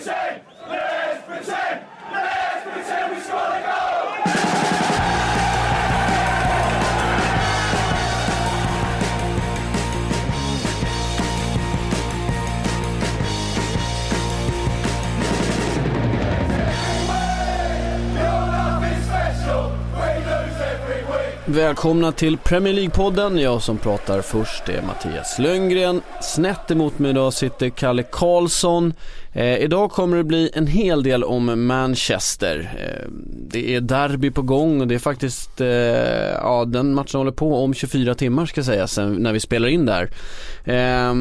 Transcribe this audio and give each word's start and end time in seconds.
Insane! 0.00 0.49
Välkomna 21.50 22.12
till 22.12 22.38
Premier 22.38 22.74
League-podden. 22.74 23.40
Jag 23.40 23.62
som 23.62 23.78
pratar 23.78 24.22
först 24.22 24.68
är 24.68 24.82
Mattias 24.82 25.38
Lönngren. 25.38 26.00
Snett 26.22 26.70
emot 26.70 26.98
mig 26.98 27.10
idag 27.10 27.32
sitter 27.32 27.68
Kalle 27.68 28.02
Karlsson. 28.02 28.92
Eh, 29.32 29.58
idag 29.58 29.90
kommer 29.90 30.16
det 30.16 30.24
bli 30.24 30.50
en 30.54 30.66
hel 30.66 31.02
del 31.02 31.24
om 31.24 31.66
Manchester. 31.66 32.72
Eh, 32.78 33.10
det 33.50 33.74
är 33.74 33.80
derby 33.80 34.30
på 34.30 34.42
gång 34.42 34.80
och 34.80 34.88
det 34.88 34.94
är 34.94 34.98
faktiskt, 34.98 35.60
eh, 35.60 35.68
ja 35.68 36.64
den 36.66 36.94
matchen 36.94 37.18
håller 37.18 37.32
på 37.32 37.64
om 37.64 37.74
24 37.74 38.14
timmar 38.14 38.46
ska 38.46 38.62
sägas 38.62 38.92
sen 38.92 39.12
när 39.12 39.32
vi 39.32 39.40
spelar 39.40 39.68
in 39.68 39.86
där. 39.86 40.10
Eh, 40.64 41.14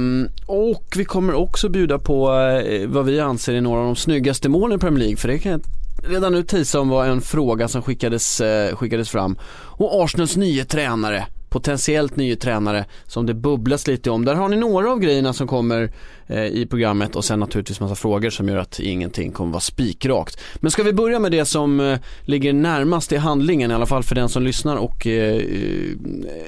och 0.45 0.93
vi 0.97 1.05
kommer 1.05 1.33
också 1.33 1.69
bjuda 1.69 1.99
på 1.99 2.33
eh, 2.33 2.87
vad 2.87 3.05
vi 3.05 3.19
anser 3.19 3.53
är 3.53 3.61
några 3.61 3.79
av 3.79 3.85
de 3.85 3.95
snyggaste 3.95 4.49
målen 4.49 4.77
i 4.77 4.79
Premier 4.79 4.99
League. 4.99 5.17
För 5.17 5.27
det 5.27 5.39
kan 5.39 5.51
jag 5.51 5.61
redan 6.03 6.31
nu 6.31 6.43
Tisdagen 6.43 6.81
om 6.81 6.89
var 6.89 7.05
en 7.05 7.21
fråga 7.21 7.67
som 7.67 7.81
skickades, 7.81 8.41
eh, 8.41 8.75
skickades 8.75 9.09
fram. 9.09 9.37
Och 9.51 10.03
Arsenals 10.03 10.37
nye 10.37 10.65
tränare, 10.65 11.25
potentiellt 11.49 12.15
nye 12.15 12.35
tränare 12.35 12.85
som 13.05 13.25
det 13.25 13.33
bubblas 13.33 13.87
lite 13.87 14.09
om. 14.09 14.25
Där 14.25 14.35
har 14.35 14.49
ni 14.49 14.57
några 14.57 14.91
av 14.91 14.99
grejerna 14.99 15.33
som 15.33 15.47
kommer 15.47 15.91
eh, 16.27 16.45
i 16.45 16.67
programmet 16.69 17.15
och 17.15 17.25
sen 17.25 17.39
naturligtvis 17.39 17.79
massa 17.79 17.95
frågor 17.95 18.29
som 18.29 18.49
gör 18.49 18.57
att 18.57 18.79
ingenting 18.79 19.31
kommer 19.31 19.51
vara 19.51 19.61
spikrakt. 19.61 20.39
Men 20.55 20.71
ska 20.71 20.83
vi 20.83 20.93
börja 20.93 21.19
med 21.19 21.31
det 21.31 21.45
som 21.45 21.79
eh, 21.79 21.99
ligger 22.21 22.53
närmast 22.53 23.11
i 23.11 23.17
handlingen 23.17 23.71
i 23.71 23.73
alla 23.73 23.85
fall 23.85 24.03
för 24.03 24.15
den 24.15 24.29
som 24.29 24.43
lyssnar 24.43 24.75
och 24.75 25.07
eh, 25.07 25.35
eh 25.35 25.95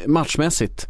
matchmässigt. 0.08 0.88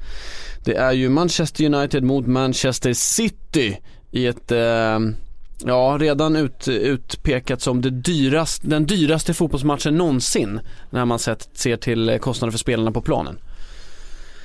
Det 0.66 0.74
är 0.74 0.92
ju 0.92 1.10
Manchester 1.10 1.66
United 1.66 2.04
mot 2.04 2.28
Manchester 2.28 2.94
City 2.94 3.78
i 4.12 4.28
ett 4.28 4.52
eh, 4.52 5.00
Ja, 5.66 5.98
redan 6.00 6.36
ut, 6.36 6.68
utpekat 6.68 7.62
som 7.62 7.82
det 7.82 7.90
dyrast, 7.90 8.62
den 8.66 8.86
dyraste 8.86 9.34
fotbollsmatchen 9.34 9.98
någonsin 9.98 10.60
när 10.90 11.06
man 11.06 11.20
sett, 11.20 11.50
ser 11.54 11.78
till 11.78 12.18
kostnader 12.22 12.52
för 12.52 12.58
spelarna 12.60 12.92
på 12.92 13.02
planen. 13.02 13.40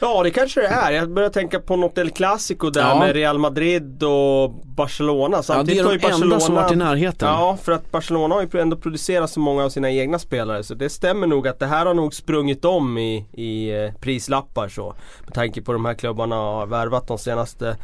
Ja 0.00 0.22
det 0.22 0.30
kanske 0.30 0.60
det 0.60 0.66
är. 0.66 0.90
Jag 0.92 1.10
börjar 1.10 1.30
tänka 1.30 1.60
på 1.60 1.76
något 1.76 1.98
El 1.98 2.10
Clasico 2.10 2.70
där 2.70 2.80
Ja. 2.80 2.98
med 2.98 3.14
Real 3.14 3.38
Madrid 3.38 4.02
och 4.02 4.50
Barcelona. 4.64 5.36
Ja, 5.36 5.38
det 5.38 5.42
Samtidigt 5.42 5.86
är 5.86 5.98
de 5.98 6.22
enda 6.22 6.40
som 6.40 6.54
varit 6.54 6.72
i 6.72 6.76
närheten. 6.76 7.28
Ja, 7.28 7.58
för 7.62 7.72
att 7.72 7.90
Barcelona 7.92 8.34
har 8.34 8.48
ju 8.52 8.60
ändå 8.60 8.76
producerat 8.76 9.30
så 9.30 9.40
många 9.40 9.64
av 9.64 9.68
sina 9.68 9.90
egna 9.90 10.18
spelare. 10.18 10.62
Så 10.62 10.74
det 10.74 10.88
stämmer 10.90 11.26
nog 11.26 11.48
att 11.48 11.58
det 11.58 11.66
här 11.66 11.86
har 11.86 11.94
nog 11.94 12.14
sprungit 12.14 12.64
om 12.64 12.98
i, 12.98 13.26
i 13.32 13.70
eh, 13.84 13.92
prislappar 14.00 14.68
så. 14.68 14.94
Med 15.24 15.34
tanke 15.34 15.62
på 15.62 15.72
de 15.72 15.84
här 15.84 15.94
klubbarna 15.94 16.36
har 16.36 16.66
värvat 16.66 17.08
de 17.08 17.18
senaste 17.18 17.76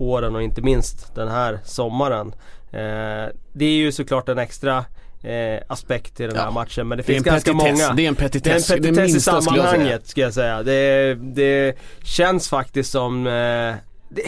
åren 0.00 0.36
och 0.36 0.42
inte 0.42 0.62
minst 0.62 1.14
den 1.14 1.28
här 1.28 1.58
sommaren. 1.64 2.32
Eh, 2.72 3.28
det 3.52 3.64
är 3.64 3.72
ju 3.76 3.92
såklart 3.92 4.28
en 4.28 4.38
extra 4.38 4.84
eh, 5.22 5.60
aspekt 5.68 6.20
i 6.20 6.26
den 6.26 6.36
här 6.36 6.44
Ja. 6.44 6.50
matchen 6.50 6.88
men 6.88 6.98
det 6.98 7.02
Det 7.06 7.12
finns 7.12 7.24
ganska 7.24 7.52
petitess. 7.52 7.78
många. 7.80 7.92
Det 7.94 8.04
är 8.04 8.08
en 8.08 8.14
Det 8.14 8.20
är 8.24 8.28
petitess. 8.28 8.70
en 8.70 8.82
petitess 8.82 9.14
i 9.16 9.20
sammanhanget 9.20 10.06
ska 10.06 10.20
jag 10.20 10.34
säga. 10.34 10.62
Det, 10.62 11.14
det 11.14 11.78
känns 12.04 12.48
faktiskt 12.48 12.90
som 12.90 13.26
eh, 13.26 13.74
det, 14.12 14.22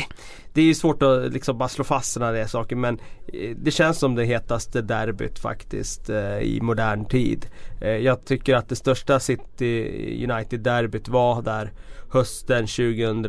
det 0.55 0.61
är 0.61 0.65
ju 0.65 0.75
svårt 0.75 1.03
att 1.03 1.33
liksom 1.33 1.59
bara 1.59 1.69
slå 1.69 1.85
fast 1.85 2.13
sådana 2.13 2.33
där 2.33 2.47
saker 2.47 2.77
men 2.77 2.99
eh, 3.33 3.57
det 3.57 3.71
känns 3.71 3.99
som 3.99 4.15
det 4.15 4.25
hetaste 4.25 4.83
derbyt 4.83 5.39
faktiskt 5.39 6.11
eh, 6.11 6.39
i 6.39 6.59
modern 6.63 7.05
tid. 7.05 7.47
Eh, 7.81 7.97
jag 7.97 8.25
tycker 8.25 8.55
att 8.55 8.69
det 8.69 8.77
största 8.77 9.21
City 9.21 10.27
United-derbyt 10.31 11.09
var 11.09 11.43
där 11.43 11.73
hösten 12.13 12.67
2000 12.67 13.23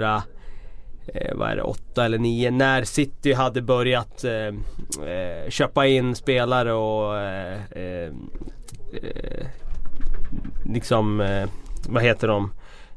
eh, 1.07 1.35
vad 1.35 1.51
är 1.51 1.55
det, 1.55 1.63
8 1.63 2.05
eller 2.05 2.17
9 2.17 2.51
när 2.51 2.83
City 2.83 3.33
hade 3.33 3.61
börjat 3.61 4.23
eh, 4.23 4.47
eh 5.07 5.49
köpa 5.49 5.87
in 5.87 6.15
spelare 6.15 6.73
och 6.73 7.17
eh, 7.17 7.59
eh, 7.71 8.11
eh, 8.93 9.45
liksom, 10.65 11.21
eh, 11.21 11.49
vad 11.87 12.03
heter 12.03 12.27
de? 12.27 12.51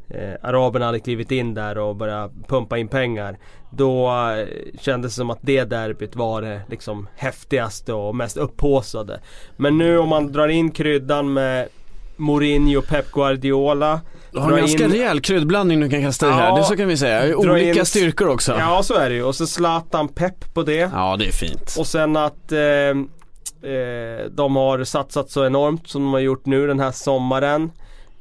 Eh, 0.09 0.35
araberna 0.43 0.87
hade 0.87 1.01
klivit 1.01 1.31
in 1.31 1.55
där 1.55 1.79
och 1.79 1.97
börjat 1.97 2.33
pumpa 2.49 2.79
in 2.79 2.89
pengar. 2.89 3.39
Då 3.71 4.09
eh, 4.09 4.47
kändes 4.81 5.13
det 5.13 5.17
som 5.17 5.31
att 5.31 5.39
det 5.41 5.65
derbyt 5.65 6.17
var 6.17 6.43
det 6.43 6.61
liksom 6.71 7.09
häftigaste 7.17 7.93
och 7.93 8.15
mest 8.15 8.37
upphaussade. 8.37 9.21
Men 9.57 9.79
nu 9.79 9.99
om 9.99 10.09
man 10.09 10.33
drar 10.33 10.49
in 10.49 10.71
kryddan 10.71 11.33
med 11.33 11.69
Mourinho 12.17 12.79
och 12.79 12.87
Pep 12.87 13.13
Guardiola. 13.13 14.01
Du 14.37 14.43
har 14.43 14.53
en 14.53 14.59
ganska 14.59 14.85
in- 14.85 14.91
rejäl 14.91 15.21
kryddblandning 15.21 15.81
du 15.81 15.89
kan 15.91 16.03
kasta 16.03 16.29
i 16.29 16.31
här, 16.31 16.49
Ja. 16.49 16.57
det 16.57 16.65
så 16.65 16.77
kan 16.77 16.89
vi 16.89 16.97
säga. 16.97 17.37
Olika 17.37 17.81
in- 17.81 17.87
styrkor 17.87 18.29
också. 18.29 18.57
Ja 18.59 18.83
så 18.83 18.95
är 18.95 19.09
det 19.09 19.15
ju. 19.15 19.23
Och 19.23 19.35
så 19.35 19.47
Zlatan 19.47 20.09
Pep 20.09 20.55
på 20.55 20.63
det. 20.63 20.91
Ja, 20.93 21.17
det 21.19 21.27
är 21.29 21.33
fint. 21.33 21.77
Och 21.79 21.87
sen 21.87 22.17
att 22.17 22.53
eh, 22.53 22.59
eh, 22.59 24.27
de 24.31 24.57
har 24.57 24.85
satsat 24.85 25.31
så 25.31 25.47
enormt 25.47 25.89
som 25.89 26.03
de 26.03 26.13
har 26.13 26.21
gjort 26.21 26.47
nu 26.47 26.67
den 26.67 26.81
här 26.81 26.93
sommaren. 26.93 27.71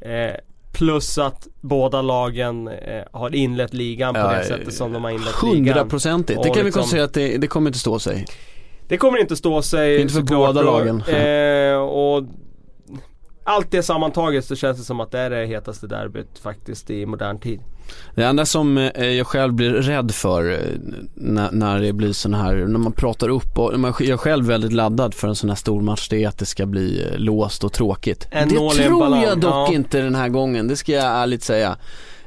Eh, 0.02 0.36
plus 0.74 1.18
att 1.18 1.48
båda 1.62 2.02
lagen 2.02 2.68
eh, 2.68 2.74
har 3.12 3.36
inlett 3.36 3.74
ligan 3.74 4.14
på 4.14 4.20
det 4.20 4.44
sättet 4.44 4.74
som 4.74 4.94
de 4.94 5.04
har 5.04 5.12
inlett 5.12 5.44
ligan. 5.44 5.56
Hundraprocentigt. 5.58 6.44
Det 6.44 6.50
kan 6.50 6.58
vi 6.58 6.64
liksom- 6.64 6.82
konstatera 6.82 7.06
att 7.06 7.14
det, 7.14 7.38
det 7.38 7.48
kommer 7.48 7.70
inte 7.70 7.80
stå 7.80 8.00
sig. 8.00 8.26
Det 8.88 8.98
kommer 8.98 9.20
inte 9.20 9.36
stå 9.36 9.62
sig 9.62 10.02
Inte 10.02 10.14
för 10.14 10.22
båda 10.22 10.62
lagen. 10.62 11.04
Eh, 11.08 11.78
och 11.78 12.24
allt 13.48 13.72
det 13.72 13.84
sammantaget 13.84 14.46
så 14.46 14.56
känns 14.56 14.78
det 14.78 14.84
som 14.84 15.00
att 15.00 15.12
det 15.12 15.20
är 15.20 15.30
det 15.30 15.46
hetaste 15.46 15.88
derbyt 15.88 16.40
faktiskt 16.40 16.90
i 16.90 17.06
modern 17.06 17.40
tid. 17.40 17.60
Det 18.16 18.24
enda 18.24 18.46
som 18.46 18.78
eh, 18.78 19.06
jag 19.06 19.28
själv 19.28 19.54
blir 19.54 19.72
rädd 19.72 20.12
för 20.12 20.52
eh, 20.52 20.58
när, 21.14 21.52
när 21.52 21.82
det 21.82 21.94
blir 21.94 22.14
sån 22.14 22.34
här, 22.34 22.56
när 22.56 22.80
man 22.80 22.92
pratar 22.92 23.30
upp 23.30 23.58
och 23.58 23.80
man, 23.80 23.94
jag 24.00 24.10
är 24.10 24.18
själv 24.18 24.46
väldigt 24.46 24.74
laddad 24.74 25.14
för 25.14 25.28
en 25.28 25.36
sån 25.36 25.50
här 25.50 25.56
stor 25.58 25.82
match, 25.82 26.10
det 26.10 26.24
är 26.24 26.28
att 26.28 26.38
det 26.38 26.46
ska 26.46 26.66
bli 26.66 27.04
eh, 27.04 27.18
låst 27.18 27.64
och 27.64 27.74
tråkigt. 27.74 28.28
En 28.32 28.50
det 28.50 28.56
tror 28.56 29.18
jag 29.18 29.40
dock 29.40 29.54
ja. 29.54 29.74
inte 29.74 30.02
den 30.02 30.16
här 30.16 30.30
gången, 30.30 30.68
det 30.68 30.76
ska 30.76 30.92
jag 30.92 31.06
ärligt 31.06 31.44
säga. 31.44 31.78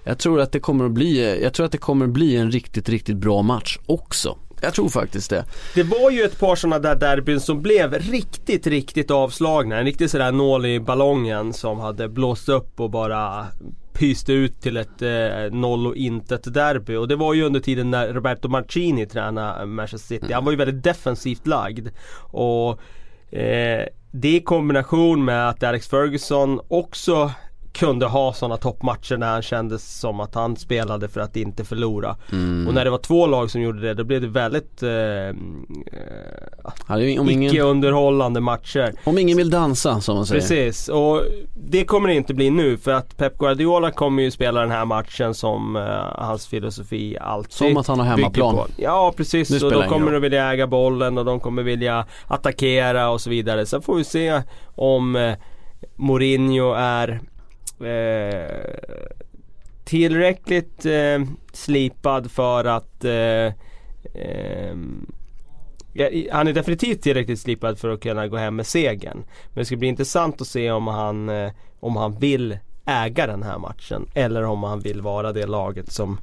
Jag 0.04 0.18
tror 0.18 0.40
att 0.40 0.52
det 0.52 0.60
kommer 0.60 0.84
att 0.84 0.92
bli, 0.92 1.42
jag 1.42 1.54
tror 1.54 1.66
att 1.66 1.72
det 1.72 1.78
kommer 1.78 2.04
att 2.04 2.10
bli 2.10 2.36
en 2.36 2.50
riktigt, 2.50 2.88
riktigt 2.88 3.16
bra 3.16 3.42
match 3.42 3.78
också. 3.86 4.38
Jag 4.60 4.74
tror 4.74 4.88
faktiskt 4.88 5.30
det. 5.30 5.44
Det 5.74 5.82
var 5.82 6.10
ju 6.10 6.22
ett 6.22 6.38
par 6.38 6.56
sådana 6.56 6.78
där 6.78 6.96
derbyn 6.96 7.40
som 7.40 7.62
blev 7.62 7.94
riktigt, 7.94 8.66
riktigt 8.66 9.10
avslagna. 9.10 9.78
En 9.78 9.84
riktig 9.84 10.10
sådär 10.10 10.32
nål 10.32 10.66
i 10.66 10.80
ballongen 10.80 11.52
som 11.52 11.80
hade 11.80 12.08
blåst 12.08 12.48
upp 12.48 12.80
och 12.80 12.90
bara 12.90 13.46
pyste 13.92 14.32
ut 14.32 14.60
till 14.60 14.76
ett 14.76 15.02
eh, 15.02 15.52
noll 15.52 15.86
och 15.86 15.96
intet 15.96 16.54
derby. 16.54 16.96
Och 16.96 17.08
det 17.08 17.16
var 17.16 17.34
ju 17.34 17.42
under 17.42 17.60
tiden 17.60 17.90
när 17.90 18.12
Roberto 18.12 18.48
Mancini 18.48 19.06
tränade 19.06 19.66
Manchester 19.66 20.14
City. 20.14 20.32
Han 20.32 20.44
var 20.44 20.52
ju 20.52 20.58
väldigt 20.58 20.84
defensivt 20.84 21.46
lagd. 21.46 21.88
Och 22.20 22.70
eh, 23.32 23.86
det 24.10 24.36
i 24.36 24.40
kombination 24.40 25.24
med 25.24 25.48
att 25.48 25.62
Alex 25.62 25.88
Ferguson 25.88 26.60
också 26.68 27.32
kunde 27.78 28.06
ha 28.06 28.32
sådana 28.32 28.56
toppmatcher 28.56 29.16
när 29.16 29.30
han 29.30 29.42
kände 29.42 29.78
som 29.78 30.20
att 30.20 30.34
han 30.34 30.56
spelade 30.56 31.08
för 31.08 31.20
att 31.20 31.36
inte 31.36 31.64
förlora. 31.64 32.16
Mm. 32.32 32.68
Och 32.68 32.74
när 32.74 32.84
det 32.84 32.90
var 32.90 32.98
två 32.98 33.26
lag 33.26 33.50
som 33.50 33.60
gjorde 33.60 33.80
det, 33.80 33.94
då 33.94 34.04
blev 34.04 34.20
det 34.20 34.26
väldigt 34.26 34.82
eh, 34.82 34.90
eh, 34.90 35.34
ingen, 37.08 37.42
icke-underhållande 37.42 38.40
matcher. 38.40 38.92
om 39.04 39.18
ingen 39.18 39.36
vill 39.36 39.50
dansa 39.50 40.00
som 40.00 40.16
man 40.16 40.26
säger. 40.26 40.40
Precis, 40.40 40.88
och 40.88 41.22
det 41.54 41.84
kommer 41.84 42.08
det 42.08 42.14
inte 42.14 42.34
bli 42.34 42.50
nu 42.50 42.76
för 42.76 42.92
att 42.92 43.16
Pep 43.16 43.38
Guardiola 43.38 43.90
kommer 43.90 44.22
ju 44.22 44.30
spela 44.30 44.60
den 44.60 44.70
här 44.70 44.84
matchen 44.84 45.34
som 45.34 45.76
eh, 45.76 45.82
hans 46.14 46.46
filosofi 46.46 47.18
alltid 47.20 47.52
Som 47.52 47.76
att 47.76 47.86
han 47.86 47.98
har 47.98 48.06
hemmaplan. 48.06 48.56
på. 48.56 48.66
Ja 48.76 49.12
precis, 49.16 49.50
Nu 49.50 49.56
och 49.56 49.72
de 49.72 49.76
ingen 49.76 49.88
kommer 49.88 50.14
att 50.14 50.22
vilja 50.22 50.52
äga 50.52 50.66
bollen 50.66 51.18
och 51.18 51.24
de 51.24 51.40
kommer 51.40 51.62
vilja 51.62 52.06
attackera 52.26 53.10
och 53.10 53.20
så 53.20 53.30
vidare. 53.30 53.66
Sen 53.66 53.82
får 53.82 53.96
vi 53.96 54.04
se 54.04 54.42
om 54.74 55.16
eh, 55.16 55.34
Mourinho 55.96 56.72
är 56.72 57.20
eh, 57.80 59.14
tillräckligt 59.84 60.86
eh, 60.86 61.22
slipad 61.52 62.30
för 62.30 62.64
att 62.64 63.04
eh, 63.04 63.52
ehm, 64.14 65.06
han 66.32 66.48
är 66.48 66.52
definitivt 66.52 67.02
tillräckligt 67.02 67.40
slipad 67.40 67.78
för 67.78 67.88
att 67.88 68.00
kunna 68.00 68.28
gå 68.28 68.36
hem 68.36 68.56
med 68.56 68.66
segern. 68.66 69.16
Men 69.46 69.54
det 69.54 69.64
ska 69.64 69.76
bli 69.76 69.88
intressant 69.88 70.40
att 70.40 70.46
se 70.46 70.70
om 70.70 70.86
han, 70.86 71.28
eh, 71.28 71.52
om 71.80 71.96
han 71.96 72.18
vill 72.18 72.58
äga 72.88 73.26
den 73.26 73.42
här 73.42 73.58
matchen. 73.58 74.06
Eller 74.14 74.44
om 74.44 74.62
han 74.62 74.80
vill 74.80 75.00
vara 75.00 75.32
det 75.32 75.46
laget 75.46 75.92
som, 75.92 76.18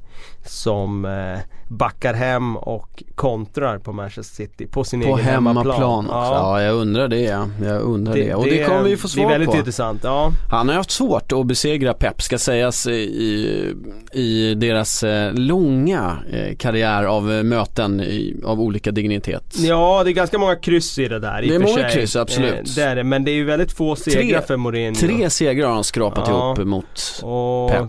som 0.46 1.04
eh, 1.04 1.38
backar 1.68 2.14
hem 2.14 2.56
och 2.56 3.02
kontrar 3.14 3.78
på 3.78 3.92
Manchester 3.92 4.34
City 4.34 4.66
på 4.66 4.84
sin 4.84 5.00
På 5.00 5.06
egen 5.06 5.18
hemmaplan. 5.20 5.66
hemmaplan 5.66 6.04
också. 6.06 6.16
Ja. 6.16 6.62
jag 6.62 6.74
undrar 6.74 7.08
det. 7.08 7.20
Jag 7.64 7.80
undrar 7.82 8.14
det. 8.14 8.34
Och 8.34 8.44
det, 8.44 8.64
kommer 8.64 8.82
vi 8.82 8.96
få 8.96 9.08
svar 9.08 9.22
Det 9.22 9.28
är 9.28 9.32
väldigt 9.32 9.50
på. 9.50 9.56
intressant. 9.56 10.00
Ja. 10.04 10.32
Han 10.50 10.68
har 10.68 10.76
haft 10.76 10.90
svårt 10.90 11.32
att 11.32 11.46
besegra 11.46 11.94
Pep 11.94 12.22
ska 12.22 12.38
sägas 12.38 12.86
i, 12.86 13.74
i 14.12 14.54
deras 14.54 15.02
eh, 15.02 15.32
långa 15.34 16.16
eh, 16.32 16.56
karriär 16.56 17.04
av 17.04 17.24
möten 17.24 18.00
i, 18.00 18.36
av 18.44 18.60
olika 18.60 18.90
dignitet. 18.90 19.54
ja, 19.58 20.02
det 20.04 20.10
är 20.10 20.12
ganska 20.12 20.38
många 20.38 20.56
kryss 20.56 20.98
i 20.98 21.08
det 21.08 21.18
där 21.18 21.42
i 21.42 21.48
Det 21.48 21.54
är 21.54 21.58
många 21.58 21.74
sig. 21.82 21.90
kryss, 21.92 22.16
absolut. 22.16 22.54
Eh, 22.54 22.60
det 22.76 22.82
är 22.82 22.96
det, 22.96 23.04
men 23.04 23.24
det 23.24 23.30
är 23.30 23.34
ju 23.34 23.44
väldigt 23.44 23.72
få 23.72 23.96
segrar 23.96 24.40
för 24.40 24.56
Mourinho. 24.56 24.94
Tre 25.00 25.30
segrar 25.30 25.66
har 25.68 25.74
han 25.74 25.84
skrapat 25.84 26.28
Ja. 26.28 26.46
ihop 26.46 26.55
mot 26.64 27.20
Och 27.22 27.70
Pep. 27.70 27.88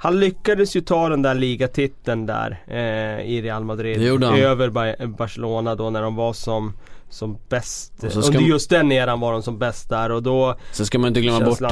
Han 0.00 0.20
lyckades 0.20 0.76
ju 0.76 0.80
ta 0.80 1.08
den 1.08 1.22
där 1.22 1.34
ligatiteln 1.34 2.26
där 2.26 2.62
eh, 2.66 3.26
i 3.26 3.42
Real 3.42 3.64
Madrid. 3.64 4.02
Över 4.22 4.70
Ba- 4.70 5.06
Barcelona 5.06 5.74
då 5.74 5.90
när 5.90 6.02
de 6.02 6.16
var 6.16 6.32
som, 6.32 6.72
som 7.10 7.38
bäst. 7.48 7.92
Under 8.04 8.40
just 8.40 8.70
den 8.70 8.92
eran 8.92 9.20
var 9.20 9.32
de 9.32 9.42
som 9.42 9.58
bäst 9.58 9.88
där 9.88 10.10
och 10.10 10.22
då 10.22 10.56
Sen 10.72 10.86
ska 10.86 10.98
man 10.98 11.08
inte 11.08 11.20
glömma 11.20 11.40
bort 11.40 11.60
eh, 11.62 11.68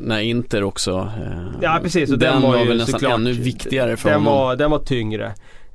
när 0.00 0.20
Inter 0.20 0.64
också 0.64 1.10
eh, 1.22 1.46
Ja 1.62 1.78
precis 1.82 2.12
och 2.12 2.18
den, 2.18 2.32
den, 2.32 2.42
var, 2.42 2.58
ju 2.58 2.68
väl 2.68 2.76
nästan 2.76 2.92
såklart, 3.00 3.14
ännu 3.18 3.32
viktigare 3.32 3.96
för 3.96 4.10
den 4.10 4.18
honom. 4.24 4.38
var, 4.38 4.56
den 4.56 4.70
var 4.70 4.78
tyngre. 4.78 5.26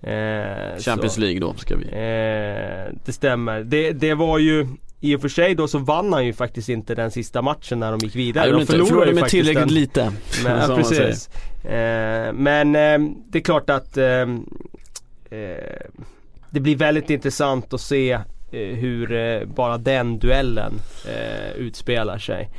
Eh, 0.01 0.79
Champions 0.79 1.13
så. 1.13 1.21
League 1.21 1.39
då 1.39 1.53
ska 1.57 1.75
vi 1.75 1.83
Eh, 1.85 2.93
det 3.05 3.11
stämmer. 3.11 3.63
Det, 3.63 3.91
det 3.91 4.13
var 4.13 4.37
ju 4.37 4.67
i 5.01 5.15
och 5.15 5.21
för 5.21 5.29
sig 5.29 5.55
då 5.55 5.67
så 5.67 5.77
vann 5.77 6.13
han 6.13 6.25
ju 6.25 6.33
faktiskt 6.33 6.69
inte 6.69 6.95
den 6.95 7.11
sista 7.11 7.41
matchen 7.41 7.79
när 7.79 7.91
de 7.91 7.99
gick 7.99 8.15
vidare. 8.15 8.43
Nej, 8.43 8.53
de 8.53 8.61
inte, 8.61 8.71
förlorade 8.71 8.89
förlorade 8.89 9.11
ju 9.11 9.15
med 9.15 9.21
faktiskt 9.21 9.45
tillräckligt 9.45 9.67
den. 9.67 9.73
lite. 9.73 10.11
Men, 10.43 10.69
ja, 10.69 10.75
precis. 10.75 11.29
Eh, 11.65 12.33
men 12.33 12.75
eh, 12.75 13.11
det 13.29 13.37
är 13.37 13.43
klart 13.43 13.69
att 13.69 13.97
eh, 13.97 14.21
eh, 15.29 15.89
det 16.49 16.59
blir 16.59 16.75
väldigt 16.75 17.09
intressant 17.09 17.73
att 17.73 17.81
se 17.81 18.11
eh, 18.11 18.21
hur 18.51 19.11
eh, 19.11 19.45
bara 19.45 19.77
den 19.77 20.19
duellen 20.19 20.73
eh, 21.05 21.51
utspelar 21.57 22.17
sig. 22.17 22.49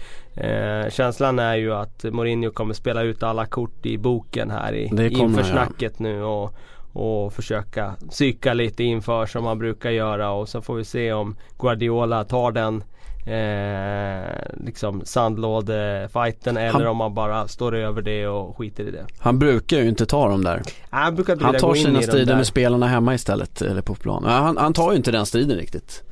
Känslan 0.90 1.38
är 1.38 1.54
ju 1.54 1.74
att 1.74 2.04
Mourinho 2.04 2.50
kommer 2.50 2.74
spela 2.74 3.02
ut 3.02 3.22
alla 3.22 3.46
kort 3.46 3.86
i 3.86 3.98
boken 3.98 4.50
här 4.50 4.72
i, 4.72 4.84
inför 5.10 5.42
snacket 5.42 5.98
nu 5.98 6.22
och, 6.22 6.54
och 6.92 7.32
försöka 7.32 7.94
psyka 8.10 8.54
lite 8.54 8.84
inför 8.84 9.26
som 9.26 9.44
han 9.44 9.58
brukar 9.58 9.90
göra 9.90 10.30
och 10.30 10.48
så 10.48 10.60
får 10.62 10.74
vi 10.74 10.84
se 10.84 11.12
om 11.12 11.36
Guardiola 11.58 12.24
tar 12.24 12.52
den 12.52 12.84
eh, 13.26 14.64
liksom 14.64 15.02
sandlådefighten 15.04 16.56
eller 16.56 16.72
Han- 16.72 16.86
om 16.86 17.00
han 17.00 17.14
bara 17.14 17.48
står 17.48 17.74
över 17.74 18.02
det 18.02 18.26
och 18.26 18.56
skiter 18.56 18.84
i 18.84 18.90
det. 18.90 19.06
Han 19.18 19.38
brukar 19.38 19.76
ju 19.76 19.88
inte 19.88 20.06
ta 20.06 20.28
dem 20.28 20.44
där. 20.44 20.62
Han 20.90 21.14
brukar 21.14 21.36
Han 21.40 21.54
tar 21.54 21.74
sina 21.74 22.02
strider 22.02 22.36
med 22.36 22.46
spelarna 22.46 22.86
hemma 22.86 23.14
istället, 23.14 23.62
eller 23.62 23.82
på 23.82 23.94
plan. 23.94 24.24
Han, 24.24 24.56
han 24.56 24.72
tar 24.72 24.90
ju 24.90 24.96
inte 24.96 25.10
den 25.10 25.26
striden 25.26 25.56
riktigt. 25.56 26.02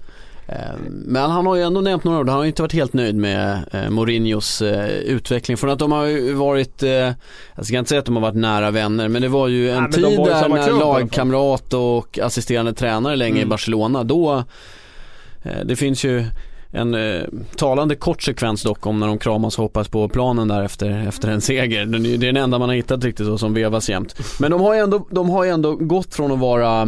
Eh, 0.49 0.75
Men 0.91 1.31
han 1.31 1.47
har 1.47 1.56
ju 1.56 1.62
ändå 1.62 1.81
nämnt 1.81 2.05
några 2.05 2.19
ord, 2.19 2.29
han 2.29 2.37
har 2.37 2.45
ju 2.45 2.49
inte 2.49 2.62
varit 2.62 2.73
helt 2.73 2.93
nöjd 2.93 3.15
med 3.15 3.59
eh, 3.73 3.91
Mourinhos 3.91 4.62
eh, 4.62 4.89
utveckling. 4.89 5.56
Från 5.56 5.71
att 5.71 5.79
de 5.79 5.93
har 5.93 6.05
ju 6.05 6.33
varit, 6.33 6.83
eh, 6.83 6.91
jag 7.56 7.67
ska 7.67 7.79
inte 7.79 7.89
säga 7.89 7.99
att 7.99 8.06
de 8.06 8.17
har 8.17 8.23
varit 8.23 8.35
nära 8.35 8.71
vänner, 8.71 9.09
men 9.09 9.23
det 9.23 9.29
var 9.29 9.49
ju 9.49 9.71
en 9.71 9.83
de 9.85 9.93
tid 9.93 10.05
där 10.05 10.49
när 10.49 10.67
klubb 10.67 10.77
i 10.77 10.81
lagkamrat 10.81 11.75
och 11.75 12.19
assisterande 12.19 12.73
tränare 12.73 13.17
länge 13.17 13.37
i 13.37 13.43
Mm. 13.43 13.49
Barcelona, 13.49 14.05
då, 14.05 14.45
det 15.65 15.77
finns 15.77 16.05
ju 16.05 16.25
en 16.71 16.94
eh, 16.94 17.23
talande 17.56 17.94
kort 17.97 18.23
sekvens 18.23 18.62
dock 18.62 18.87
om 18.87 19.01
när 19.01 19.06
de 19.06 19.19
kramas 19.19 19.59
och 19.59 19.62
hoppas 19.62 19.89
på 19.89 20.09
planen 20.09 20.49
där 20.49 20.62
efter, 20.62 21.06
efter 21.09 21.29
en 21.29 21.41
seger. 21.41 21.87
Det 21.87 22.15
är 22.15 22.19
den 22.33 22.37
enda 22.37 22.59
man 22.59 22.69
har 22.69 22.77
hittat 22.77 23.05
riktigt 23.05 23.27
så 23.27 23.39
som 23.39 23.55
vevas 23.55 23.91
jämt. 23.91 24.15
Men 24.41 24.51
de 24.51 24.61
har 24.61 24.75
ju 24.75 24.81
ändå, 24.81 25.06
de 25.11 25.31
har 25.31 25.44
ju 25.44 25.51
ändå 25.51 25.75
gått 25.77 26.15
från 26.15 26.33
att 26.33 26.39
vara 26.39 26.83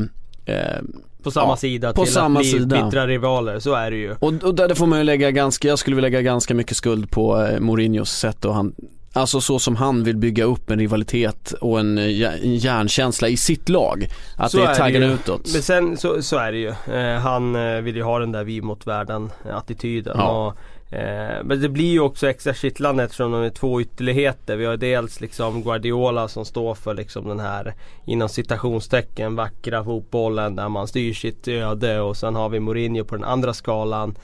eh, 0.45 0.79
På 1.23 1.31
samma 1.31 1.53
Ja, 1.53 1.57
sida 1.57 1.93
på 1.93 2.05
till 2.05 2.13
samma 2.15 2.41
att 2.41 2.45
bli 2.47 2.51
sida. 2.53 2.85
bittra 2.85 3.07
rivaler, 3.07 3.59
så 3.59 3.75
är 3.75 3.91
det 3.91 3.97
ju. 3.97 4.13
och, 4.21 4.33
och 4.45 4.55
där 4.55 4.75
får 4.75 4.87
man 4.87 4.99
ju 4.99 5.05
lägga 5.05 5.31
ganska, 5.31 5.69
jag 5.69 5.79
skulle 5.79 5.97
vilja 5.97 6.09
lägga 6.09 6.23
ganska 6.23 6.55
mycket 6.55 6.77
skuld 6.77 7.11
på 7.11 7.43
eh, 7.43 7.61
Mourinhos 7.61 8.11
sätt 8.11 8.45
och 8.45 8.55
han 8.55 8.73
Alltså 9.13 9.41
så 9.41 9.59
som 9.59 9.77
han 9.77 10.05
vill 10.05 10.17
bygga 10.17 10.45
upp 10.45 10.71
en 10.71 10.79
rivalitet 10.79 11.53
och 11.61 11.81
en, 11.81 11.99
eh, 11.99 12.05
en 12.43 12.57
järnkänsla 12.57 13.29
i 13.29 13.37
sitt 13.37 13.69
lag. 13.69 14.07
Att 14.37 14.51
Så 14.51 14.57
det 14.59 14.65
är 14.65 14.75
taggen 14.75 15.03
utåt. 15.03 15.53
Men 15.53 15.63
sen 15.63 15.97
så, 15.97 16.23
så 16.23 16.37
är 16.37 16.53
det 16.53 16.59
ju. 16.59 16.69
Eh, 16.95 17.21
han 17.21 17.55
eh, 17.57 17.81
vill 17.81 17.97
ju 17.97 18.03
ha 18.03 18.19
den 18.19 18.33
där 18.33 18.45
vi 18.45 18.61
mot 18.63 18.87
världen 18.87 19.31
attityden. 19.53 20.15
Ja. 20.19 20.47
Och, 20.47 20.57
eh, 20.91 21.45
men 21.45 21.61
det 21.61 21.69
blir 21.69 21.91
ju 21.91 22.01
också 22.01 22.29
extra 22.29 22.55
kittlande 22.55 23.05
eftersom 23.05 23.33
de 23.33 23.43
är 23.43 23.51
två 23.51 23.81
ytterligheter. 23.81 24.57
Vi 24.57 24.65
har 24.65 24.77
dels 24.77 25.21
liksom 25.21 25.63
Guardiola 25.63 26.29
som 26.29 26.45
står 26.45 26.75
för 26.75 26.95
liksom 26.95 27.29
den 27.29 27.41
här 27.41 27.75
inom 28.07 28.29
citationstecken 28.29 29.37
vackra 29.37 29.85
fotbollen 29.85 30.57
där 30.57 30.69
man 30.69 30.89
styr 30.89 31.15
sitt 31.15 31.49
öde 31.49 32.01
och 32.01 32.17
sen 32.17 32.35
har 32.35 32.49
vi 32.49 32.61
Mourinho 32.61 33.05
på 33.05 33.15
den 33.15 33.25
andra 33.25 33.55
skalan. 33.55 34.15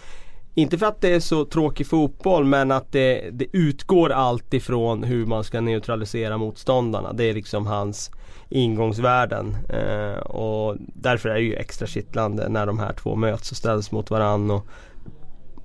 Inte 0.59 0.79
för 0.79 0.87
att 0.87 1.01
det 1.01 1.09
är 1.09 1.21
så 1.21 1.45
tråkig 1.45 1.87
fotboll 1.87 2.45
men 2.45 2.71
att 2.71 2.93
det, 2.93 3.31
det 3.33 3.47
utgår 3.53 4.11
allt 4.11 4.55
ifrån 4.55 5.03
hur 5.03 5.27
man 5.27 5.45
ska 5.45 5.61
neutralisera 5.61 6.39
motståndarna. 6.39 7.13
Det 7.13 7.25
är 7.25 7.35
liksom 7.35 7.67
hans 7.67 8.11
ingångsvärden. 8.49 9.57
Eh, 9.69 10.19
och 10.21 10.77
därför 10.79 11.29
är 11.29 11.35
det 11.35 11.41
ju 11.41 11.55
extra 11.55 11.87
kittlande 11.87 12.49
när 12.49 12.67
de 12.67 12.79
här 12.79 12.93
två 12.93 13.17
möts 13.17 13.51
och 13.51 13.57
ställs 13.57 13.91
mot 13.91 14.11
varandra. 14.11 14.55
Och 14.55 14.67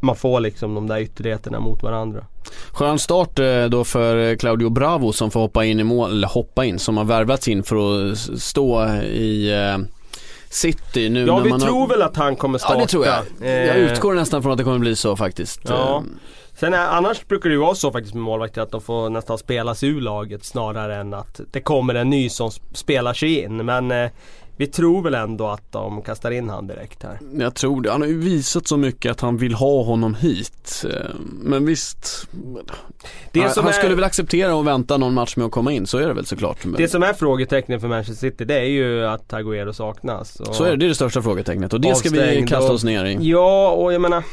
man 0.02 0.16
får 0.16 0.40
liksom 0.40 0.76
de 0.76 0.88
där 0.88 1.00
ytterligheterna 1.00 1.60
mot 1.60 1.84
varandra. 1.84 2.26
Skön 2.72 3.00
start 3.00 3.40
eh, 3.40 3.66
då 3.66 3.84
för 3.84 4.30
eh, 4.30 4.36
Claudio 4.36 4.70
Bravo 4.70 5.12
som 5.12 5.32
får 5.32 5.40
hoppa 5.40 5.66
in 5.66 5.80
i 5.80 5.84
mål, 5.84 6.12
eller 6.12 6.28
hoppa 6.28 6.66
in, 6.66 6.80
som 6.80 6.98
har 6.98 7.04
värvats 7.04 7.48
in 7.48 7.64
för 7.64 8.12
att 8.12 8.18
stå 8.42 8.88
i 9.04 9.54
eh, 9.54 9.78
City 10.50 11.10
nu 11.10 11.26
Ja 11.26 11.38
när 11.38 11.44
vi 11.44 11.50
man 11.50 11.60
tror 11.60 11.80
har... 11.80 11.88
väl 11.88 12.02
att 12.02 12.18
han 12.18 12.36
kommer 12.36 12.58
starta. 12.58 12.74
Ja 12.74 12.82
det 12.82 12.88
tror 12.88 13.06
jag. 13.06 13.24
Jag 13.68 13.78
utgår 13.78 14.14
nästan 14.14 14.44
från 14.44 14.52
att 14.52 14.58
det 14.58 14.64
kommer 14.64 14.80
bli 14.80 14.96
så 14.96 15.16
faktiskt. 15.16 15.62
Ja. 15.64 16.04
Sen 16.60 16.74
är, 16.74 16.88
annars 16.88 17.28
brukar 17.28 17.50
det 17.50 17.54
ju 17.54 17.62
vara 17.62 17.76
så 17.76 17.92
faktiskt 17.92 18.14
med 18.14 18.24
målvakter 18.24 18.62
att 18.62 18.72
de 18.72 18.82
får 18.82 19.10
nästan 19.10 19.38
spela 19.38 19.76
sig 19.76 19.90
ur 19.90 20.02
laget 20.02 20.46
snarare 20.46 20.96
än 20.96 21.14
att 21.14 21.42
det 21.52 21.62
kommer 21.62 21.96
en 21.96 22.10
ny 22.10 22.30
som 22.30 22.52
spelar 22.74 23.14
sig 23.14 23.40
in. 23.40 23.66
Men 23.66 24.10
vi 24.58 24.68
tror 24.68 25.02
väl 25.02 25.14
ändå 25.16 25.48
att 25.48 25.72
de 25.72 26.02
kastar 26.02 26.32
in 26.32 26.50
han 26.50 26.68
direkt 26.68 27.04
här. 27.04 27.20
Jag 27.40 27.56
tror 27.56 27.82
det. 27.82 27.92
Han 27.92 28.02
har 28.02 28.08
ju 28.08 28.20
visat 28.20 28.68
så 28.68 28.78
mycket 28.78 29.12
att 29.12 29.22
han 29.22 29.38
vill 29.38 29.54
ha 29.54 29.84
honom 29.84 30.16
hit. 30.16 30.86
Eh, 30.90 31.06
Men 31.24 31.66
visst. 31.66 32.28
Det 33.32 33.42
han 33.42 33.50
som 33.54 33.64
han 33.64 33.74
är- 33.74 33.78
skulle 33.78 33.96
väl 33.96 34.04
acceptera 34.04 34.56
och 34.56 34.68
vänta 34.68 34.98
någon 34.98 35.14
match 35.14 35.36
med 35.38 35.46
att 35.46 35.52
komma 35.52 35.72
in, 35.72 35.88
så 35.88 35.98
är 35.98 36.08
det 36.08 36.14
väl 36.14 36.26
såklart. 36.26 36.58
Det 36.78 36.88
som 36.88 37.04
är 37.04 37.14
frågetecknet 37.14 37.82
för 37.82 37.88
Manchester 37.88 38.30
City 38.30 38.46
det 38.46 38.60
är 38.60 38.64
ju 38.66 39.06
att 39.06 39.34
Agüero 39.34 39.72
saknas. 39.72 40.40
Och 40.40 40.56
Så 40.56 40.64
är 40.64 40.70
det, 40.72 40.76
det 40.78 40.86
är 40.86 40.90
det 40.90 40.96
största 40.96 41.22
frågetecknet 41.22 41.74
och 41.74 41.82
det 41.82 41.96
ska 41.96 42.10
vi 42.10 42.46
kasta 42.48 42.72
oss 42.74 42.84
ner 42.84 43.06
i. 43.06 43.18
Ja 43.30 43.72
och 43.72 43.94
jag 43.94 44.02
menar 44.02 44.24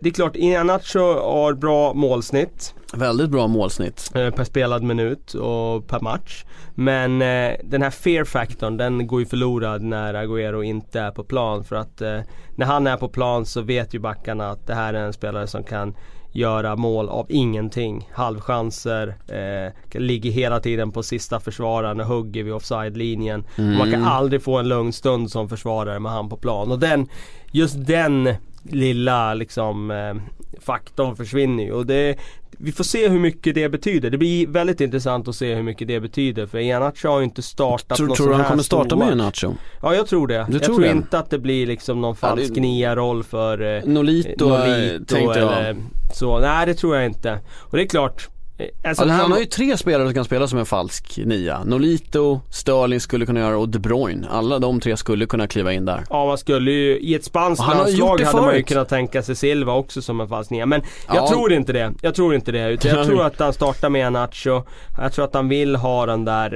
Det 0.00 0.08
är 0.08 0.12
klart, 0.12 0.36
Iheanacho 0.36 0.98
har 1.20 1.52
bra 1.54 1.94
målsnitt 1.94 2.74
Väldigt 2.96 3.30
bra 3.30 3.46
målsnitt. 3.46 4.10
eh, 4.14 4.30
per 4.30 4.44
spelad 4.44 4.82
minut 4.82 5.34
och 5.34 5.86
per 5.86 6.00
match. 6.00 6.44
Men 6.74 7.22
eh, 7.22 7.52
den 7.64 7.82
här 7.82 7.90
fear-faktorn 7.90 8.76
den 8.76 9.06
går 9.06 9.20
ju 9.20 9.26
förlorad 9.26 9.82
när 9.82 10.14
Agüero 10.14 10.62
inte 10.62 11.00
är 11.00 11.10
på 11.10 11.24
plan. 11.24 11.64
För 11.64 11.76
att 11.76 12.00
eh, 12.00 12.20
när 12.56 12.66
han 12.66 12.86
är 12.86 12.96
på 12.96 13.08
plan 13.08 13.46
så 13.46 13.60
vet 13.60 13.94
ju 13.94 13.98
backarna 13.98 14.50
att 14.50 14.66
det 14.66 14.74
här 14.74 14.94
är 14.94 15.06
en 15.06 15.12
spelare 15.12 15.46
som 15.46 15.64
kan 15.64 15.94
göra 16.32 16.76
mål 16.76 17.08
av 17.08 17.26
ingenting. 17.28 18.08
Halvchanser, 18.12 19.14
eh, 19.28 20.00
ligger 20.00 20.30
hela 20.30 20.60
tiden 20.60 20.92
på 20.92 21.02
sista 21.02 21.40
försvararen 21.40 22.00
och 22.00 22.06
hugger 22.06 22.42
vid 22.42 22.52
offside-linjen. 22.52 23.44
Och 23.56 23.62
Man 23.62 23.90
kan 23.90 24.04
aldrig 24.04 24.42
få 24.42 24.58
en 24.58 24.68
lugn 24.68 24.92
stund 24.92 25.30
som 25.30 25.48
försvarare 25.48 26.00
med 26.00 26.12
han 26.12 26.28
på 26.28 26.36
plan. 26.36 26.72
Och 26.72 26.78
den, 26.78 27.08
just 27.52 27.86
den 27.86 28.34
lilla 28.62 29.34
liksom 29.34 29.90
eh, 29.90 30.14
faktorn 30.60 31.16
försvinner 31.16 31.64
ju. 31.64 31.72
Och 31.72 31.86
det, 31.86 32.16
vi 32.64 32.72
får 32.72 32.84
se 32.84 33.08
hur 33.08 33.18
mycket 33.18 33.54
det 33.54 33.68
betyder. 33.68 34.10
Det 34.10 34.18
blir 34.18 34.46
väldigt 34.46 34.80
intressant 34.80 35.28
att 35.28 35.36
se 35.36 35.54
hur 35.54 35.62
mycket 35.62 35.88
det 35.88 36.00
betyder. 36.00 36.46
För 36.46 36.58
Iheanacho 36.58 37.08
har 37.08 37.18
ju 37.18 37.24
inte 37.24 37.42
startat 37.42 37.96
Tror, 37.98 38.06
någon 38.06 38.16
tror 38.16 38.28
du 38.28 38.34
han 38.34 38.44
kommer 38.44 38.62
starta 38.62 38.88
stor 38.88 38.96
med 38.96 39.16
match. 39.16 39.44
Nacho? 39.44 39.54
Ja 39.82 39.94
jag 39.94 40.06
tror 40.06 40.26
det. 40.26 40.46
Du 40.48 40.52
jag 40.52 40.62
tror 40.62 40.76
tror 40.76 40.86
inte 40.86 41.18
att 41.18 41.30
det 41.30 41.38
blir 41.38 41.66
liksom 41.66 42.00
någon 42.00 42.16
Ja, 42.20 42.28
falsk 42.28 42.56
nia-roll 42.56 43.24
för 43.24 43.76
eh, 43.76 43.82
Nolito, 43.84 44.48
Nolito 44.48 45.04
tänkte 45.14 45.38
jag. 45.38 45.58
eller 45.58 45.76
så. 46.14 46.38
Nej 46.38 46.66
det 46.66 46.74
tror 46.74 46.96
jag 46.96 47.04
inte. 47.06 47.38
Och 47.60 47.76
det 47.76 47.82
är 47.82 47.88
klart. 47.88 48.28
Eh, 48.58 48.66
Alltså, 48.84 49.02
Alltså, 49.02 49.16
han 49.16 49.32
har 49.32 49.38
ju 49.38 49.44
tre 49.44 49.76
spelare 49.76 50.06
som 50.08 50.14
kan 50.14 50.24
spela 50.24 50.46
som 50.48 50.58
en 50.58 50.66
falsk 50.66 51.18
nia. 51.24 51.64
Nolito, 51.64 52.40
Sterling 52.50 53.00
skulle 53.00 53.26
kunna 53.26 53.40
göra 53.40 53.58
och 53.58 53.68
De 53.68 53.78
Bruyne. 53.78 54.26
Alla 54.30 54.58
de 54.58 54.80
tre 54.80 54.96
skulle 54.96 55.26
kunna 55.26 55.46
kliva 55.46 55.72
in 55.72 55.84
där. 55.84 56.04
Ja 56.10 56.26
man 56.26 56.38
skulle 56.38 56.70
ju, 56.70 56.98
i 56.98 57.14
ett 57.14 57.24
spanskt 57.24 57.66
landslag 57.66 58.20
hade 58.20 58.42
man 58.42 58.56
ju 58.56 58.62
kunnat 58.62 58.88
tänka 58.88 59.22
sig 59.22 59.36
Silva 59.36 59.72
också 59.74 60.02
som 60.02 60.20
en 60.20 60.28
falsk 60.28 60.50
nia. 60.50 60.66
Men 60.66 60.82
jag 61.06 61.16
Ja. 61.16 61.28
tror 61.28 61.52
inte 61.52 61.72
det. 61.72 61.92
Jag 62.02 62.14
tror 62.14 62.34
inte 62.34 62.52
det. 62.52 62.68
Utan 62.70 62.90
jag 62.90 63.06
tror 63.06 63.22
att 63.26 63.38
han 63.40 63.52
startar 63.52 63.88
med 63.90 64.12
Nacho. 64.12 64.62
Jag 64.98 65.12
tror 65.12 65.24
att 65.24 65.34
han 65.34 65.48
vill 65.48 65.76
ha 65.76 66.06
den 66.06 66.24
där 66.24 66.52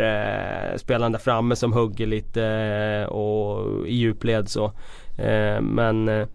eh, 0.72 0.76
spelaren 0.78 1.12
där 1.12 1.18
framme 1.18 1.56
som 1.56 1.72
hugger 1.72 2.06
lite 2.06 2.44
eh, 2.44 3.12
och 3.12 3.86
i 3.86 3.94
djupled 3.94 4.48
så. 4.48 4.64
Eh, 5.18 5.60
men 5.60 6.08
eh, 6.08 6.26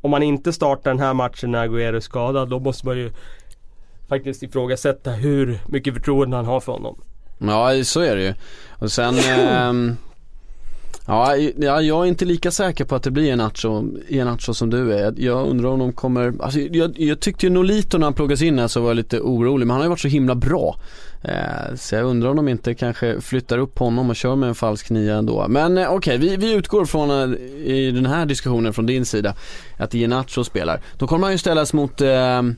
om 0.00 0.10
man 0.10 0.22
inte 0.22 0.52
startar 0.52 0.90
den 0.90 1.00
här 1.00 1.14
matchen 1.14 1.50
när 1.50 1.68
Agüero 1.68 1.96
är 1.96 2.00
skadad 2.00 2.48
då 2.48 2.58
måste 2.60 2.86
man 2.86 2.96
ju 2.96 3.12
faktiskt 4.08 4.42
ifrågasätta 4.42 5.10
hur 5.10 5.58
mycket 5.68 5.94
förtroende 5.94 6.36
han 6.36 6.46
har 6.46 6.60
för 6.60 6.72
honom. 6.72 7.00
Ja, 7.38 7.84
så 7.84 8.00
är 8.00 8.16
det 8.16 8.22
ju. 8.22 8.34
Och 8.78 8.92
sen 8.92 9.14
Eh, 9.14 9.94
Ja, 11.06 11.36
jag 11.36 12.04
är 12.04 12.04
inte 12.04 12.24
lika 12.24 12.50
säker 12.50 12.84
på 12.84 12.94
att 12.94 13.02
det 13.02 13.10
blir 13.10 13.32
en 13.32 13.38
nacho, 13.38 13.84
en 14.08 14.26
nacho 14.26 14.54
som 14.54 14.70
du 14.70 14.92
är. 14.92 15.14
Jag 15.16 15.48
undrar 15.48 15.68
om 15.68 15.78
de 15.78 15.92
kommer, 15.92 16.34
alltså 16.40 16.58
jag, 16.58 17.00
jag 17.00 17.20
tyckte 17.20 17.46
ju 17.46 17.50
Nolito 17.50 17.98
när 17.98 18.06
han 18.06 18.14
ploggas 18.14 18.42
in 18.42 18.58
här 18.58 18.68
så 18.68 18.80
var 18.80 18.88
jag 18.88 18.96
lite 18.96 19.20
orolig, 19.20 19.66
men 19.66 19.70
han 19.70 19.80
har 19.80 19.84
ju 19.84 19.88
varit 19.88 20.00
så 20.00 20.08
himla 20.08 20.34
bra. 20.34 20.76
Eh, 21.22 21.74
så 21.76 21.94
jag 21.94 22.04
undrar 22.04 22.30
om 22.30 22.36
de 22.36 22.48
inte 22.48 22.74
kanske 22.74 23.20
flyttar 23.20 23.58
upp 23.58 23.78
honom 23.78 24.10
och 24.10 24.16
kör 24.16 24.36
med 24.36 24.48
en 24.48 24.54
falsk 24.54 24.90
nia 24.90 25.16
ändå. 25.16 25.46
Men 25.48 25.78
eh, 25.78 25.92
okej, 25.92 26.16
okay, 26.16 26.28
vi, 26.28 26.36
vi 26.36 26.52
utgår 26.52 26.84
från 26.84 27.10
eh, 27.10 27.38
i 27.66 27.90
den 27.90 28.06
här 28.06 28.26
diskussionen 28.26 28.72
från 28.72 28.86
din 28.86 29.04
sida 29.06 29.34
att 29.78 29.94
Iheanacho 29.94 30.44
spelar. 30.44 30.80
Då 30.98 31.06
kommer 31.06 31.26
han 31.26 31.32
ju 31.32 31.38
ställas 31.38 31.72
mot 31.72 32.00
ehm, 32.00 32.56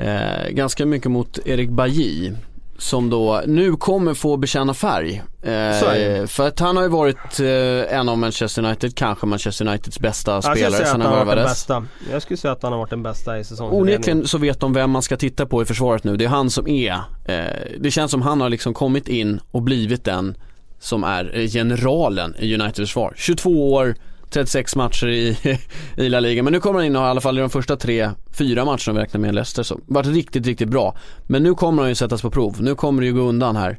eh, 0.00 0.50
ganska 0.50 0.86
mycket 0.86 1.10
mot 1.10 1.38
Erik 1.44 1.70
Bajy 1.70 2.32
som 2.80 3.10
då 3.10 3.42
nu 3.46 3.76
kommer 3.76 4.14
få 4.14 4.36
bekänna 4.36 4.74
färg. 4.74 5.22
Eh, 5.42 6.26
för 6.26 6.48
att 6.48 6.60
han 6.60 6.76
har 6.76 6.82
ju 6.82 6.88
varit 6.88 7.40
eh, 7.40 7.98
en 7.98 8.08
av 8.08 8.18
Manchester 8.18 8.64
United, 8.64 8.94
kanske 8.94 9.26
Manchester 9.26 9.68
Uniteds 9.68 10.00
bästa 10.00 10.32
jag 10.32 10.44
spelare 10.44 10.86
sen 10.86 11.00
han 11.00 11.26
värvades. 11.26 11.68
Jag 12.12 12.22
skulle 12.22 12.36
säga 12.36 12.52
att 12.52 12.62
han 12.62 12.72
har 12.72 12.78
varit 12.78 12.90
den 12.90 13.02
bästa 13.02 13.38
i 13.38 13.44
säsongen. 13.44 13.74
Onekligen 13.74 14.26
så 14.26 14.38
vet 14.38 14.60
de 14.60 14.72
vem 14.72 14.90
man 14.90 15.02
ska 15.02 15.16
titta 15.16 15.46
på 15.46 15.62
i 15.62 15.64
försvaret 15.64 16.04
nu. 16.04 16.16
Det 16.16 16.24
är 16.24 16.28
han 16.28 16.50
som 16.50 16.68
är, 16.68 16.92
eh, 17.24 17.44
det 17.80 17.90
känns 17.90 18.10
som 18.10 18.22
han 18.22 18.40
har 18.40 18.48
liksom 18.48 18.74
kommit 18.74 19.08
in 19.08 19.40
och 19.50 19.62
blivit 19.62 20.04
den 20.04 20.34
som 20.78 21.04
är 21.04 21.48
generalen 21.48 22.34
i 22.38 22.54
Uniteds 22.54 22.78
försvar. 22.78 23.14
22 23.16 23.72
år, 23.72 23.94
36 24.30 24.76
matcher 24.76 25.08
i, 25.08 25.36
i 25.96 26.08
La 26.08 26.20
Liga. 26.20 26.42
Men 26.42 26.52
nu 26.52 26.60
kommer 26.60 26.78
han 26.78 26.86
in 26.86 26.96
och 26.96 27.02
har 27.02 27.08
i 27.08 27.10
alla 27.10 27.20
fall 27.20 27.38
i 27.38 27.40
de 27.40 27.50
första 27.50 27.76
tre, 27.76 28.10
fyra 28.32 28.64
matcherna 28.64 28.90
om 28.90 28.94
vi 28.94 29.02
räknar 29.02 29.20
med 29.20 29.34
Leicester 29.34 29.62
så 29.62 29.80
varit 29.86 30.06
riktigt, 30.06 30.46
riktigt 30.46 30.68
bra. 30.68 30.96
Men 31.26 31.42
nu 31.42 31.54
kommer 31.54 31.82
han 31.82 31.88
ju 31.88 31.94
sättas 31.94 32.22
på 32.22 32.30
prov. 32.30 32.56
Nu 32.60 32.74
kommer 32.74 33.02
det 33.02 33.06
ju 33.06 33.14
gå 33.14 33.20
undan 33.20 33.56
här. 33.56 33.78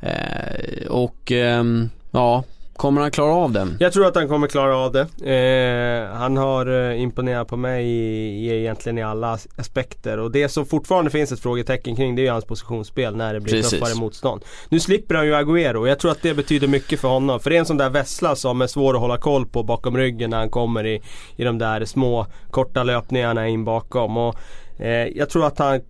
Eh, 0.00 0.86
och 0.86 1.32
eh, 1.32 1.64
ja, 2.10 2.44
Kommer 2.76 3.00
han 3.00 3.10
klara 3.10 3.34
av 3.34 3.52
det? 3.52 3.68
Jag 3.80 3.92
tror 3.92 4.06
att 4.06 4.14
han 4.14 4.28
kommer 4.28 4.46
klara 4.46 4.76
av 4.76 4.92
det. 4.92 5.00
Eh, 5.30 6.16
han 6.18 6.36
har 6.36 6.90
eh, 6.90 7.02
imponerat 7.02 7.48
på 7.48 7.56
mig 7.56 7.86
i, 7.86 8.46
i, 8.46 8.60
egentligen 8.60 8.98
i 8.98 9.02
alla 9.02 9.38
aspekter. 9.56 10.18
Och 10.18 10.30
det 10.30 10.48
som 10.48 10.66
fortfarande 10.66 11.10
finns 11.10 11.32
ett 11.32 11.40
frågetecken 11.40 11.96
kring 11.96 12.16
det 12.16 12.22
är 12.22 12.24
ju 12.24 12.30
hans 12.30 12.44
positionsspel 12.44 13.16
när 13.16 13.34
det 13.34 13.40
blir 13.40 13.52
Precis. 13.54 13.70
tuffare 13.70 13.94
motstånd. 13.94 14.44
Nu 14.68 14.80
slipper 14.80 15.14
han 15.14 15.26
ju 15.26 15.34
Agüero 15.34 15.76
och 15.76 15.88
jag 15.88 15.98
tror 15.98 16.10
att 16.10 16.22
det 16.22 16.34
betyder 16.34 16.68
mycket 16.68 17.00
för 17.00 17.08
honom. 17.08 17.40
För 17.40 17.50
det 17.50 17.56
är 17.56 17.60
en 17.60 17.66
sån 17.66 17.76
där 17.76 17.90
vessla 17.90 18.36
som 18.36 18.62
är 18.62 18.66
svår 18.66 18.94
att 18.94 19.00
hålla 19.00 19.18
koll 19.18 19.46
på 19.46 19.62
bakom 19.62 19.96
ryggen 19.96 20.30
när 20.30 20.38
han 20.38 20.50
kommer 20.50 20.86
i, 20.86 21.02
i 21.36 21.44
de 21.44 21.58
där 21.58 21.84
små 21.84 22.26
korta 22.50 22.82
löpningarna 22.82 23.48
in 23.48 23.64
bakom. 23.64 24.16
Och, 24.16 24.34
eh, 24.78 25.08
jag 25.14 25.30
tror 25.30 25.46
att 25.46 25.58
han 25.58 25.80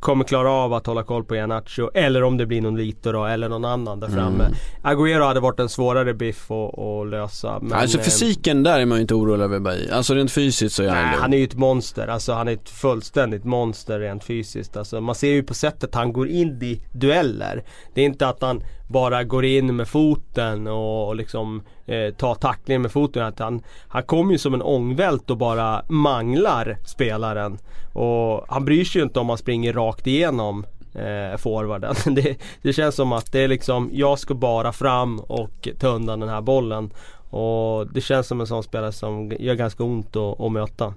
kommer 0.00 0.24
klara 0.24 0.50
av 0.50 0.72
att 0.74 0.86
hålla 0.86 1.02
koll 1.02 1.24
på 1.24 1.36
Ianacho 1.36 1.90
eller 1.94 2.22
om 2.22 2.36
det 2.36 2.46
blir 2.46 2.60
någon 2.60 2.76
Lito 2.76 3.12
då 3.12 3.24
eller 3.24 3.48
någon 3.48 3.64
annan 3.64 4.00
där 4.00 4.08
framme. 4.08 4.44
Mm. 4.44 4.56
Agüero 4.82 5.24
hade 5.24 5.40
varit 5.40 5.60
en 5.60 5.68
svårare 5.68 6.14
biff 6.14 6.50
att 6.50 7.08
lösa. 7.10 7.58
Men, 7.62 7.72
alltså 7.72 7.98
eh, 7.98 8.04
fysiken 8.04 8.62
där 8.62 8.80
är 8.80 8.86
man 8.86 8.98
ju 8.98 9.02
inte 9.02 9.14
orolig 9.14 9.44
över 9.44 9.58
Bay. 9.58 9.90
Alltså 9.90 10.14
rent 10.14 10.32
fysiskt 10.32 10.76
så 10.76 10.82
är 10.82 10.88
han 10.88 10.96
Nej, 10.96 11.16
han 11.20 11.32
är 11.32 11.38
ju 11.38 11.44
ett 11.44 11.54
monster. 11.54 12.08
Alltså 12.08 12.32
han 12.32 12.48
är 12.48 12.52
ett 12.52 12.70
fullständigt 12.70 13.44
monster 13.44 14.00
rent 14.00 14.24
fysiskt. 14.24 14.76
Alltså 14.76 15.00
man 15.00 15.14
ser 15.14 15.32
ju 15.32 15.42
på 15.42 15.54
sättet 15.54 15.94
han 15.94 16.12
går 16.12 16.28
in 16.28 16.62
i 16.62 16.82
dueller. 16.92 17.64
Det 17.94 18.00
är 18.00 18.04
inte 18.04 18.28
att 18.28 18.42
han 18.42 18.62
bara 18.90 19.24
går 19.24 19.44
in 19.44 19.76
med 19.76 19.88
foten 19.88 20.66
och, 20.66 21.16
liksom 21.16 21.62
eh, 21.86 22.14
tar 22.14 22.34
tacklingen 22.34 22.82
med 22.82 22.92
foten. 22.92 23.22
Att 23.22 23.38
han, 23.38 23.62
han 23.88 24.02
kommer 24.02 24.32
ju 24.32 24.38
som 24.38 24.54
en 24.54 24.62
ångvält 24.62 25.30
och 25.30 25.36
bara 25.36 25.82
manglar 25.88 26.78
spelaren. 26.84 27.58
Och 27.92 28.44
han 28.48 28.64
bryr 28.64 28.84
sig 28.84 29.00
ju 29.00 29.04
inte 29.04 29.20
om 29.20 29.28
han 29.28 29.38
springer 29.38 29.72
rakt 29.72 30.06
igenom 30.06 30.66
eh, 30.94 31.36
forwarden. 31.38 31.94
Det, 32.14 32.36
det 32.62 32.72
känns 32.72 32.94
som 32.94 33.12
att 33.12 33.32
det 33.32 33.40
är 33.40 33.48
liksom, 33.48 33.90
jag 33.92 34.18
ska 34.18 34.34
bara 34.34 34.72
fram 34.72 35.20
och 35.20 35.68
ta 35.78 35.88
undan 35.88 36.20
den 36.20 36.28
här 36.28 36.40
bollen. 36.40 36.90
Och 37.30 37.86
det 37.86 38.00
känns 38.00 38.26
som 38.26 38.40
en 38.40 38.46
sån 38.46 38.62
spelare 38.62 38.92
som 38.92 39.32
gör 39.38 39.54
ganska 39.54 39.84
ont 39.84 40.16
att, 40.16 40.40
att 40.40 40.52
möta. 40.52 40.94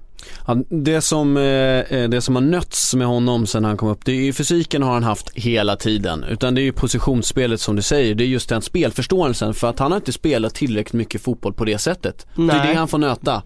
Ja, 0.47 0.57
det, 0.69 1.01
som, 1.01 1.37
eh, 1.37 1.43
eh, 1.43 2.09
det 2.09 2.21
som 2.21 2.35
har 2.35 2.41
nötts 2.41 2.95
med 2.95 3.07
honom 3.07 3.45
sen 3.47 3.65
han 3.65 3.77
kom 3.77 3.89
upp, 3.89 4.05
det 4.05 4.11
är 4.11 4.15
ju 4.15 4.33
fysiken 4.33 4.83
har 4.83 4.93
han 4.93 5.03
haft 5.03 5.29
hela 5.35 5.75
tiden. 5.75 6.23
Utan 6.23 6.55
det 6.55 6.61
är 6.61 6.63
ju 6.63 6.71
positionsspelet 6.71 7.61
som 7.61 7.75
du 7.75 7.81
säger, 7.81 8.15
det 8.15 8.23
är 8.23 8.27
just 8.27 8.49
den 8.49 8.61
spelförståelsen. 8.61 9.53
För 9.53 9.69
att 9.69 9.79
han 9.79 9.91
har 9.91 9.97
inte 9.97 10.13
spelat 10.13 10.55
tillräckligt 10.55 10.93
mycket 10.93 11.21
fotboll 11.21 11.53
på 11.53 11.65
det 11.65 11.77
sättet. 11.77 12.27
Nej. 12.35 12.47
Det 12.47 12.61
är 12.61 12.67
det 12.67 12.79
han 12.79 12.87
får 12.87 12.97
nöta. 12.97 13.43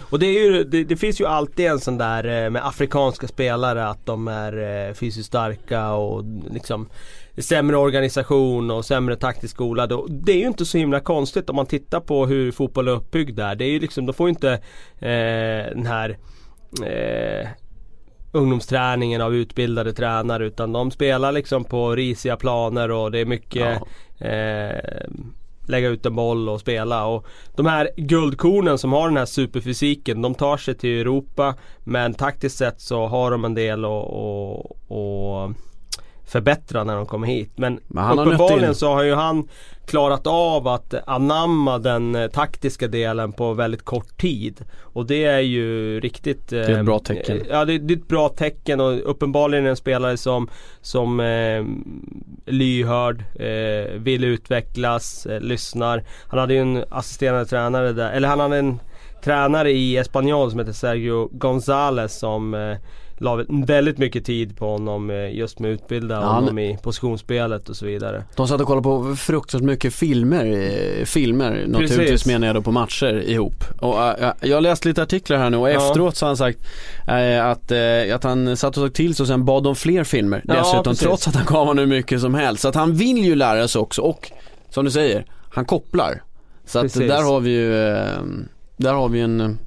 Och 0.00 0.18
det, 0.18 0.26
är 0.26 0.42
ju, 0.42 0.64
det, 0.64 0.84
det, 0.84 0.96
finns 0.96 1.20
ju 1.20 1.26
alltid 1.26 1.66
en 1.66 1.80
sån 1.80 1.98
där 1.98 2.44
eh, 2.44 2.50
med 2.50 2.66
afrikanska 2.66 3.28
spelare 3.28 3.88
att 3.88 4.06
de 4.06 4.28
är 4.28 4.94
fysiskt 4.94 5.26
starka 5.26 5.92
och 5.92 6.24
liksom 6.50 6.88
sämre 7.40 7.76
organisation 7.76 8.70
och 8.70 8.84
sämre 8.84 9.16
taktiskt 9.16 9.54
skolade. 9.54 9.94
Och 9.94 10.10
det 10.10 10.32
är 10.32 10.36
ju 10.36 10.46
inte 10.46 10.64
så 10.64 10.78
himla 10.78 11.00
konstigt 11.00 11.50
om 11.50 11.56
man 11.56 11.66
tittar 11.66 12.00
på 12.00 12.26
hur 12.26 12.52
fotboll 12.52 12.88
är 12.88 12.92
uppbyggd 12.92 13.36
där. 13.36 13.54
Det 13.54 13.64
är 13.64 13.70
ju 13.70 13.80
liksom, 13.80 14.06
de 14.06 14.12
får 14.12 14.28
ju 14.28 14.30
inte 14.30 14.52
eh, 14.98 15.74
den 15.76 15.86
här 15.86 16.18
eh, 16.86 17.48
ungdomsträningen 18.32 19.20
av 19.20 19.34
utbildade 19.34 19.92
tränare 19.92 20.46
utan 20.46 20.72
de 20.72 20.90
spelar 20.90 21.32
liksom 21.32 21.64
på 21.64 21.94
risiga 21.96 22.36
planer 22.36 22.90
och 22.90 23.10
det 23.10 23.18
är 23.18 23.24
mycket 23.24 23.80
ja. 24.18 24.26
eh, 24.26 25.08
lägga 25.70 25.88
ut 25.88 26.06
en 26.06 26.16
boll 26.16 26.48
och 26.48 26.60
spela. 26.60 27.06
Och 27.06 27.26
de 27.56 27.66
här 27.66 27.90
guldkornen 27.96 28.78
som 28.78 28.92
har 28.92 29.08
den 29.08 29.16
här 29.16 29.26
superfysiken 29.26 30.22
de 30.22 30.34
tar 30.34 30.56
sig 30.56 30.74
till 30.74 31.00
Europa 31.00 31.54
men 31.84 32.14
taktiskt 32.14 32.58
sett 32.58 32.80
så 32.80 33.06
har 33.06 33.30
de 33.30 33.44
en 33.44 33.54
del 33.54 33.84
att 33.84 35.56
förbättra 36.30 36.84
när 36.84 36.96
de 36.96 37.06
kommer 37.06 37.26
hit. 37.26 37.52
Men, 37.56 37.80
Men 37.88 38.18
uppenbarligen 38.18 38.74
så 38.74 38.94
har 38.94 39.02
ju 39.02 39.14
han 39.14 39.48
klarat 39.86 40.26
av 40.26 40.68
att 40.68 40.94
anamma 41.06 41.78
den 41.78 42.14
eh, 42.14 42.28
taktiska 42.28 42.88
delen 42.88 43.32
på 43.32 43.54
väldigt 43.54 43.84
kort 43.84 44.20
tid. 44.20 44.64
Och 44.80 45.06
det 45.06 45.24
är 45.24 45.40
ju 45.40 46.00
riktigt 46.00 46.48
Det 46.48 46.58
är 46.58 46.78
ett 46.78 46.84
bra 46.84 46.96
eh, 46.96 47.02
tecken. 47.02 47.42
Ja 47.50 47.64
det, 47.64 47.72
är 47.72 47.92
ett 47.92 48.08
bra 48.08 48.28
tecken 48.28 48.80
och 48.80 49.10
uppenbarligen 49.10 49.66
en 49.66 49.76
spelare 49.76 50.16
som, 50.16 50.48
som 50.80 51.20
eh, 51.20 51.64
lyhörd, 52.46 53.24
eh, 53.34 54.00
vill 54.00 54.24
utvecklas, 54.24 55.26
eh, 55.26 55.40
lyssnar. 55.40 56.04
Han 56.28 56.38
hade 56.40 56.54
ju 56.54 56.60
en 56.60 56.84
assisterande 56.90 57.46
tränare 57.46 57.92
där, 57.92 58.12
eller 58.12 58.28
han 58.28 58.40
hade 58.40 58.56
en 58.56 58.80
tränare 59.24 59.70
i 59.70 59.96
Espanyol 59.96 60.50
som 60.50 60.58
heter 60.58 60.72
Sergio 60.72 61.28
González 61.32 62.08
som 62.08 62.54
eh, 62.54 62.76
la 63.20 63.44
väldigt 63.48 63.98
mycket 63.98 64.24
tid 64.24 64.56
på 64.56 64.70
honom 64.70 65.10
eh, 65.10 65.34
just 65.34 65.58
med 65.58 65.72
att 65.72 65.80
utbilda 65.80 66.14
ja, 66.14 66.26
honom 66.26 66.58
i 66.58 66.78
positionsspelet 66.82 67.68
och 67.68 67.76
så 67.76 67.86
vidare. 67.86 68.24
De 68.36 68.48
satt 68.48 68.60
och 68.60 68.66
kollade 68.66 68.82
på 68.82 69.16
fruktansvärt 69.16 69.66
mycket 69.66 69.94
filmer, 69.94 70.44
eh, 70.44 71.04
filmer 71.04 71.64
naturligtvis 71.66 72.26
menar 72.26 72.46
jag 72.46 72.56
då 72.56 72.62
på 72.62 72.72
matcher 72.72 73.22
ihop. 73.26 73.64
Och 73.80 73.94
uh, 73.94 74.32
jag 74.40 74.56
har 74.56 74.60
läst 74.60 74.84
lite 74.84 75.02
artiklar 75.02 75.38
här 75.38 75.50
nu 75.50 75.56
och 75.56 75.70
ja. 75.70 75.88
efteråt 75.88 76.16
så 76.16 76.26
har 76.26 76.28
han 76.28 76.36
sagt 76.36 76.58
uh, 77.08 77.46
att, 77.46 77.72
uh, 77.72 78.14
att 78.14 78.24
han 78.24 78.56
satt 78.56 78.76
och 78.76 78.82
tog 78.82 78.94
till 78.94 79.14
sig 79.14 79.22
och 79.24 79.28
sen 79.28 79.44
bad 79.44 79.66
om 79.66 79.76
fler 79.76 80.04
filmer 80.04 80.44
ja, 80.48 80.54
dessutom 80.54 80.84
precis. 80.84 81.02
trots 81.02 81.28
att 81.28 81.34
han 81.34 81.44
gav 81.44 81.66
honom 81.66 81.78
hur 81.78 81.96
mycket 81.96 82.20
som 82.20 82.34
helst. 82.34 82.62
Så 82.62 82.68
att 82.68 82.74
han 82.74 82.94
vill 82.94 83.18
ju 83.18 83.34
lära 83.34 83.68
sig 83.68 83.80
också 83.80 84.02
och 84.02 84.32
som 84.70 84.84
du 84.84 84.90
säger, 84.90 85.24
han 85.50 85.64
kopplar. 85.64 86.22
Så 86.64 86.78
att 86.78 86.94
där 86.94 87.22
har 87.22 87.40
vi 87.40 87.50
ju, 87.50 87.70
där 88.76 88.92
har 88.92 89.08
vi 89.08 89.20
en 89.20 89.58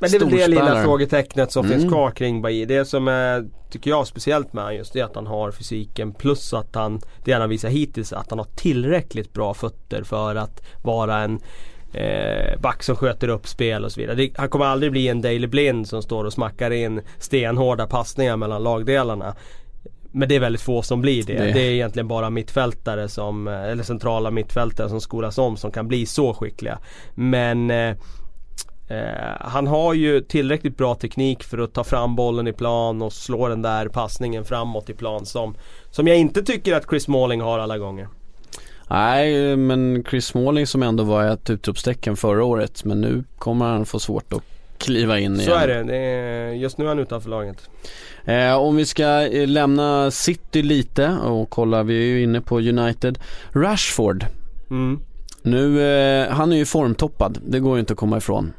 men 0.00 0.10
det 0.10 0.16
är 0.16 0.20
väl 0.20 0.30
det 0.30 0.48
lilla 0.48 0.82
frågetecknet 0.82 1.52
som 1.52 1.66
mm. 1.66 1.78
finns 1.78 1.92
kvar 1.92 2.10
kring 2.10 2.42
Bailly. 2.42 2.64
Det 2.64 2.84
som 2.84 3.08
är, 3.08 3.48
tycker 3.70 3.90
jag, 3.90 4.06
speciellt 4.06 4.52
med 4.52 4.76
just 4.76 4.92
det 4.92 5.00
är 5.00 5.04
att 5.04 5.14
han 5.14 5.26
har 5.26 5.50
fysiken 5.50 6.12
plus 6.12 6.54
att 6.54 6.74
han, 6.74 7.00
det 7.24 7.32
han 7.32 7.40
har 7.40 7.48
visat 7.48 7.70
hittills, 7.70 8.12
att 8.12 8.30
han 8.30 8.38
har 8.38 8.46
tillräckligt 8.56 9.32
bra 9.32 9.54
fötter 9.54 10.02
för 10.02 10.34
att 10.34 10.62
vara 10.82 11.18
en 11.18 11.40
eh, 11.92 12.60
back 12.60 12.82
som 12.82 12.96
sköter 12.96 13.28
upp 13.28 13.48
spel 13.48 13.84
och 13.84 13.92
så 13.92 14.00
vidare. 14.00 14.16
Det, 14.16 14.30
han 14.36 14.48
kommer 14.48 14.64
aldrig 14.64 14.92
bli 14.92 15.08
en 15.08 15.22
Daily 15.22 15.46
Blind 15.46 15.88
som 15.88 16.02
står 16.02 16.24
och 16.24 16.32
smackar 16.32 16.70
in 16.70 17.00
stenhårda 17.18 17.86
passningar 17.86 18.36
mellan 18.36 18.62
lagdelarna. 18.62 19.34
Men 20.12 20.28
det 20.28 20.34
är 20.34 20.40
väldigt 20.40 20.62
få 20.62 20.82
som 20.82 21.00
blir 21.00 21.22
det. 21.22 21.34
det. 21.34 21.52
Det, 21.52 21.60
är 21.60 21.70
egentligen 21.70 22.08
bara 22.08 22.30
mittfältare 22.30 23.08
som, 23.08 23.48
eller 23.48 23.82
centrala 23.82 24.30
mittfältare 24.30 24.88
som 24.88 25.00
skolas 25.00 25.38
om 25.38 25.56
som 25.56 25.70
kan 25.70 25.88
bli 25.88 26.06
så 26.06 26.34
skickliga. 26.34 26.78
Men 27.14 27.70
eh, 27.70 27.96
Eh, 28.88 28.96
han 29.40 29.66
har 29.66 29.94
ju 29.94 30.20
tillräckligt 30.20 30.76
bra 30.76 30.94
teknik 30.94 31.42
för 31.42 31.58
att 31.58 31.72
ta 31.72 31.84
fram 31.84 32.16
bollen 32.16 32.46
i 32.46 32.52
plan 32.52 33.02
och 33.02 33.12
slå 33.12 33.48
den 33.48 33.62
där 33.62 33.88
passningen 33.88 34.44
framåt 34.44 34.90
i 34.90 34.94
plan 34.94 35.26
som, 35.26 35.54
som 35.90 36.08
jag 36.08 36.16
inte 36.16 36.42
tycker 36.42 36.74
att 36.74 36.88
Chris 36.88 37.04
Smalling 37.04 37.40
har 37.40 37.58
alla 37.58 37.78
gånger. 37.78 38.08
Nej, 38.90 39.56
men 39.56 40.04
Chris 40.10 40.26
Smalling 40.26 40.66
som 40.66 40.82
ändå 40.82 41.04
var 41.04 41.24
ett 41.24 41.50
utropstecken 41.50 42.16
förra 42.16 42.44
året 42.44 42.84
men 42.84 43.00
nu 43.00 43.24
kommer 43.38 43.66
han 43.66 43.86
få 43.86 43.98
svårt 43.98 44.32
att 44.32 44.42
kliva 44.78 45.18
in 45.18 45.34
igen. 45.34 45.46
Så 45.46 45.54
är 45.54 45.68
det, 45.68 45.82
det 45.82 45.96
är, 45.96 46.50
just 46.50 46.78
nu 46.78 46.84
är 46.84 46.88
han 46.88 46.98
utanför 46.98 47.30
laget. 47.30 47.70
Eh, 48.24 48.54
om 48.54 48.76
vi 48.76 48.86
ska 48.86 49.26
eh, 49.26 49.48
lämna 49.48 50.10
City 50.10 50.62
lite 50.62 51.08
och 51.10 51.50
kolla, 51.50 51.82
vi 51.82 51.94
är 51.94 52.06
ju 52.06 52.22
inne 52.22 52.40
på 52.40 52.58
United. 52.58 53.18
Rashford. 53.52 54.26
Mm. 54.70 55.00
Nu, 55.42 55.80
eh, 55.80 56.28
han 56.30 56.52
är 56.52 56.56
ju 56.56 56.64
formtoppad, 56.64 57.38
det 57.46 57.60
går 57.60 57.76
ju 57.76 57.80
inte 57.80 57.92
att 57.92 57.98
komma 57.98 58.16
ifrån. 58.16 58.52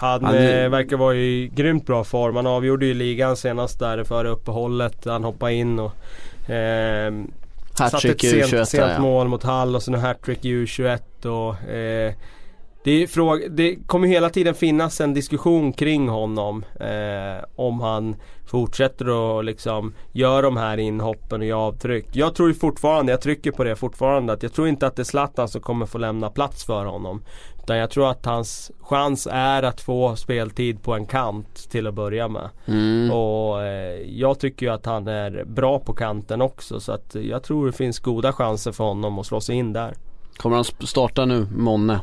Han, 0.00 0.24
Han- 0.24 0.36
eh, 0.36 0.68
verkar 0.68 0.96
vara 0.96 1.14
i 1.14 1.50
grymt 1.54 1.86
bra 1.86 2.04
form. 2.04 2.36
Han 2.36 2.46
avgjorde 2.46 2.86
ju 2.86 2.94
ligan 2.94 3.36
senast 3.36 3.78
där 3.78 4.04
före 4.04 4.28
uppehållet. 4.28 5.04
Han 5.04 5.24
hoppade 5.24 5.54
in 5.54 5.78
och 5.78 5.92
ehm, 6.48 7.30
satte 7.74 8.08
ett 8.08 8.20
sent, 8.20 8.52
U21 8.52 8.64
sent 8.64 8.92
ja. 8.96 9.02
mål 9.02 9.28
mot 9.28 9.42
Hall 9.42 9.76
och 9.76 9.82
sen 9.82 9.94
en 9.94 10.00
hattrick 10.00 10.44
i 10.44 10.48
U21 10.48 11.26
och 11.26 11.68
eh, 11.70 12.14
det, 12.84 13.06
fråga, 13.06 13.48
det 13.48 13.76
kommer 13.86 14.08
hela 14.08 14.30
tiden 14.30 14.54
finnas 14.54 15.00
en 15.00 15.14
diskussion 15.14 15.72
kring 15.72 16.08
honom. 16.08 16.64
Eh, 16.80 17.44
om 17.56 17.80
han 17.80 18.16
fortsätter 18.46 19.38
att 19.38 19.44
liksom 19.44 19.94
göra 20.12 20.42
de 20.42 20.56
här 20.56 20.78
inhoppen 20.78 21.40
och 21.40 21.46
göra 21.46 21.60
avtryck. 21.60 22.06
Jag 22.12 22.34
tror 22.34 22.48
ju 22.48 22.54
fortfarande, 22.54 23.12
jag 23.12 23.20
trycker 23.20 23.50
på 23.50 23.64
det 23.64 23.76
fortfarande, 23.76 24.32
att 24.32 24.42
jag 24.42 24.52
tror 24.52 24.68
inte 24.68 24.86
att 24.86 24.96
det 24.96 25.02
är 25.02 25.04
Zlatan 25.04 25.48
som 25.48 25.60
kommer 25.60 25.86
få 25.86 25.98
lämna 25.98 26.30
plats 26.30 26.64
för 26.64 26.84
honom. 26.84 27.22
Utan 27.70 27.78
jag 27.78 27.90
tror 27.90 28.10
att 28.10 28.26
hans 28.26 28.70
chans 28.80 29.28
är 29.30 29.62
att 29.62 29.80
få 29.80 30.16
speltid 30.16 30.82
på 30.82 30.94
en 30.94 31.06
kant 31.06 31.70
till 31.70 31.86
att 31.86 31.94
börja 31.94 32.28
med. 32.28 32.48
Mm. 32.66 33.10
Och 33.10 33.62
eh, 33.62 34.00
jag 34.00 34.38
tycker 34.38 34.66
ju 34.66 34.72
att 34.72 34.86
han 34.86 35.08
är 35.08 35.44
bra 35.44 35.78
på 35.78 35.92
kanten 35.92 36.42
också 36.42 36.80
så 36.80 36.92
att 36.92 37.14
jag 37.14 37.42
tror 37.42 37.66
det 37.66 37.72
finns 37.72 37.98
goda 37.98 38.32
chanser 38.32 38.72
för 38.72 38.84
honom 38.84 39.18
att 39.18 39.26
slå 39.26 39.40
sig 39.40 39.56
in 39.56 39.72
där. 39.72 39.94
Kommer 40.36 40.56
han 40.56 40.64
starta 40.64 41.24
nu, 41.24 41.46
Monne? 41.56 42.00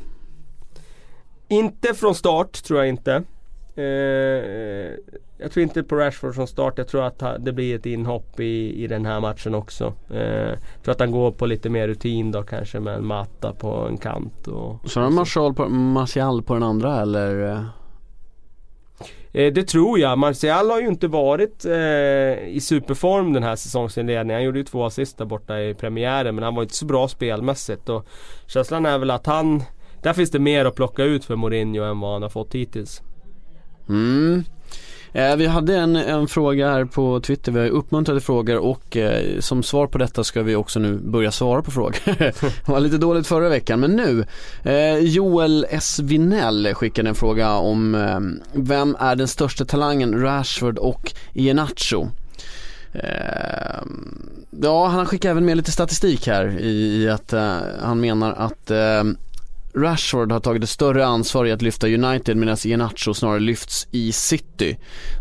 Inte 1.47 1.93
från 1.93 2.15
start 2.15 2.63
tror 2.63 2.79
jag 2.79 2.89
inte. 2.89 3.23
Eh, 3.77 4.95
jag 5.37 5.51
tror 5.51 5.63
inte 5.63 5.83
på 5.83 5.95
Rashford 5.95 6.35
från 6.35 6.47
start. 6.47 6.77
Jag 6.77 6.87
tror 6.87 7.03
att 7.03 7.23
det 7.39 7.53
blir 7.53 7.75
ett 7.75 7.85
inhopp 7.85 8.39
i, 8.39 8.83
i 8.83 8.87
den 8.87 9.05
här 9.05 9.19
matchen 9.19 9.55
också. 9.55 9.93
Eh, 10.13 10.21
jag 10.21 10.83
tror 10.83 10.91
att 10.91 10.99
han 10.99 11.11
går 11.11 11.31
på 11.31 11.45
lite 11.45 11.69
mer 11.69 11.87
rutin 11.87 12.31
då 12.31 12.43
kanske 12.43 12.79
med 12.79 12.95
en 12.95 13.05
matta 13.05 13.53
på 13.53 13.87
en 13.89 13.97
kant. 13.97 14.47
Och, 14.47 14.89
Så 14.89 15.01
har 15.01 15.09
Martial 15.09 15.53
på, 15.53 15.69
Martial 15.69 16.43
på 16.43 16.53
den 16.53 16.63
andra 16.63 17.01
eller? 17.01 17.65
Eh, 19.31 19.53
det 19.53 19.63
tror 19.63 19.99
jag. 19.99 20.17
Martial 20.17 20.69
har 20.69 20.81
ju 20.81 20.87
inte 20.87 21.07
varit 21.07 21.65
eh, 21.65 22.47
i 22.47 22.59
superform 22.61 23.33
den 23.33 23.43
här 23.43 23.55
säsongsinledningen. 23.55 24.35
Han 24.35 24.43
gjorde 24.43 24.59
ju 24.59 24.65
två 24.65 24.85
assist 24.85 25.17
där 25.17 25.25
borta 25.25 25.59
i 25.59 25.73
premiären 25.73 26.35
men 26.35 26.43
han 26.43 26.55
var 26.55 26.63
inte 26.63 26.75
så 26.75 26.85
bra 26.85 27.07
spelmässigt. 27.07 27.89
Och 27.89 28.07
känslan 28.47 28.85
är 28.85 28.97
väl 28.97 29.11
att 29.11 29.25
han... 29.25 29.63
Där 30.01 30.13
finns 30.13 30.31
det 30.31 30.39
mer 30.39 30.65
att 30.65 30.75
plocka 30.75 31.03
ut 31.03 31.25
för 31.25 31.35
Mourinho 31.35 31.83
än 31.83 31.99
vad 31.99 32.13
han 32.13 32.21
har 32.21 32.29
fått 32.29 32.55
hittills. 32.55 33.01
Mm. 33.89 34.43
Eh, 35.17 35.35
vi 35.35 35.45
hade 35.45 35.75
en, 35.75 35.95
en 35.95 36.27
fråga 36.27 36.71
här 36.71 36.85
på 36.85 37.19
Twitter, 37.19 37.51
vi 37.51 37.59
har 37.59 37.65
ju 37.65 37.71
uppmuntrade 37.71 38.21
frågor 38.21 38.57
och 38.57 38.97
eh, 38.97 39.39
som 39.39 39.63
svar 39.63 39.87
på 39.87 39.97
detta 39.97 40.23
ska 40.23 40.43
vi 40.43 40.55
också 40.55 40.79
nu 40.79 40.97
börja 40.97 41.31
svara 41.31 41.61
på 41.61 41.71
frågor. 41.71 41.99
det 42.17 42.67
var 42.67 42.79
lite 42.79 42.97
dåligt 42.97 43.27
förra 43.27 43.49
veckan 43.49 43.79
men 43.79 43.91
nu. 43.91 44.25
Eh, 44.63 44.97
Joel 44.97 45.65
S. 45.69 45.99
Vinell 45.99 46.73
skickade 46.73 47.09
en 47.09 47.15
fråga 47.15 47.55
om 47.55 47.95
eh, 47.95 48.19
vem 48.53 48.95
är 48.99 49.15
den 49.15 49.27
största 49.27 49.65
talangen, 49.65 50.21
Rashford 50.21 50.77
och 50.77 51.13
Iheanacho? 51.33 52.07
Eh, 52.93 53.81
ja, 54.61 54.87
han 54.87 55.05
skickar 55.05 55.29
även 55.29 55.45
med 55.45 55.57
lite 55.57 55.71
statistik 55.71 56.27
här 56.27 56.59
i, 56.59 57.03
i 57.03 57.09
att 57.09 57.33
eh, 57.33 57.57
han 57.81 57.99
menar 57.99 58.31
att 58.31 58.71
eh, 58.71 59.03
Rashford 59.77 60.31
har 60.31 60.39
tagit 60.39 60.63
ett 60.63 60.69
större 60.69 61.05
ansvar 61.05 61.45
i 61.45 61.51
att 61.51 61.61
lyfta 61.61 61.87
United 61.87 62.37
medan 62.37 62.57
Iheanacho 62.65 63.13
snarare 63.13 63.39
lyfts 63.39 63.87
i 63.91 64.11
City. 64.11 64.77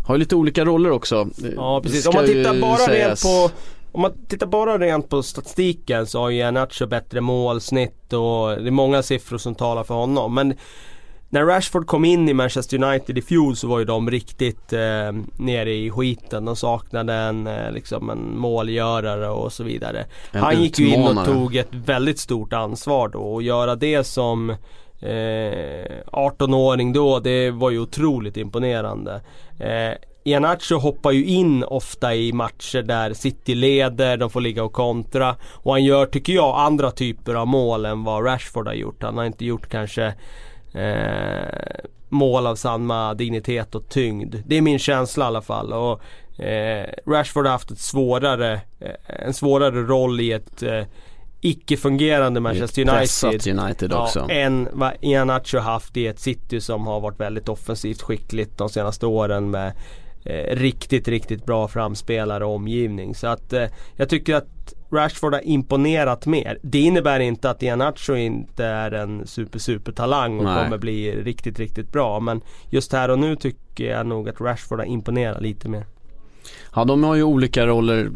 Har 0.07 0.15
ju 0.15 0.19
lite 0.19 0.35
olika 0.35 0.65
roller 0.65 0.91
också. 0.91 1.29
Ja 1.55 1.81
precis. 1.83 2.07
Om 2.07 2.13
man 2.15 2.25
tittar 2.25 2.61
bara 2.61 2.71
rent 2.71 2.85
sägas. 2.85 3.23
på 3.23 3.51
om 3.91 4.01
man 4.01 4.27
tittar 4.27 4.47
bara 4.47 4.77
rent 4.77 5.09
på 5.09 5.23
statistiken 5.23 6.07
så 6.07 6.19
har 6.19 6.29
ju 6.29 6.37
Iheanacho 6.37 6.87
bättre 6.87 7.21
målsnitt 7.21 8.13
och 8.13 8.61
det 8.61 8.67
är 8.67 8.71
många 8.71 9.03
siffror 9.03 9.37
som 9.37 9.55
talar 9.55 9.83
för 9.83 9.93
honom. 9.93 10.33
Men 10.33 10.53
när 11.29 11.45
Rashford 11.45 11.87
kom 11.87 12.05
in 12.05 12.29
i 12.29 12.33
Manchester 12.33 12.83
United 12.83 13.17
i 13.17 13.21
fjol 13.21 13.55
så 13.55 13.67
var 13.67 13.79
ju 13.79 13.85
de 13.85 14.11
riktigt 14.11 14.73
eh, 14.73 15.11
nere 15.37 15.73
i 15.73 15.91
skiten. 15.91 16.45
De 16.45 16.55
saknade 16.55 17.13
en, 17.13 17.47
eh, 17.47 17.71
liksom 17.71 18.09
en 18.09 18.37
målgörare 18.37 19.29
och 19.29 19.53
så 19.53 19.63
vidare. 19.63 20.05
En 20.31 20.41
Han 20.41 20.63
gick 20.63 20.79
ju 20.79 20.87
in 20.87 21.03
och 21.17 21.25
tog 21.25 21.55
ett 21.55 21.73
väldigt 21.73 22.19
stort 22.19 22.53
ansvar 22.53 23.07
då 23.09 23.19
och 23.19 23.43
göra 23.43 23.75
det 23.75 24.03
som 24.03 24.49
eh, 24.49 24.55
18-åring 26.11 26.93
då, 26.93 27.19
det 27.19 27.51
var 27.51 27.69
ju 27.69 27.79
otroligt 27.79 28.37
imponerande. 28.37 29.21
Eh, 29.59 29.93
Iheanacho 30.23 30.75
hoppar 30.75 31.11
ju 31.11 31.25
in 31.25 31.63
ofta 31.63 32.15
i 32.15 32.33
matcher 32.33 32.81
där 32.81 33.13
City 33.13 33.55
leder, 33.55 34.17
de 34.17 34.29
får 34.29 34.41
ligga 34.41 34.63
och 34.63 34.73
kontra. 34.73 35.35
Och 35.53 35.71
han 35.71 35.83
gör, 35.83 36.05
tycker 36.05 36.33
jag, 36.33 36.59
andra 36.59 36.91
typer 36.91 37.35
av 37.35 37.47
mål 37.47 37.85
än 37.85 38.03
vad 38.03 38.25
Rashford 38.25 38.67
har 38.67 38.73
gjort. 38.73 39.03
Han 39.03 39.17
har 39.17 39.25
inte 39.25 39.45
gjort 39.45 39.69
kanske 39.69 40.13
eh, 40.73 41.85
mål 42.09 42.47
av 42.47 42.55
samma 42.55 43.13
dignitet 43.13 43.75
och 43.75 43.89
tyngd. 43.89 44.35
Det 44.45 44.57
är 44.57 44.61
min 44.61 44.79
känsla 44.79 45.25
i 45.25 45.27
alla 45.27 45.41
fall. 45.41 45.73
Och, 45.73 46.01
eh, 46.43 46.85
Rashford 47.07 47.45
har 47.45 47.51
haft 47.51 47.71
ett 47.71 47.79
svårare, 47.79 48.53
eh, 48.79 48.91
en 49.05 49.33
svårare 49.33 49.81
roll 49.81 50.19
i 50.19 50.31
ett 50.31 50.63
eh, 50.63 50.83
icke-fungerande 51.41 52.39
Manchester 52.39 52.81
United. 52.81 53.59
United 53.59 53.93
också. 53.93 54.19
Ja, 54.19 54.35
än 54.35 54.69
vad 54.71 54.93
Iheanacho 55.01 55.57
haft 55.57 55.97
i 55.97 56.07
ett 56.07 56.19
City 56.19 56.61
som 56.61 56.87
har 56.87 56.99
varit 56.99 57.19
väldigt 57.19 57.49
offensivt 57.49 58.01
skickligt 58.01 58.57
de 58.57 58.69
senaste 58.69 59.05
åren 59.05 59.51
med 59.51 59.73
eh, 60.25 60.55
riktigt, 60.55 61.07
riktigt 61.07 61.45
bra 61.45 61.67
framspelare 61.67 62.45
och 62.45 62.55
omgivning. 62.55 63.15
Så 63.15 63.27
att 63.27 63.53
eh, 63.53 63.65
jag 63.95 64.09
tycker 64.09 64.35
att 64.35 64.73
Rashford 64.91 65.33
har 65.33 65.47
imponerat 65.47 66.25
mer. 66.25 66.59
Det 66.61 66.79
innebär 66.79 67.19
inte 67.19 67.49
att 67.49 67.63
Iheanacho 67.63 68.15
inte 68.15 68.65
är 68.65 68.91
en 68.91 69.27
super, 69.27 69.59
super 69.59 69.91
talang 69.91 70.37
och 70.37 70.43
Nej. 70.43 70.63
kommer 70.63 70.77
bli 70.77 71.23
riktigt, 71.23 71.59
riktigt 71.59 71.91
bra. 71.91 72.19
Men 72.19 72.41
just 72.69 72.91
här 72.91 73.09
och 73.09 73.19
nu 73.19 73.35
tycker 73.35 73.85
jag 73.85 74.05
nog 74.05 74.29
att 74.29 74.41
Rashford 74.41 74.79
har 74.79 74.85
imponerat 74.85 75.41
lite 75.41 75.69
mer. 75.69 75.85
Ja 76.75 76.83
de 76.85 77.03
har 77.03 77.15
ju 77.15 77.23
olika 77.23 77.67
roller, 77.67 78.09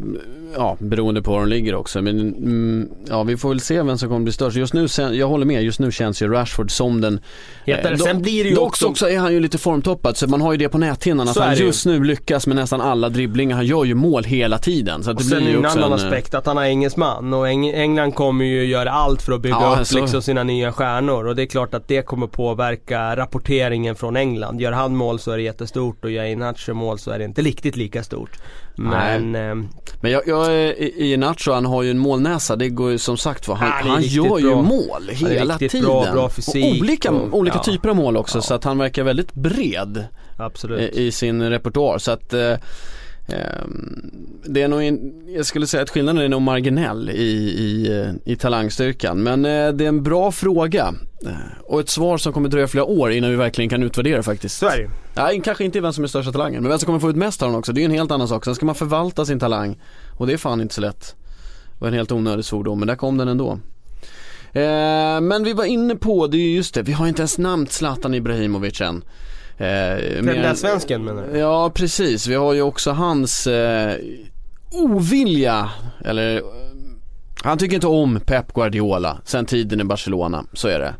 ja 0.56 0.76
beroende 0.80 1.22
på 1.22 1.30
var 1.32 1.38
de 1.40 1.48
ligger 1.48 1.74
också. 1.74 2.02
Men 2.02 2.18
mm, 2.20 2.88
ja 3.08 3.22
vi 3.22 3.36
får 3.36 3.48
väl 3.48 3.60
se 3.60 3.82
vem 3.82 3.98
som 3.98 4.08
kommer 4.08 4.20
bli 4.24 4.32
störst. 4.32 4.56
Just 4.56 4.74
nu, 4.74 4.88
sen- 4.88 5.16
jag 5.16 5.28
håller 5.28 5.46
med, 5.46 5.62
just 5.62 5.78
nu 5.80 5.92
känns 5.92 6.22
ju 6.22 6.28
Rashford 6.32 6.70
som 6.70 7.00
den 7.00 7.20
Hetare. 7.66 7.92
Eh, 7.92 7.98
Sen 7.98 8.22
blir 8.22 8.44
det 8.44 8.50
ju 8.50 8.54
dock 8.56 8.66
också... 8.68 8.86
också 8.86 9.08
är 9.10 9.18
han 9.18 9.32
ju 9.32 9.40
lite 9.40 9.58
formtoppad 9.58 10.16
så 10.16 10.26
man 10.26 10.40
har 10.40 10.52
ju 10.52 10.58
det 10.58 10.68
på 10.68 10.78
näthinnan 10.78 11.28
att 11.28 11.36
han 11.36 11.54
ju. 11.56 11.64
just 11.64 11.86
nu 11.86 12.04
lyckas 12.04 12.46
med 12.46 12.56
nästan 12.56 12.80
alla 12.80 13.08
dribblingar. 13.08 13.56
Han 13.56 13.66
gör 13.66 13.84
ju 13.84 13.94
mål 13.94 14.24
hela 14.24 14.58
tiden. 14.58 15.02
Så 15.04 15.10
Och 15.10 15.16
det 15.16 15.22
sen 15.24 15.38
blir 15.38 15.48
ju 15.50 15.56
en 15.58 15.64
också 15.66 15.78
annan 15.78 15.92
en, 15.92 15.98
eh, 15.98 16.04
aspekt 16.06 16.34
att 16.34 16.46
han 16.46 16.58
är 16.58 16.62
engelsman 16.64 17.34
och 17.34 17.46
Eng- 17.48 17.74
England 17.74 18.12
kommer 18.14 18.44
ju 18.44 18.64
göra 18.64 18.90
allt 18.90 19.22
för 19.22 19.32
att 19.32 19.40
bygga 19.42 19.56
Ja, 19.60 19.76
upp 19.80 19.86
så- 19.86 19.98
liksom 19.98 20.22
sina 20.22 20.42
nya 20.44 20.72
stjärnor 20.72 21.26
och 21.26 21.36
det 21.36 21.42
är 21.42 21.46
klart 21.46 21.74
att 21.74 21.88
det 21.88 22.02
kommer 22.02 22.26
påverka 22.26 23.16
rapporteringen 23.16 23.96
från 23.96 24.16
England. 24.16 24.60
Gör 24.60 24.72
han 24.72 24.96
mål 24.96 25.18
så 25.18 25.30
är 25.30 25.36
det 25.36 25.42
jättestort 25.42 26.04
och 26.04 26.10
gör 26.10 26.24
Iheanacho 26.24 26.74
mål 26.74 26.98
så 26.98 27.10
är 27.10 27.18
det 27.18 27.24
inte 27.24 27.42
riktigt 27.42 27.76
lika 27.76 28.02
stort. 28.02 28.21
Men 28.74 29.34
ehm, 29.34 29.68
Men 30.00 30.10
jag, 30.10 30.22
jag 30.26 30.52
i 30.78 31.12
i 31.12 31.16
Nacho 31.16 31.52
han 31.52 31.66
har 31.66 31.82
ju 31.82 31.90
en 31.90 31.98
målnäsa, 31.98 32.56
det 32.56 32.68
går 32.68 32.90
ju 32.90 32.98
som 32.98 33.16
sagt 33.16 33.48
var, 33.48 33.56
han, 33.56 33.68
Ja, 33.86 33.92
han 33.92 34.02
gör 34.02 34.38
ju 34.38 34.46
bra. 34.50 34.62
mål 34.62 35.08
hela 35.10 35.58
tiden. 35.58 35.82
bra, 35.84 36.12
bra 36.12 36.28
fysik 36.30 36.64
och 36.74 36.80
olika, 36.80 37.10
och- 37.10 37.38
olika 37.38 37.56
ja. 37.56 37.62
typer 37.72 37.88
av 37.88 37.96
mål 37.96 38.16
också 38.16 38.38
Ja. 38.38 38.42
så 38.42 38.54
att 38.54 38.64
han 38.64 38.78
verkar 38.78 39.02
väldigt 39.04 39.34
bred 39.34 39.96
eh, 39.96 40.04
absolut. 40.44 40.92
i 40.96 41.12
sin 41.12 41.42
repertoar. 41.50 41.98
Så 41.98 42.10
att 42.10 42.32
eh, 42.32 42.54
det 44.44 44.62
är 44.62 44.68
nog, 44.68 44.82
en, 44.84 45.12
jag 45.36 45.46
skulle 45.46 45.66
säga 45.66 45.82
att 45.82 45.90
skillnaden 45.90 46.22
är 46.22 46.28
nog 46.28 46.42
marginell 46.42 47.10
i, 47.10 47.22
i, 47.22 48.12
i 48.24 48.36
talangstyrkan. 48.36 49.22
Men 49.22 49.44
eh, 49.44 49.68
det 49.72 49.84
är 49.84 49.88
en 49.88 50.02
bra 50.02 50.32
fråga. 50.32 50.94
Eh, 51.26 51.30
Och 51.62 51.80
ett 51.80 51.88
svar 51.88 52.18
som 52.18 52.32
kommer 52.32 52.48
dröja 52.48 52.68
flera 52.68 52.84
år 52.84 53.12
innan 53.12 53.30
vi 53.30 53.36
verkligen 53.36 53.70
kan 53.70 53.82
utvärdera 53.82 54.22
faktiskt. 54.22 54.58
Så 54.58 54.66
är 54.66 54.78
det. 54.78 54.90
Nej, 55.14 55.40
kanske 55.44 55.64
inte 55.64 55.80
vem 55.80 55.92
som 55.92 56.04
är 56.04 56.08
största 56.08 56.32
talangen, 56.32 56.62
men 56.62 56.70
vem 56.70 56.78
som 56.78 56.86
kommer 56.86 56.98
få 56.98 57.10
ut 57.10 57.16
mest 57.16 57.42
av 57.42 57.48
den 57.48 57.58
också, 57.58 57.72
det 57.72 57.78
är 57.80 57.82
ju 57.82 57.86
en 57.86 57.90
helt 57.98 58.10
annan 58.10 58.28
sak. 58.28 58.44
Sen 58.44 58.54
ska 58.54 58.66
man 58.66 58.74
förvalta 58.74 59.24
sin 59.24 59.38
talang 59.40 59.78
och 60.18 60.26
det 60.26 60.32
är 60.32 60.36
fan 60.36 60.60
inte 60.60 60.74
så 60.74 60.80
lätt. 60.80 61.14
Det 61.72 61.80
var 61.84 61.88
en 61.88 61.94
helt 61.94 62.12
onödig 62.12 62.44
svordom, 62.44 62.78
men 62.78 62.88
där 62.88 62.96
kom 62.96 63.16
den 63.18 63.28
ändå. 63.28 63.58
Eh, 64.52 65.20
men 65.20 65.44
vi 65.44 65.52
var 65.52 65.64
inne 65.64 65.96
på, 65.96 66.26
det 66.26 66.36
är 66.36 66.42
ju 66.42 66.54
just 66.56 66.74
det, 66.74 66.82
vi 66.82 66.92
har 66.92 67.06
inte 67.08 67.22
ens 67.22 67.38
namnt 67.38 67.72
Zlatan 67.72 68.14
Ibrahimovic 68.14 68.80
än. 68.80 69.04
Eh, 69.62 70.14
Den 70.16 70.24
mer- 70.24 70.42
där 70.42 70.54
svensken 70.54 71.04
menar 71.04 71.26
du? 71.32 71.38
Ja 71.38 71.70
precis, 71.74 72.26
vi 72.26 72.34
har 72.34 72.52
ju 72.52 72.62
också 72.62 72.90
hans 72.90 73.46
eh, 73.46 73.96
ovilja, 74.70 75.70
eller 76.04 76.36
eh, 76.36 76.42
han 77.42 77.58
tycker 77.58 77.74
inte 77.74 77.86
om 77.86 78.20
Pep 78.26 78.52
Guardiola 78.52 79.18
sen 79.24 79.46
tiden 79.46 79.80
i 79.80 79.84
Barcelona, 79.84 80.44
så 80.52 80.68
är 80.68 80.78
det. 80.78 80.94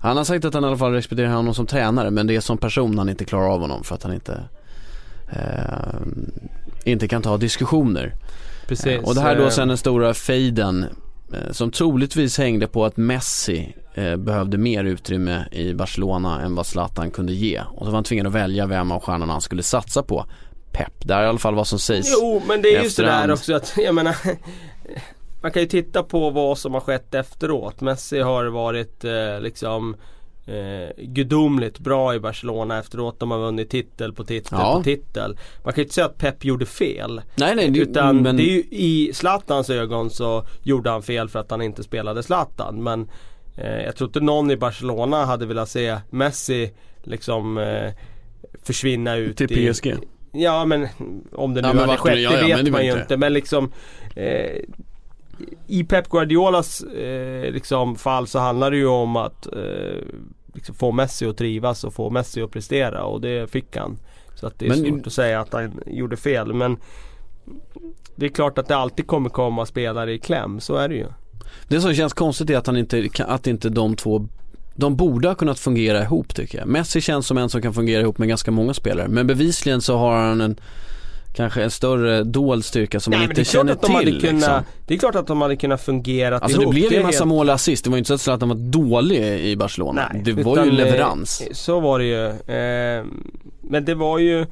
Han 0.00 0.16
har 0.16 0.24
sagt 0.24 0.44
att 0.44 0.54
han 0.54 0.64
i 0.64 0.66
alla 0.66 0.76
fall 0.76 0.92
respekterar 0.92 1.28
honom 1.28 1.54
som 1.54 1.66
tränare 1.66 2.10
men 2.10 2.26
det 2.26 2.36
är 2.36 2.40
som 2.40 2.58
person 2.58 2.98
han 2.98 3.08
inte 3.08 3.24
klarar 3.24 3.48
av 3.48 3.60
honom 3.60 3.84
för 3.84 3.94
att 3.94 4.02
han 4.02 4.12
inte 4.14 4.40
eh, 5.32 6.00
inte 6.84 7.08
kan 7.08 7.22
ta 7.22 7.36
diskussioner. 7.36 8.14
Precis. 8.68 9.00
Och 9.02 9.14
det 9.14 9.20
här 9.20 9.36
då 9.36 9.42
Eh, 9.42 9.48
sen 9.48 9.68
den 9.68 9.76
stora 9.76 10.14
fejden 10.14 10.86
eh, 11.32 11.52
som 11.52 11.70
troligtvis 11.70 12.38
hängde 12.38 12.66
på 12.66 12.84
att 12.84 12.96
Messi 12.96 13.58
eh, 13.60 13.85
behövde 14.18 14.58
mer 14.58 14.84
utrymme 14.84 15.44
i 15.52 15.74
Barcelona 15.74 16.40
än 16.42 16.54
vad 16.54 16.66
Zlatan 16.66 17.10
kunde 17.10 17.32
ge. 17.32 17.60
Och 17.60 17.78
så 17.78 17.84
var 17.84 17.94
han 17.94 18.04
tvingad 18.04 18.26
att 18.26 18.32
välja 18.32 18.66
vem 18.66 18.92
av 18.92 19.00
stjärnorna 19.00 19.32
han 19.32 19.40
skulle 19.40 19.62
satsa 19.62 20.02
på. 20.02 20.26
Pep, 20.72 20.92
det 20.98 21.14
är 21.14 21.22
i 21.22 21.26
alla 21.26 21.38
fall 21.38 21.54
vad 21.54 21.66
som 21.66 21.78
sägs. 21.78 22.12
Jo 22.20 22.42
men 22.48 22.62
det 22.62 22.74
är 22.76 22.82
ju 22.82 22.90
sådär 22.90 23.30
också 23.32 23.54
att, 23.54 23.74
jag 23.76 23.94
menar 23.94 24.16
Man 25.42 25.52
kan 25.52 25.62
ju 25.62 25.68
titta 25.68 26.02
på 26.02 26.30
vad 26.30 26.58
som 26.58 26.74
har 26.74 26.80
skett 26.80 27.14
efteråt. 27.14 27.80
Messi 27.80 28.20
har 28.20 28.44
varit 28.46 29.04
eh, 29.04 29.40
liksom 29.40 29.96
eh, 30.46 31.04
gudomligt 31.04 31.78
bra 31.78 32.14
i 32.14 32.20
Barcelona 32.20 32.78
efteråt. 32.78 33.20
De 33.20 33.30
har 33.30 33.38
vunnit 33.38 33.70
titel 33.70 34.12
på 34.12 34.24
titel 34.24 34.58
Ja. 34.60 34.74
på 34.76 34.82
titel. 34.84 35.38
Man 35.64 35.72
kan 35.72 35.80
ju 35.80 35.82
inte 35.82 35.94
säga 35.94 36.06
att 36.06 36.18
Pep 36.18 36.44
gjorde 36.44 36.66
fel. 36.66 37.22
Nej 37.34 37.54
nej, 37.54 37.78
Utan 37.78 38.22
men 38.22 38.36
det 38.36 38.42
är 38.42 38.54
ju, 38.56 38.64
i 38.70 39.10
Zlatans 39.14 39.70
ögon 39.70 40.10
så 40.10 40.46
gjorde 40.62 40.90
han 40.90 41.02
fel 41.02 41.28
för 41.28 41.38
att 41.38 41.50
han 41.50 41.62
inte 41.62 41.82
spelade 41.82 42.22
Zlatan. 42.22 42.82
Men 42.82 43.00
eh, 43.02 43.06
jag 43.56 43.96
tror 43.96 44.08
inte 44.08 44.20
någon 44.20 44.50
i 44.50 44.56
Barcelona 44.56 45.24
hade 45.24 45.46
velat 45.46 45.68
se 45.68 45.96
Messi 46.10 46.70
liksom 47.02 47.58
eh, 47.58 47.92
försvinna 48.62 49.16
ut 49.16 49.36
Till 49.36 49.58
i- 49.58 49.72
PSG. 49.72 49.94
Ja 50.32 50.64
men 50.64 50.88
om 51.32 51.54
det 51.54 51.62
nu 51.62 51.68
Ja, 51.68 51.74
hade 51.74 51.92
det- 51.92 51.98
skett, 51.98 52.20
ja, 52.20 52.30
det 52.30 52.48
ja, 52.48 52.56
vet 52.56 52.64
det 52.64 52.70
man 52.70 52.86
ju 52.86 52.92
inte. 53.00 53.16
Men 53.16 53.32
liksom 53.32 53.72
eh, 54.16 54.56
I 55.66 55.84
Pep 55.84 56.08
Guardiolas 56.08 56.82
eh, 56.82 57.52
liksom, 57.52 57.96
fall 57.96 58.26
så 58.26 58.38
handlar 58.38 58.70
det 58.70 58.76
ju 58.76 58.86
om 58.86 59.16
att 59.16 59.46
eh, 59.46 60.02
liksom 60.54 60.74
få 60.74 60.92
Messi 60.92 61.26
att 61.26 61.36
trivas 61.36 61.84
och 61.84 61.94
få 61.94 62.10
Messi 62.10 62.42
att 62.42 62.50
prestera 62.50 63.04
och 63.04 63.20
det 63.20 63.50
fick 63.50 63.76
han. 63.76 63.98
Så 64.34 64.46
att 64.46 64.58
det 64.58 64.66
är 64.66 64.68
Men- 64.68 64.78
svårt 64.84 65.06
att 65.06 65.12
säga 65.12 65.40
att 65.40 65.52
han 65.52 65.80
gjorde 65.86 66.16
fel 66.16 66.52
men 66.52 66.76
Det 68.16 68.26
är 68.26 68.30
klart 68.30 68.58
att 68.58 68.68
det 68.68 68.76
alltid 68.76 69.06
kommer 69.06 69.30
komma 69.30 69.66
spelare 69.66 70.12
i 70.12 70.18
kläm, 70.18 70.60
så 70.60 70.76
är 70.76 70.88
det 70.88 70.94
ju. 70.94 71.06
Det 71.68 71.80
som 71.80 71.94
känns 71.94 72.12
konstigt 72.12 72.50
är 72.50 72.56
att 72.56 72.66
han 72.66 72.76
inte, 72.76 73.08
att 73.18 73.46
inte 73.46 73.68
de 73.68 73.96
två 73.96 74.26
de 74.74 74.96
borde 74.96 75.28
ha 75.28 75.34
kunnat 75.34 75.58
fungera 75.58 76.02
ihop 76.02 76.34
tycker 76.34 76.58
jag. 76.58 76.68
Messi 76.68 77.00
känns 77.00 77.26
som 77.26 77.38
en 77.38 77.48
som 77.50 77.62
kan 77.62 77.74
fungera 77.74 78.00
ihop 78.02 78.18
med 78.18 78.28
ganska 78.28 78.50
många 78.50 78.74
spelare. 78.74 79.08
Men 79.08 79.26
bevisligen 79.26 79.80
så 79.80 79.96
har 79.96 80.16
han 80.16 80.40
en 80.40 80.56
Kanske 81.36 81.62
en 81.62 81.70
större 81.70 82.24
dold 82.24 82.64
styrka 82.64 83.00
som 83.00 83.10
man 83.10 83.20
men 83.20 83.30
inte 83.30 83.44
känner 83.44 83.74
de 83.74 83.80
till 83.86 83.94
hade 83.94 84.10
liksom. 84.10 84.28
kunnat, 84.30 84.64
Det 84.86 84.94
är 84.94 84.98
klart 84.98 85.14
att 85.14 85.26
de 85.26 85.40
hade 85.40 85.56
kunnat 85.56 85.80
fungera 85.80 86.38
Alltså 86.38 86.60
ihop. 86.62 86.74
det 86.74 86.80
blev 86.80 86.92
ju 86.92 86.96
en 86.98 87.02
massa 87.06 87.18
helt- 87.18 87.28
mål 87.28 87.48
och 87.48 87.54
assist. 87.54 87.84
Det 87.84 87.90
var 87.90 87.96
ju 87.96 87.98
inte 87.98 88.08
så 88.08 88.14
att 88.14 88.20
Zlatan 88.20 88.48
var 88.48 88.56
dålig 88.56 89.40
i 89.40 89.56
Barcelona. 89.56 90.08
Nej, 90.12 90.22
det 90.24 90.32
var 90.42 90.56
ju 90.64 90.70
eh, 90.70 90.74
leverans. 90.76 91.42
Så 91.52 91.80
var 91.80 91.98
det 91.98 92.04
ju. 92.04 92.26
Eh, 92.28 93.04
men 93.62 93.84
det 93.84 93.94
var 93.94 94.18
ju 94.18 94.46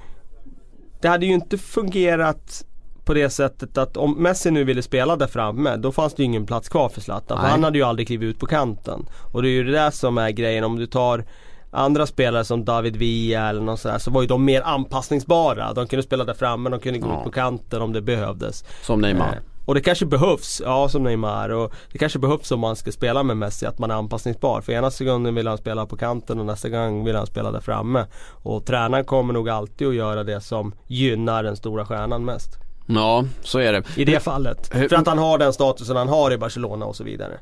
Det 1.01 1.09
hade 1.09 1.27
ju 1.27 1.33
inte 1.33 1.59
fungerat 1.59 2.65
på 3.05 3.15
det 3.15 3.31
sättet 3.31 3.79
att 3.79 3.97
om 3.97 4.23
Messi 4.23 4.51
nu 4.51 4.65
ville 4.65 4.83
spela 4.83 5.17
där 5.17 5.27
framme 5.27 5.77
då 5.77 5.93
fanns 5.93 6.15
det 6.15 6.23
ju 6.23 6.25
ingen 6.25 6.47
plats 6.47 6.69
kvar 6.69 6.89
för 6.89 7.01
Zlatan. 7.01 7.41
För 7.41 7.47
han 7.49 7.65
hade 7.65 7.79
ju 7.79 7.85
aldrig 7.85 8.07
klivit 8.07 8.27
ut 8.35 8.39
på 8.39 8.47
kanten. 8.47 9.07
Och 9.33 9.43
det 9.43 9.49
är 9.49 9.51
ju 9.53 9.65
det 9.65 9.73
där 9.73 9.91
som 9.91 10.19
är 10.19 10.31
grejen 10.31 10.65
om 10.65 10.77
du 10.79 10.87
tar 10.87 11.25
Andra 11.71 12.07
spelare 12.07 12.45
som 12.45 12.65
David 12.65 12.97
Villa 12.97 13.49
eller 13.49 13.61
något 13.61 13.81
sådär 13.81 13.99
så 13.99 14.11
var 14.11 14.21
ju 14.23 14.29
de 14.29 14.45
mer 14.45 14.63
anpassningsbara. 14.63 15.73
De 15.73 15.87
kunde 15.87 16.03
spela 16.03 16.25
där 16.25 16.35
framme, 16.35 16.71
de 16.71 16.81
kunde 16.81 16.99
gå 16.99 17.09
Ja. 17.09 17.19
ut 17.19 17.25
på 17.25 17.31
kanten 17.31 17.83
om 17.83 17.93
det 17.93 18.03
behövdes. 18.03 18.65
Som 18.83 19.01
Neymar. 19.01 19.33
Eh, 19.33 19.39
och 19.67 19.75
det 19.75 19.81
kanske 19.81 20.07
behövs, 20.07 20.63
ja 20.65 20.89
som 20.89 21.03
Neymar 21.03 21.49
och 21.49 21.73
det 21.93 21.99
kanske 21.99 22.19
behövs 22.19 22.51
om 22.53 22.61
man 22.61 22.77
ska 22.77 22.93
spela 22.93 23.23
med 23.23 23.37
Messi 23.37 23.67
att 23.67 23.79
man 23.79 23.91
är 23.91 23.95
anpassningsbar. 23.95 24.61
För 24.61 24.73
ena 24.73 24.91
sekunden 24.91 25.35
vill 25.35 25.47
han 25.47 25.59
spela 25.59 25.87
på 25.87 25.97
kanten 25.97 26.41
och 26.41 26.47
nästa 26.47 26.69
gång 26.69 27.05
vill 27.05 27.17
han 27.17 27.27
spela 27.27 27.51
där 27.51 27.61
framme. 27.61 28.07
Och 28.31 28.67
tränaren 28.67 29.05
kommer 29.05 29.33
nog 29.35 29.49
alltid 29.49 29.89
att 29.89 29.95
göra 29.95 30.25
det 30.25 30.41
som 30.41 30.75
gynnar 30.87 31.43
den 31.43 31.57
stora 31.57 31.87
stjärnan 31.87 32.25
mest. 32.25 32.59
Ja, 32.87 33.25
så 33.43 33.59
är 33.59 33.73
det. 33.73 33.83
I 33.97 34.05
det 34.05 34.21
fallet. 34.21 34.67
För 34.67 34.95
att 34.95 35.07
han 35.07 35.19
har 35.19 35.39
den 35.39 35.53
statusen 35.53 35.97
han 35.97 36.09
har 36.09 36.33
i 36.33 36.39
Barcelona 36.39 36.87
och 36.87 36.97
så 36.97 37.05
vidare. 37.05 37.39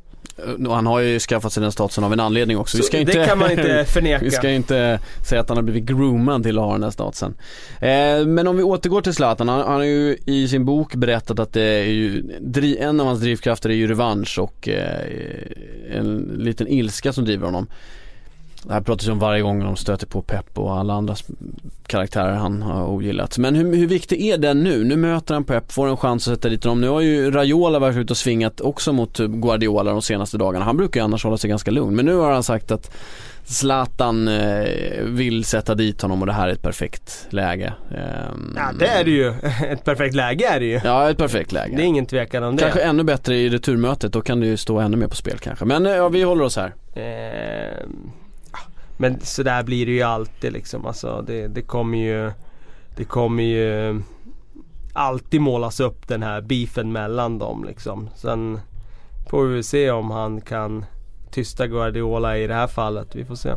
Och 0.69 0.75
han 0.75 0.87
har 0.87 1.01
ju 1.01 1.19
skaffat 1.19 1.53
sig 1.53 1.61
den 1.61 1.73
statusen 1.73 2.05
av 2.05 2.13
en 2.13 2.21
anledning 2.21 2.59
också. 2.59 2.77
Vi 2.77 2.83
ska 2.83 2.97
det 2.97 3.01
inte, 3.01 3.27
kan 3.27 3.39
man 3.39 3.51
inte 3.51 3.85
förneka. 3.85 4.19
Vi 4.25 4.31
ska 4.31 4.51
inte 4.51 5.01
säga 5.29 5.41
att 5.41 5.49
han 5.49 5.59
har 5.59 5.63
blivit 5.63 5.85
groomad 5.85 6.43
till 6.43 6.59
att 6.59 6.65
ha 6.65 6.73
den 6.73 6.83
här 6.83 6.91
statusen. 6.91 7.35
Eh, 7.81 8.27
men 8.27 8.47
om 8.47 8.57
vi 8.57 8.63
återgår 8.63 9.01
till 9.01 9.15
Zlatan, 9.15 9.49
han, 9.49 9.61
han 9.61 9.73
har 9.75 9.83
ju 9.83 10.17
i 10.27 10.49
sin 10.49 10.65
bok 10.65 10.95
berättat 10.95 11.39
att 11.39 11.53
det 11.53 11.63
är 11.63 11.85
ju, 11.85 12.25
en 12.79 13.01
av 13.01 13.07
hans 13.07 13.21
drivkrafter 13.21 13.71
är 13.71 13.75
ju 13.75 13.87
revansch 13.87 14.39
och 14.39 14.69
eh, 14.69 15.97
en 15.99 16.19
liten 16.39 16.69
ilska 16.69 17.13
som 17.13 17.25
driver 17.25 17.45
honom. 17.47 17.67
Det 18.65 18.73
här 18.73 18.81
pratas 18.81 19.09
ju 19.09 19.13
om 19.13 19.19
varje 19.19 19.43
gång 19.43 19.61
de 19.65 19.77
stöter 19.77 20.07
på 20.07 20.23
Pep 20.23 20.59
och 20.59 20.77
alla 20.77 20.95
andra 20.95 21.15
karaktärer 21.87 22.33
han 22.35 22.63
har 22.63 22.87
ogillat. 22.87 23.39
Men 23.39 23.55
hur, 23.55 23.77
hur 23.77 23.87
viktig 23.87 24.27
är 24.27 24.39
den 24.39 24.63
nu? 24.63 24.85
Nu 24.85 24.97
möter 24.97 25.35
han 25.35 25.45
Pep, 25.45 25.73
får 25.73 25.89
en 25.89 25.97
chans 25.97 26.29
att 26.29 26.35
sätta 26.35 26.49
dit 26.49 26.65
honom. 26.65 26.81
Nu 26.81 26.89
har 26.89 27.01
ju 27.01 27.31
Raiola 27.31 27.79
varit 27.79 27.97
ute 27.97 28.13
och 28.13 28.17
svingat 28.17 28.61
också 28.61 28.93
mot 28.93 29.19
Guardiola 29.19 29.91
de 29.93 30.03
senaste 30.03 30.39
dagarna. 30.39 30.65
Han 30.65 30.77
brukar 30.77 31.01
ju 31.01 31.05
annars 31.05 31.25
hålla 31.25 31.37
sig 31.39 31.51
ganska 31.51 31.71
lugn. 31.71 31.97
Men 31.97 32.07
nu 32.07 32.15
har 32.15 32.33
han 32.33 32.43
sagt 32.43 32.71
att 32.71 32.91
Zlatan 33.45 34.29
eh, 34.29 34.67
vill 35.05 35.45
sätta 35.45 35.75
dit 35.75 36.03
honom 36.03 36.21
och 36.21 36.27
det 36.27 36.33
här 36.33 36.49
är 36.49 36.53
ett 36.53 36.63
perfekt 36.63 37.27
läge. 37.31 37.73
Ehm, 37.91 38.55
Ja 38.57 38.71
det 38.79 38.87
är 38.87 39.05
det 39.05 39.11
ju. 39.11 39.29
Ett 39.69 39.85
perfekt 39.85 40.15
läge 40.15 40.49
är 40.49 40.61
det 40.61 40.67
ju. 40.67 40.81
Ja, 40.85 41.11
ett 41.11 41.17
perfekt 41.19 41.53
läge. 41.53 41.77
Det 41.77 41.83
är 41.83 41.87
ingen 41.87 42.07
tvekan 42.07 42.43
om 42.43 42.57
det. 42.57 42.63
Kanske 42.63 42.81
ännu 42.81 43.05
bättre 43.05 43.37
i 43.37 43.49
returmötet, 43.49 44.13
då 44.13 44.21
kan 44.21 44.41
det 44.41 44.47
ju 44.47 44.57
stå 44.57 44.79
ännu 44.79 44.97
mer 44.97 45.07
på 45.07 45.17
spel 45.17 45.39
kanske. 45.39 45.65
Men 45.65 45.87
eh, 45.87 45.93
ja, 45.93 46.09
vi 46.09 46.23
håller 46.23 46.45
oss 46.45 46.57
här. 46.57 46.75
Eh, 46.95 47.87
men 48.97 49.21
sådär 49.21 49.63
blir 49.63 49.87
det 49.87 49.93
ju 49.93 50.03
alltid 50.03 50.53
liksom. 50.53 50.87
Alltså, 50.87 51.25
det, 51.27 51.49
det 51.49 51.63
kommer 51.63 51.99
ju 51.99 52.33
Det 52.97 53.05
kommer 53.05 53.43
ju 53.43 54.03
alltid 54.93 55.41
målas 55.41 55.81
upp 55.81 56.09
den 56.09 56.23
här 56.23 56.41
beefen 56.41 56.93
mellan 56.93 57.39
dem 57.39 57.65
liksom. 57.65 58.09
Sen 58.17 58.61
får 59.31 59.45
vi 59.45 59.55
väl 59.55 59.65
se 59.65 59.91
om 59.91 60.11
han 60.11 60.41
kan 60.41 60.85
tysta 61.31 61.67
Guardiola 61.67 62.39
i 62.39 62.47
det 62.47 62.55
här 62.55 62.67
fallet. 62.67 63.15
Vi 63.15 63.25
får 63.25 63.35
se. 63.35 63.51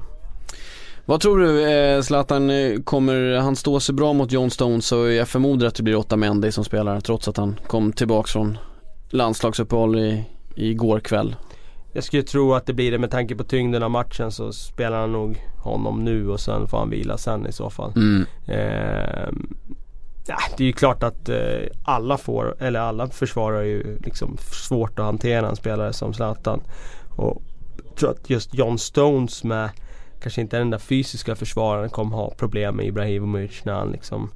Vad 1.06 1.22
tror 1.22 1.40
du, 1.40 1.72
eh, 1.72 2.02
Zlatan, 2.02 2.50
eh, 2.50 2.82
kommer 2.82 3.38
han 3.38 3.56
stå 3.56 3.80
sig 3.80 3.96
bra 3.96 4.14
mot 4.14 4.32
John 4.32 4.52
Stones 4.52 4.92
Och 4.92 5.12
jag 5.12 5.28
förmodar 5.28 5.68
att 5.68 5.76
det 5.76 5.84
blir 5.84 5.96
Otta 5.96 6.16
Mendy 6.18 6.52
som 6.52 6.64
spelar 6.64 7.00
trots 7.00 7.28
att 7.28 7.38
han 7.38 7.60
kom 7.68 7.94
tillbaks 7.94 8.32
från 8.32 8.58
landslagsuppehåll 9.10 10.00
i, 10.00 10.24
igår 10.56 11.00
kväll. 11.00 11.36
Jag 11.96 12.04
skulle 12.04 12.24
tro 12.24 12.54
att 12.54 12.66
det 12.66 12.74
blir 12.74 12.92
det 12.92 12.98
med 12.98 13.12
tanke 13.12 13.36
på 13.36 13.44
tyngden 13.44 13.84
av 13.84 13.92
matchen 13.92 14.32
så 14.32 14.54
spelar 14.54 15.00
han 15.00 15.12
nog 15.12 15.44
honom 15.64 16.04
nu 16.04 16.30
och 16.30 16.40
sen 16.40 16.68
får 16.68 16.78
han 16.78 16.90
vila 16.90 17.18
sen 17.18 17.48
i 17.48 17.52
så 17.52 17.70
fall. 17.70 17.94
Mm. 17.96 18.26
Eh, 18.48 19.30
det 20.58 20.64
är 20.64 20.68
ju 20.68 20.74
klart 20.74 21.04
att 21.04 21.30
eh, 21.30 21.38
alla 21.84 22.18
får, 22.18 22.56
eller 22.60 22.80
alla 22.80 23.08
försvarar 23.08 23.62
ju 23.62 24.00
liksom 24.00 24.38
svårt 24.38 25.00
att 25.00 25.06
hantera 25.06 25.50
en 25.50 25.56
spelare 25.56 25.94
som 25.94 26.14
Zlatan. 26.14 26.62
Och 27.10 27.42
jag 27.86 27.96
tror 27.96 28.12
att 28.12 28.30
just 28.30 28.54
John 28.54 28.78
Stones 28.78 29.44
med 29.44 29.70
kanske 30.22 30.42
inte 30.42 30.58
den 30.58 30.70
där 30.70 30.80
fysiska 30.80 31.36
försvararen 31.36 31.90
kommer 31.90 32.16
ha 32.16 32.34
problem 32.38 32.76
med 32.76 32.86
Ibrahimovic 32.86 33.66
när 33.66 33.74
han 33.74 33.92
liksom 33.92 34.30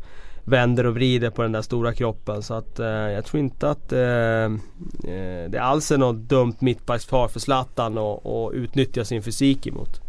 vänder 0.49 0.85
och 0.85 0.93
vrider 0.93 1.29
på 1.29 1.41
den 1.41 1.51
där 1.51 1.61
stora 1.61 1.93
kroppen. 1.93 2.43
Så 2.43 2.53
att 2.53 2.79
eh, 2.79 2.87
jag 2.87 3.25
tror 3.25 3.39
inte 3.39 3.69
att 3.69 3.91
eh, 3.93 3.99
eh, 3.99 5.49
det 5.49 5.59
alls 5.61 5.91
är 5.91 5.97
något 5.97 6.15
dumt 6.29 6.55
mittbackspar 6.59 7.27
för 7.27 7.39
Zlatan 7.39 7.97
att 7.97 8.53
utnyttja 8.53 9.05
sin 9.05 9.23
fysik 9.23 9.67
emot. 9.67 10.01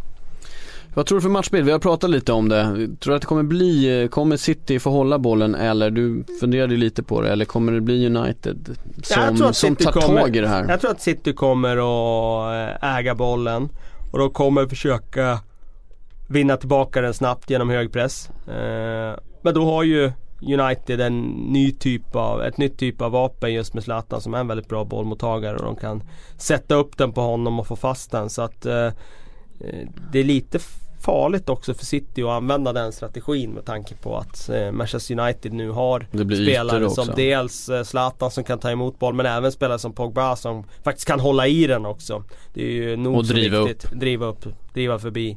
Vad 0.94 1.06
tror 1.06 1.18
du 1.18 1.22
för 1.22 1.28
matchbild? 1.28 1.66
Vi 1.66 1.72
har 1.72 1.78
pratat 1.78 2.10
lite 2.10 2.32
om 2.32 2.48
det. 2.48 2.64
Tror 3.00 3.12
du 3.12 3.14
att 3.14 3.20
det 3.22 3.26
kommer 3.26 3.42
bli, 3.42 4.08
kommer 4.10 4.36
City 4.36 4.78
få 4.78 4.90
hålla 4.90 5.18
bollen 5.18 5.54
eller 5.54 5.90
du 5.90 6.24
funderade 6.40 6.76
lite 6.76 7.02
på 7.02 7.20
det, 7.20 7.32
eller 7.32 7.44
kommer 7.44 7.72
det 7.72 7.80
bli 7.80 8.06
United 8.06 8.76
som, 9.02 9.52
som 9.54 9.76
tar 9.76 9.92
kommer- 9.92 10.20
tag 10.20 10.36
i 10.36 10.40
det 10.40 10.48
här? 10.48 10.68
Jag 10.68 10.80
tror 10.80 10.90
att 10.90 11.00
City 11.00 11.32
kommer 11.32 11.76
att 11.76 12.80
eh, 12.82 12.96
äga 12.96 13.14
bollen 13.14 13.68
och 14.12 14.18
de 14.18 14.30
kommer 14.30 14.66
försöka 14.66 15.38
vinna 16.28 16.56
tillbaka 16.56 17.00
den 17.00 17.14
snabbt 17.14 17.50
genom 17.50 17.70
hög 17.70 17.92
press. 17.92 18.30
Eh, 18.48 19.18
Men 19.42 19.54
då 19.54 19.64
har 19.64 19.82
ju 19.82 20.12
United 20.42 21.00
en 21.00 21.20
ny 21.30 21.72
typ 21.72 22.16
av, 22.16 22.42
ett 22.42 22.58
nytt 22.58 22.78
typ 22.78 23.00
av 23.00 23.12
vapen 23.12 23.52
just 23.52 23.74
med 23.74 23.84
Zlatan 23.84 24.20
som 24.20 24.34
är 24.34 24.38
en 24.38 24.48
väldigt 24.48 24.68
bra 24.68 24.84
bollmottagare 24.84 25.56
och 25.56 25.64
de 25.64 25.76
kan 25.76 26.02
sätta 26.36 26.74
upp 26.74 26.96
den 26.96 27.12
på 27.12 27.20
honom 27.20 27.60
och 27.60 27.66
få 27.66 27.76
fast 27.76 28.10
den. 28.10 28.30
Så 28.30 28.42
att 28.42 28.66
eh, 28.66 28.84
eh, 28.84 29.88
det 30.12 30.18
är 30.18 30.24
lite 30.24 30.58
farligt 31.00 31.48
också 31.48 31.74
för 31.74 31.84
City 31.84 32.22
att 32.22 32.28
använda 32.28 32.72
den 32.72 32.92
strategin 32.92 33.50
med 33.50 33.64
tanke 33.64 33.94
på 33.94 34.16
att 34.16 34.48
eh, 34.48 34.72
Manchester 34.72 35.20
United 35.20 35.52
nu 35.52 35.70
har 35.70 36.06
spelare 36.34 36.90
som 36.90 37.08
dels 37.16 37.68
eh, 37.68 37.82
Zlatan 37.82 38.30
som 38.30 38.44
kan 38.44 38.58
ta 38.58 38.70
emot 38.70 38.98
boll 38.98 39.14
men 39.14 39.26
även 39.26 39.52
spelare 39.52 39.78
som 39.78 39.92
Pogba 39.92 40.36
som 40.36 40.64
faktiskt 40.82 41.08
kan 41.08 41.20
hålla 41.20 41.46
i 41.46 41.66
den 41.66 41.86
också. 41.86 42.24
Det 42.54 42.62
är 42.62 42.70
ju 42.70 42.96
nog 42.96 43.16
Och 43.16 43.26
så 43.26 43.32
driva 43.32 43.64
viktigt. 43.64 43.90
Driva 43.92 44.26
upp. 44.26 44.46
Driva 44.74 44.98
förbi. 44.98 45.36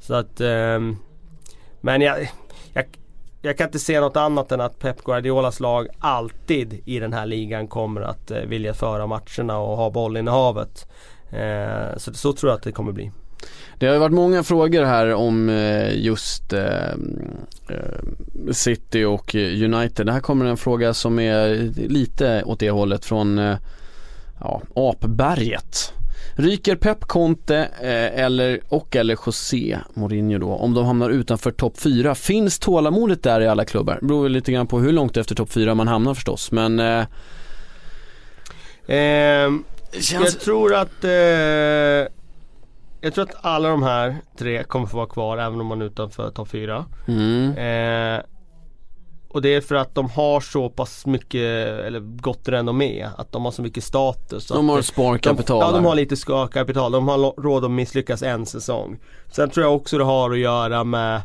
Så 0.00 0.14
att 0.14 0.40
ehm, 0.40 0.96
Men 1.80 2.00
jag, 2.00 2.30
jag 2.72 2.84
jag 3.46 3.58
kan 3.58 3.66
inte 3.66 3.78
se 3.78 4.00
något 4.00 4.16
annat 4.16 4.52
än 4.52 4.60
att 4.60 4.78
Pep 4.78 5.04
Guardiolas 5.04 5.60
lag 5.60 5.88
alltid 5.98 6.82
i 6.84 6.98
den 6.98 7.12
här 7.12 7.26
ligan 7.26 7.68
kommer 7.68 8.00
att 8.00 8.30
eh, 8.30 8.38
vilja 8.38 8.74
föra 8.74 9.06
matcherna 9.06 9.58
och 9.58 9.76
ha 9.76 9.90
bollinnehavet. 9.90 10.86
Eh, 11.30 11.96
så, 11.96 12.14
så 12.14 12.32
tror 12.32 12.50
jag 12.50 12.56
att 12.56 12.62
det 12.62 12.72
kommer 12.72 12.92
bli. 12.92 13.12
Det 13.78 13.86
har 13.86 13.94
ju 13.94 14.00
varit 14.00 14.12
många 14.12 14.42
frågor 14.42 14.84
här 14.84 15.14
om 15.14 15.48
eh, 15.48 16.04
just 16.04 16.52
eh, 16.52 16.90
eh 17.68 18.52
City 18.52 19.04
och 19.04 19.34
United. 19.34 20.06
Det 20.06 20.12
här 20.12 20.20
kommer 20.20 20.44
en 20.44 20.56
fråga 20.56 20.94
som 20.94 21.18
är 21.18 21.72
lite 21.88 22.42
åt 22.42 22.60
det 22.60 22.70
hållet 22.70 23.04
från 23.04 23.38
eh, 23.38 23.56
ja, 24.40 24.62
Apberget. 24.74 25.92
Ryker 26.34 26.76
Pep 26.76 27.00
Conte 27.00 27.56
eh, 27.80 28.24
eller, 28.24 28.60
och 28.68 28.96
eller 28.96 29.18
José 29.26 29.78
Mourinho 29.94 30.38
då 30.38 30.48
om 30.48 30.74
de 30.74 30.84
hamnar 30.84 31.10
utanför 31.10 31.50
topp 31.50 31.80
4? 31.80 32.14
Finns 32.14 32.58
tålamodet 32.58 33.22
där 33.22 33.40
i 33.40 33.48
alla 33.48 33.64
klubbar? 33.64 33.98
Det 34.00 34.06
beror 34.06 34.28
lite 34.28 34.52
grann 34.52 34.66
på 34.66 34.78
hur 34.78 34.92
långt 34.92 35.16
efter 35.16 35.34
topp 35.34 35.52
4 35.52 35.74
man 35.74 35.88
hamnar 35.88 36.14
förstås 36.14 36.52
men 36.52 36.80
eh, 36.80 37.04
Ehm, 38.86 39.64
känns... 39.92 40.34
Jag 40.34 40.40
tror 40.40 40.74
att 40.74 41.04
eh, 41.04 41.10
jag 43.00 43.14
tror 43.14 43.24
att 43.24 43.36
alla 43.40 43.68
de 43.68 43.82
här 43.82 44.16
tre 44.38 44.64
kommer 44.64 44.86
få 44.86 44.96
vara 44.96 45.06
kvar 45.06 45.38
även 45.38 45.60
om 45.60 45.66
man 45.66 45.82
är 45.82 45.86
utanför 45.86 46.30
topp 46.30 46.48
fyra. 46.48 46.84
Mm. 47.08 47.50
Eh, 47.50 48.24
och 49.36 49.42
det 49.42 49.54
är 49.54 49.60
för 49.60 49.74
att 49.74 49.94
de 49.94 50.10
har 50.10 50.40
så 50.40 50.68
pass 50.68 51.06
mycket, 51.06 51.40
eller 51.86 52.00
gott 52.00 52.48
renommé, 52.48 53.08
att 53.16 53.32
de 53.32 53.44
har 53.44 53.52
så 53.52 53.62
mycket 53.62 53.84
status. 53.84 54.46
De 54.46 54.68
har 54.68 54.82
sparkapital 54.82 55.60
Ja, 55.60 55.72
de 55.72 55.84
har 55.84 55.94
lite 55.94 56.16
sparkapital. 56.16 56.92
De 56.92 57.08
har 57.08 57.42
råd 57.42 57.64
att 57.64 57.70
misslyckas 57.70 58.22
en 58.22 58.46
säsong. 58.46 58.98
Sen 59.32 59.50
tror 59.50 59.66
jag 59.66 59.76
också 59.76 59.98
det 59.98 60.04
har 60.04 60.30
att 60.30 60.38
göra 60.38 60.84
med 60.84 61.22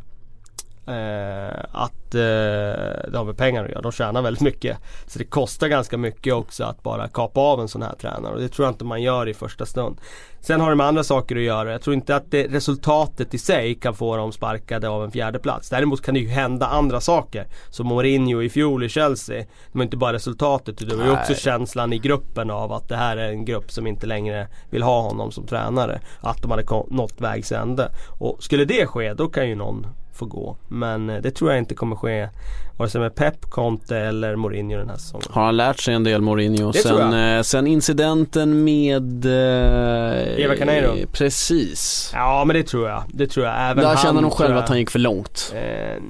eh, 0.91 1.65
att 1.71 2.15
eh, 2.15 3.12
det 3.12 3.17
har 3.17 3.23
med 3.23 3.38
pengar 3.38 3.63
att 3.63 3.69
göra. 3.69 3.82
De 3.82 3.91
tjänar 3.91 4.21
väldigt 4.21 4.41
mycket. 4.41 4.77
Så 5.08 5.19
det 5.19 5.25
kostar 5.25 5.67
ganska 5.67 5.97
mycket 5.97 6.34
också 6.34 6.63
att 6.63 6.84
bara 6.84 7.08
kapa 7.08 7.39
av 7.39 7.62
en 7.62 7.67
sån 7.67 7.82
här 7.82 7.95
tränare 8.01 8.34
och 8.34 8.39
det 8.39 8.49
tror 8.49 8.65
jag 8.65 8.73
inte 8.73 8.86
man 8.86 9.01
gör 9.01 9.30
i 9.30 9.34
första 9.34 9.65
stund. 9.65 9.97
Sen 10.43 10.62
har 10.62 10.69
det 10.69 10.75
med 10.75 10.86
andra 10.88 11.04
saker 11.04 11.36
att 11.36 11.41
göra. 11.41 11.71
Jag 11.71 11.82
tror 11.82 11.93
inte 11.93 12.15
att 12.15 12.32
det, 12.32 12.47
resultatet 12.47 13.34
i 13.34 13.38
sig 13.38 13.75
kan 13.75 13.93
få 13.93 14.17
dem 14.17 14.32
sparkade 14.32 14.89
av 14.89 15.04
en 15.04 15.12
fjärde 15.12 15.39
plats. 15.39 15.69
Däremot 15.69 16.01
kan 16.01 16.13
det 16.13 16.19
ju 16.19 16.27
hända 16.27 16.67
andra 16.67 17.01
saker. 17.01 17.47
Som 17.69 17.88
Mourinho 17.88 18.41
i 18.41 18.49
fjol 18.49 18.84
i 18.84 18.89
Chelsea. 18.89 19.38
Det 19.38 19.47
var 19.71 19.84
inte 19.84 19.97
bara 19.97 20.13
resultatet 20.13 20.89
det 20.89 20.95
var 20.95 21.06
ju 21.06 21.12
också 21.12 21.34
känslan 21.34 21.93
i 21.93 21.99
gruppen 21.99 22.51
av 22.51 22.73
att 22.73 22.89
det 22.89 22.95
här 22.95 23.17
är 23.17 23.30
en 23.30 23.45
grupp 23.45 23.71
som 23.71 23.88
inte 23.88 24.08
längre 24.08 24.47
vill 24.69 24.84
ha 24.84 25.01
honom 25.01 25.32
som 25.32 25.47
tränare. 25.47 26.01
Att 26.21 26.41
de 26.41 26.51
hade 26.51 26.63
nått 26.88 27.21
vägs 27.21 27.51
ände. 27.51 27.91
Och 28.19 28.43
skulle 28.43 28.65
det 28.65 28.86
ske 28.86 29.13
då 29.13 29.30
kan 29.30 29.49
ju 29.49 29.56
någon 29.56 29.88
få 30.13 30.26
gå. 30.26 30.58
Men 30.67 31.10
eh, 31.10 31.17
det 31.21 31.32
tror 31.32 31.52
jag 31.52 31.58
inte 31.60 31.76
kommer 31.76 31.95
ske 31.95 32.30
vare 32.78 32.89
sig 32.89 33.02
med 33.02 33.15
Pep, 33.15 33.41
Conte 33.50 33.97
eller 33.97 34.36
Mourinho 34.36 34.78
den 34.78 34.89
här 34.89 34.97
säsongen. 34.97 35.28
Har 35.30 35.43
han 35.45 35.58
lärt 35.58 35.80
sig 35.80 35.93
en 35.93 36.04
del 36.04 36.21
Mourinho? 36.21 36.71
Det 36.71 36.80
sen, 36.80 37.13
eh, 37.13 37.41
sen 37.41 37.67
incidenten 37.67 38.63
med... 38.63 39.26
Eh, 39.26 40.43
Eva 40.43 40.56
Caneiro. 40.56 40.95
Precis. 41.12 42.12
Ja 42.13 42.43
men 42.47 42.56
det 42.56 42.63
tror 42.63 42.89
jag. 42.89 43.04
Det 43.13 43.28
tror 43.28 43.45
jag. 43.45 43.56
Även 43.62 43.78
Där 43.78 43.88
han 43.88 43.97
känner 43.97 44.21
de 44.21 44.30
tror 44.30 44.38
själva 44.38 44.56
jag- 44.56 44.63
att 44.63 44.69
han 44.69 44.78
gick 44.80 44.89
för 44.89 45.00
långt. 45.00 45.54
Eh, 45.56 46.04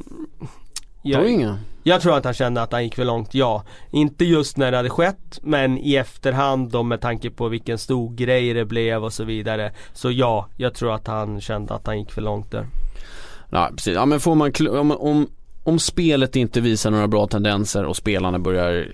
jag, 1.03 1.29
inga. 1.29 1.57
jag 1.83 2.01
tror 2.01 2.17
att 2.17 2.25
han 2.25 2.33
kände 2.33 2.61
att 2.61 2.71
han 2.71 2.83
gick 2.83 2.95
för 2.95 3.05
långt, 3.05 3.33
ja. 3.33 3.63
Inte 3.91 4.25
just 4.25 4.57
när 4.57 4.71
det 4.71 4.77
hade 4.77 4.89
skett 4.89 5.39
men 5.41 5.77
i 5.77 5.95
efterhand 5.95 6.71
då 6.71 6.83
med 6.83 7.01
tanke 7.01 7.29
på 7.29 7.47
vilken 7.47 7.77
stor 7.77 8.15
grej 8.15 8.53
det 8.53 8.65
blev 8.65 9.03
och 9.03 9.13
så 9.13 9.23
vidare. 9.23 9.71
Så 9.93 10.11
ja, 10.11 10.47
jag 10.57 10.73
tror 10.73 10.95
att 10.95 11.07
han 11.07 11.41
kände 11.41 11.73
att 11.73 11.87
han 11.87 11.99
gick 11.99 12.11
för 12.11 12.21
långt 12.21 12.51
där. 12.51 12.65
Ja, 13.51 13.69
precis. 13.75 13.95
Ja, 13.95 14.05
men 14.05 14.19
får 14.19 14.35
man, 14.35 14.51
om, 14.69 14.91
om, 14.91 15.27
om 15.63 15.79
spelet 15.79 16.35
inte 16.35 16.61
visar 16.61 16.91
några 16.91 17.07
bra 17.07 17.27
tendenser 17.27 17.85
och 17.85 17.95
spelarna 17.97 18.39
börjar 18.39 18.87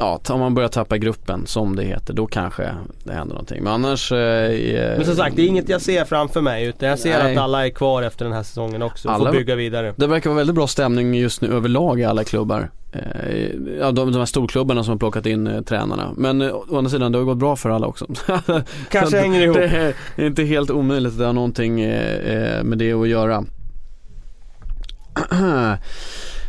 Ja, 0.00 0.20
om 0.28 0.40
man 0.40 0.54
börjar 0.54 0.68
tappa 0.68 0.98
gruppen 0.98 1.46
som 1.46 1.76
det 1.76 1.84
heter, 1.84 2.14
då 2.14 2.26
kanske 2.26 2.74
det 3.04 3.12
händer 3.12 3.34
någonting. 3.34 3.62
Men 3.64 3.72
annars... 3.72 4.12
Eh, 4.12 4.96
Men 4.96 5.04
som 5.04 5.16
sagt, 5.16 5.36
det 5.36 5.42
är 5.42 5.46
inget 5.46 5.68
jag 5.68 5.82
ser 5.82 6.04
framför 6.04 6.40
mig 6.40 6.66
utan 6.66 6.88
jag 6.88 6.98
ser 6.98 7.22
Nej. 7.22 7.32
att 7.36 7.42
alla 7.42 7.66
är 7.66 7.70
kvar 7.70 8.02
efter 8.02 8.24
den 8.24 8.34
här 8.34 8.42
säsongen 8.42 8.82
också 8.82 9.08
och 9.08 9.14
Alla- 9.14 9.30
får 9.32 9.38
bygga 9.38 9.54
vidare. 9.54 9.94
Det 9.96 10.06
verkar 10.06 10.30
vara 10.30 10.36
väldigt 10.36 10.54
bra 10.56 10.66
stämning 10.66 11.14
just 11.14 11.40
nu 11.42 11.48
överlag 11.48 12.00
i 12.00 12.04
alla 12.04 12.24
klubbar. 12.24 12.70
Eh, 12.92 13.00
ja, 13.80 13.90
de, 13.90 14.12
de 14.12 14.18
här 14.18 14.24
storklubbarna 14.24 14.84
som 14.84 14.90
har 14.92 14.98
plockat 14.98 15.26
in 15.26 15.46
eh, 15.46 15.60
tränarna. 15.62 16.14
Men 16.16 16.40
eh, 16.42 16.54
å 16.54 16.76
andra 16.78 16.90
sidan, 16.90 17.12
det 17.12 17.18
har 17.18 17.24
gått 17.24 17.38
bra 17.38 17.56
för 17.56 17.70
alla 17.70 17.86
också. 17.86 18.06
Kanske 18.90 19.18
hänger 19.18 19.42
ihop. 19.42 19.56
Det 19.56 19.94
är 20.16 20.26
inte 20.26 20.44
helt 20.44 20.70
omöjligt 20.70 21.12
att 21.12 21.18
det 21.18 21.26
har 21.26 21.32
någonting 21.32 21.80
eh, 21.80 22.56
eh, 22.58 22.62
med 22.64 22.78
det 22.78 22.92
att 22.92 23.08
göra. 23.08 23.44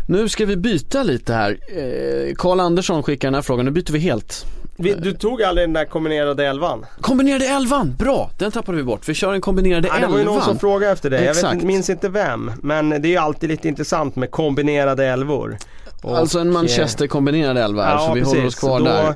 Nu 0.08 0.30
ska 0.30 0.46
vi 0.46 0.58
byta 0.58 1.04
lite 1.04 1.34
här. 1.34 1.58
Eh, 1.70 2.36
Karl 2.36 2.60
Andersson 2.60 3.04
skickar 3.04 3.28
den 3.28 3.36
här 3.36 3.42
frågan, 3.42 3.66
nu 3.66 3.72
byter 3.72 3.92
vi 3.92 4.00
helt. 4.00 4.46
Du 4.78 5.14
tog 5.14 5.44
aldrig 5.44 5.68
den 5.68 5.74
där 5.74 5.86
kombinerade 5.86 6.46
elvan? 6.48 6.86
Kombinerade 7.02 7.46
elvan, 7.46 7.96
bra! 8.00 8.32
Den 8.38 8.52
tappade 8.52 8.78
vi 8.78 8.84
bort. 8.84 9.10
Vi 9.10 9.14
kör 9.14 9.34
en 9.34 9.42
kombinerade 9.42 9.88
Ja, 9.88 10.00
det 10.00 10.08
var 10.08 10.18
ju 10.20 10.24
någon 10.26 10.34
som 10.42 10.44
elvan. 10.44 10.60
frågade 10.60 10.92
efter 10.92 11.10
det. 11.10 11.24
Jag 11.24 11.34
vet, 11.36 11.64
minns 11.64 11.90
inte 11.90 12.10
vem. 12.10 12.52
Men 12.62 12.90
det 12.90 12.96
är 12.96 13.10
ju 13.10 13.18
alltid 13.18 13.50
lite 13.50 13.68
intressant 13.68 14.16
med 14.16 14.32
kombinerade 14.32 15.06
elvor. 15.06 15.58
Och, 16.04 16.18
Alltså 16.18 16.40
en 16.40 16.52
Manchester 16.52 17.08
kombinerad 17.08 17.58
elva 17.58 17.84
här, 17.86 17.98
så 18.08 18.14
vi 18.14 18.22
håller 18.22 18.46
oss 18.46 18.56
kvar 18.56 18.80
Då 18.80 18.86
där. 18.86 19.16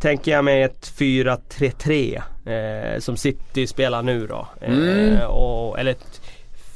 tänker 0.00 0.32
jag 0.32 0.44
mig 0.44 0.62
ett 0.62 0.92
4-3-3 0.98 2.22
eh, 2.94 3.00
som 3.00 3.16
City 3.16 3.66
spelar 3.66 4.02
nu 4.02 4.26
då. 4.26 4.48
Eh, 4.60 4.72
Mm. 4.72 5.16
och, 5.28 5.78
eller 5.78 5.90
ett 5.90 6.20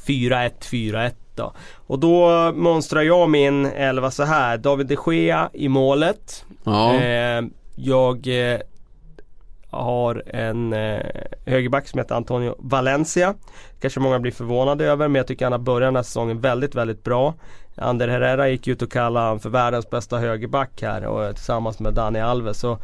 4-1-4-1 0.07 1.13
då. 1.39 1.53
Och 1.87 1.99
då 1.99 2.53
mönstrar 2.53 3.03
jag 3.03 3.31
min 3.31 3.67
elva 3.67 4.11
så 4.11 4.23
här. 4.23 4.59
David 4.59 4.87
de 4.87 4.97
Gea 5.07 5.51
i 5.53 5.69
målet. 5.69 6.45
Ja. 6.65 6.95
Eh, 6.95 7.43
jag 7.77 8.27
eh, 8.53 8.61
har 9.71 10.23
en 10.27 10.73
eh, 10.73 11.01
högerback 11.47 11.89
som 11.89 11.99
heter 11.99 12.15
Antonio 12.15 12.55
Valencia. 12.59 13.35
Kanske 13.81 14.01
många 14.01 14.19
blir 14.19 14.33
förvånade 14.33 14.87
över 14.87 15.09
men 15.09 15.15
jag 15.15 15.27
tycker 15.27 15.45
han 15.45 15.53
har 15.53 15.59
börjat 15.59 15.87
den 15.89 15.97
här 15.97 16.03
säsongen 16.03 16.41
väldigt, 16.41 16.75
väldigt 16.75 17.05
bra. 17.05 17.35
Ander 17.77 18.09
Herrera 18.09 18.49
gick 18.49 18.69
ut 18.69 18.83
och 18.83 18.93
kallade 18.93 19.27
han 19.27 19.41
för 19.41 19.51
världens 19.51 19.91
bästa 19.91 20.19
högerback 20.19 20.83
här 20.83 21.07
och 21.07 21.25
eh, 21.25 21.33
tillsammans 21.33 21.81
med 21.81 21.95
Dani 21.95 22.21
Alves. 22.21 22.59
Så 22.59 22.79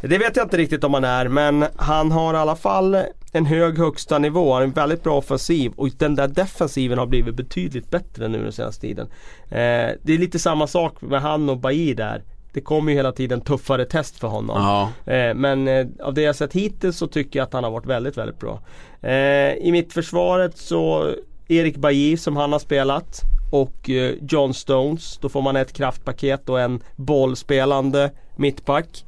det 0.00 0.18
vet 0.18 0.36
jag 0.36 0.44
inte 0.44 0.56
riktigt 0.56 0.84
om 0.84 0.94
han 0.94 1.04
är 1.04 1.28
men 1.28 1.64
han 1.76 2.12
har 2.12 2.34
i 2.34 2.36
alla 2.36 2.56
fall 2.56 2.96
en 3.34 3.46
hög 3.46 3.78
högsta 3.78 4.18
nivå. 4.18 4.52
Han 4.52 4.62
är 4.62 4.66
en 4.66 4.72
väldigt 4.72 5.02
bra 5.02 5.16
offensiv 5.18 5.72
och 5.76 5.88
den 5.98 6.14
där 6.14 6.28
defensiven 6.28 6.98
har 6.98 7.06
blivit 7.06 7.34
betydligt 7.34 7.90
bättre 7.90 8.28
nu 8.28 8.42
den 8.42 8.52
senaste 8.52 8.80
tiden. 8.80 9.06
Eh, 9.48 9.90
det 10.02 10.12
är 10.12 10.18
lite 10.18 10.38
samma 10.38 10.66
sak 10.66 11.00
med 11.00 11.22
han 11.22 11.48
och 11.48 11.58
Bailly 11.58 11.94
där. 11.94 12.22
Det 12.52 12.60
kommer 12.60 12.92
ju 12.92 12.98
hela 12.98 13.12
tiden 13.12 13.40
tuffare 13.40 13.84
test 13.84 14.18
för 14.18 14.28
honom. 14.28 14.56
Ja. 14.56 15.12
Eh, 15.12 15.34
men 15.34 15.68
eh, 15.68 15.86
av 16.02 16.14
det 16.14 16.22
jag 16.22 16.36
sett 16.36 16.52
hittills 16.52 16.96
så 16.96 17.06
tycker 17.06 17.38
jag 17.38 17.46
att 17.46 17.52
han 17.52 17.64
har 17.64 17.70
varit 17.70 17.86
väldigt, 17.86 18.16
väldigt 18.16 18.38
bra. 18.38 18.60
Eh, 19.02 19.52
I 19.54 19.68
mittförsvaret 19.72 20.58
så 20.58 21.10
Erik 21.48 21.76
Bailly 21.76 22.16
som 22.16 22.36
han 22.36 22.52
har 22.52 22.58
spelat 22.58 23.20
och 23.52 23.90
eh, 23.90 24.14
John 24.28 24.54
Stones. 24.54 25.18
Då 25.18 25.28
får 25.28 25.42
man 25.42 25.56
ett 25.56 25.72
kraftpaket 25.72 26.48
och 26.48 26.60
en 26.60 26.80
bollspelande 26.96 28.10
mittback. 28.36 29.04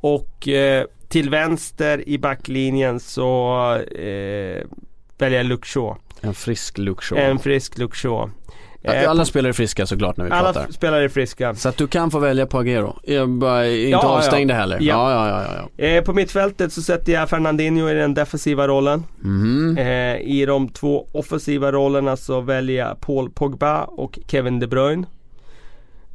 Och 0.00 0.48
eh, 0.48 0.84
till 1.12 1.30
vänster 1.30 2.08
i 2.08 2.18
backlinjen 2.18 3.00
så 3.00 3.54
eh, 3.96 4.62
väljer 5.18 5.38
jag 5.38 5.46
Luke 5.46 5.66
Shaw. 5.66 5.96
En 6.20 6.34
frisk 6.34 6.78
Luke 6.78 7.02
Shaw. 7.02 7.20
En 7.22 7.38
frisk 7.38 7.78
Luke 7.78 7.96
Shaw. 7.96 8.30
Eh, 8.84 9.10
Alla 9.10 9.24
spelare 9.24 9.50
är 9.50 9.52
friska 9.52 9.86
såklart 9.86 10.16
när 10.16 10.24
vi 10.24 10.30
alla 10.30 10.52
pratar. 10.52 10.66
f- 10.68 10.74
spelare 10.74 11.04
är 11.04 11.08
friska. 11.08 11.54
Så 11.54 11.68
att 11.68 11.76
du 11.76 11.86
kan 11.86 12.10
få 12.10 12.18
välja 12.18 12.46
på 12.46 12.58
Agero. 12.58 12.96
Jag 13.02 13.28
bara, 13.28 13.66
inte 13.66 13.88
Ja, 13.90 14.00
ja. 14.02 14.08
avstängda 14.08 14.54
heller. 14.54 14.78
Ja. 14.80 15.10
Ja, 15.12 15.28
ja, 15.28 15.42
ja, 15.44 15.54
ja. 15.56 15.68
ja. 15.76 15.84
Eh, 15.84 16.04
på 16.04 16.12
mittfältet 16.12 16.72
så 16.72 16.82
sätter 16.82 17.12
jag 17.12 17.28
Fernandinho 17.30 17.88
i 17.88 17.94
den 17.94 18.14
defensiva 18.14 18.68
rollen. 18.68 19.04
Mhm. 19.20 19.78
Eh, 19.78 20.16
I 20.20 20.44
de 20.46 20.68
två 20.68 21.06
offensiva 21.12 21.72
rollerna 21.72 22.16
så 22.16 22.40
väljer 22.40 22.86
jag 22.86 23.00
Paul 23.00 23.30
Pogba 23.30 23.82
och 23.84 24.18
Kevin 24.28 24.60
De 24.60 24.66
Bruyne. 24.66 25.06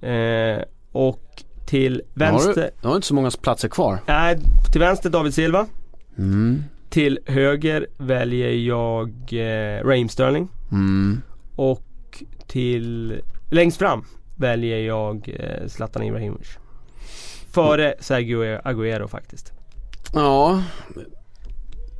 Eh, 0.01 0.63
och 0.91 1.43
till 1.67 2.01
Nu 2.13 2.25
har 2.25 2.31
vänster, 2.31 2.61
du, 2.61 2.69
du 2.81 2.87
har 2.87 2.95
inte 2.95 3.07
så 3.07 3.15
många 3.15 3.31
platser 3.31 3.67
kvar. 3.69 3.99
nej, 4.07 4.39
till 4.71 4.79
vänster 4.81 5.09
David 5.09 5.33
Silva. 5.33 5.67
Mm. 6.17 6.63
Till 6.89 7.19
höger 7.25 7.87
väljer 7.97 8.51
jag 8.51 9.07
eh, 9.31 9.83
Raheem 9.83 10.09
Sterling. 10.09 10.47
Mm. 10.71 11.21
Och 11.55 12.23
till 12.47 13.21
längst 13.49 13.77
fram 13.77 14.05
väljer 14.35 14.79
jag 14.79 15.29
eh, 15.39 15.67
Zlatan 15.67 16.03
Ibrahimovic. 16.03 16.57
Före 17.51 17.95
Sergio 17.99 18.59
Agüero 18.61 19.07
faktiskt. 19.07 19.53
Ja. 20.13 20.63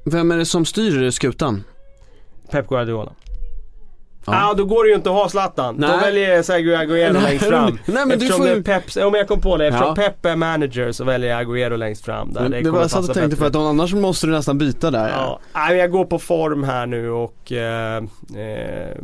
Vem 0.05 0.31
är 0.31 0.37
det 0.37 0.45
som 0.45 0.65
styr 0.65 1.11
skutan? 1.11 1.63
Pep 2.51 2.67
Guardiola. 2.67 3.11
Ja 4.29 4.49
ah, 4.49 4.53
då 4.53 4.65
går 4.65 4.83
det 4.83 4.89
ju 4.89 4.95
inte 4.95 5.09
att 5.09 5.15
ha 5.15 5.29
Zlatan. 5.29 5.81
Då 5.81 5.87
Nej. 5.87 5.97
väljer 6.01 6.35
jag 6.35 6.45
Sergio 6.45 6.75
Agüero 6.75 7.21
längst 7.23 7.45
fram. 7.45 7.79
nej, 7.85 7.95
men 8.05 8.07
du 8.09 8.13
eftersom 8.13 8.37
får 8.37 8.47
är 8.47 8.61
Peps, 8.61 8.97
ja, 8.97 9.09
men 9.09 9.17
jag 9.19 9.27
kom 9.27 9.41
på 9.41 9.57
det. 9.57 9.67
Eftersom 9.67 9.87
Ja. 9.87 9.95
Pep 9.95 10.25
är 10.25 10.35
manager 10.35 10.91
så 10.91 11.03
väljer 11.03 11.29
jag 11.29 11.47
Agüero 11.47 11.77
längst 11.77 12.05
fram. 12.05 12.33
Där 12.33 12.41
Men 12.41 12.51
det 12.51 12.61
det 12.61 12.71
var 12.71 12.81
jag 12.81 12.89
satt 12.91 12.99
och 12.99 13.05
tänkte 13.05 13.21
bättre. 13.21 13.37
för 13.37 13.45
att 13.45 13.55
annars 13.55 13.93
måste 13.93 14.27
du 14.27 14.31
nästan 14.33 14.57
byta 14.57 14.91
där. 14.91 15.09
Ja, 15.09 15.39
men 15.53 15.77
jag 15.77 15.91
går 15.91 16.05
på 16.05 16.19
form 16.19 16.63
här 16.63 16.85
nu 16.85 17.09
och, 17.11 17.51
eh, 17.51 17.97
eh, 17.97 18.97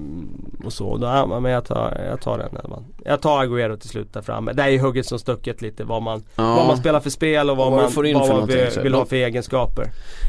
och 0.65 0.73
så. 0.73 0.97
Då, 0.97 1.39
men 1.39 1.51
jag 1.51 1.65
tar, 1.65 2.01
jag 2.09 2.21
tar 2.21 2.37
den. 2.37 2.57
elvan. 2.65 2.85
Jag 3.05 3.21
tar 3.21 3.43
Agüero 3.45 3.77
till 3.77 3.89
slut 3.89 4.13
där 4.13 4.21
framme. 4.21 4.53
Det 4.53 4.63
är 4.63 4.67
ju 4.69 4.79
hugget 4.79 5.05
som 5.05 5.19
stucket 5.19 5.61
lite 5.61 5.83
vad 5.83 6.01
man, 6.01 6.23
Ja. 6.35 6.55
vad 6.55 6.67
man 6.67 6.77
spelar 6.77 6.99
för 6.99 7.09
spel 7.09 7.49
och 7.49 7.57
vad, 7.57 7.65
Och 7.67 7.71
vad 7.71 7.79
du 7.79 7.83
man, 7.83 7.91
får 7.91 8.05
in 8.07 8.19
vad 8.19 8.29
man 8.29 8.47
vill, 8.47 8.67
vill 8.83 8.93
ha 8.93 9.05
för 9.05 9.15
egenskaper. 9.15 9.85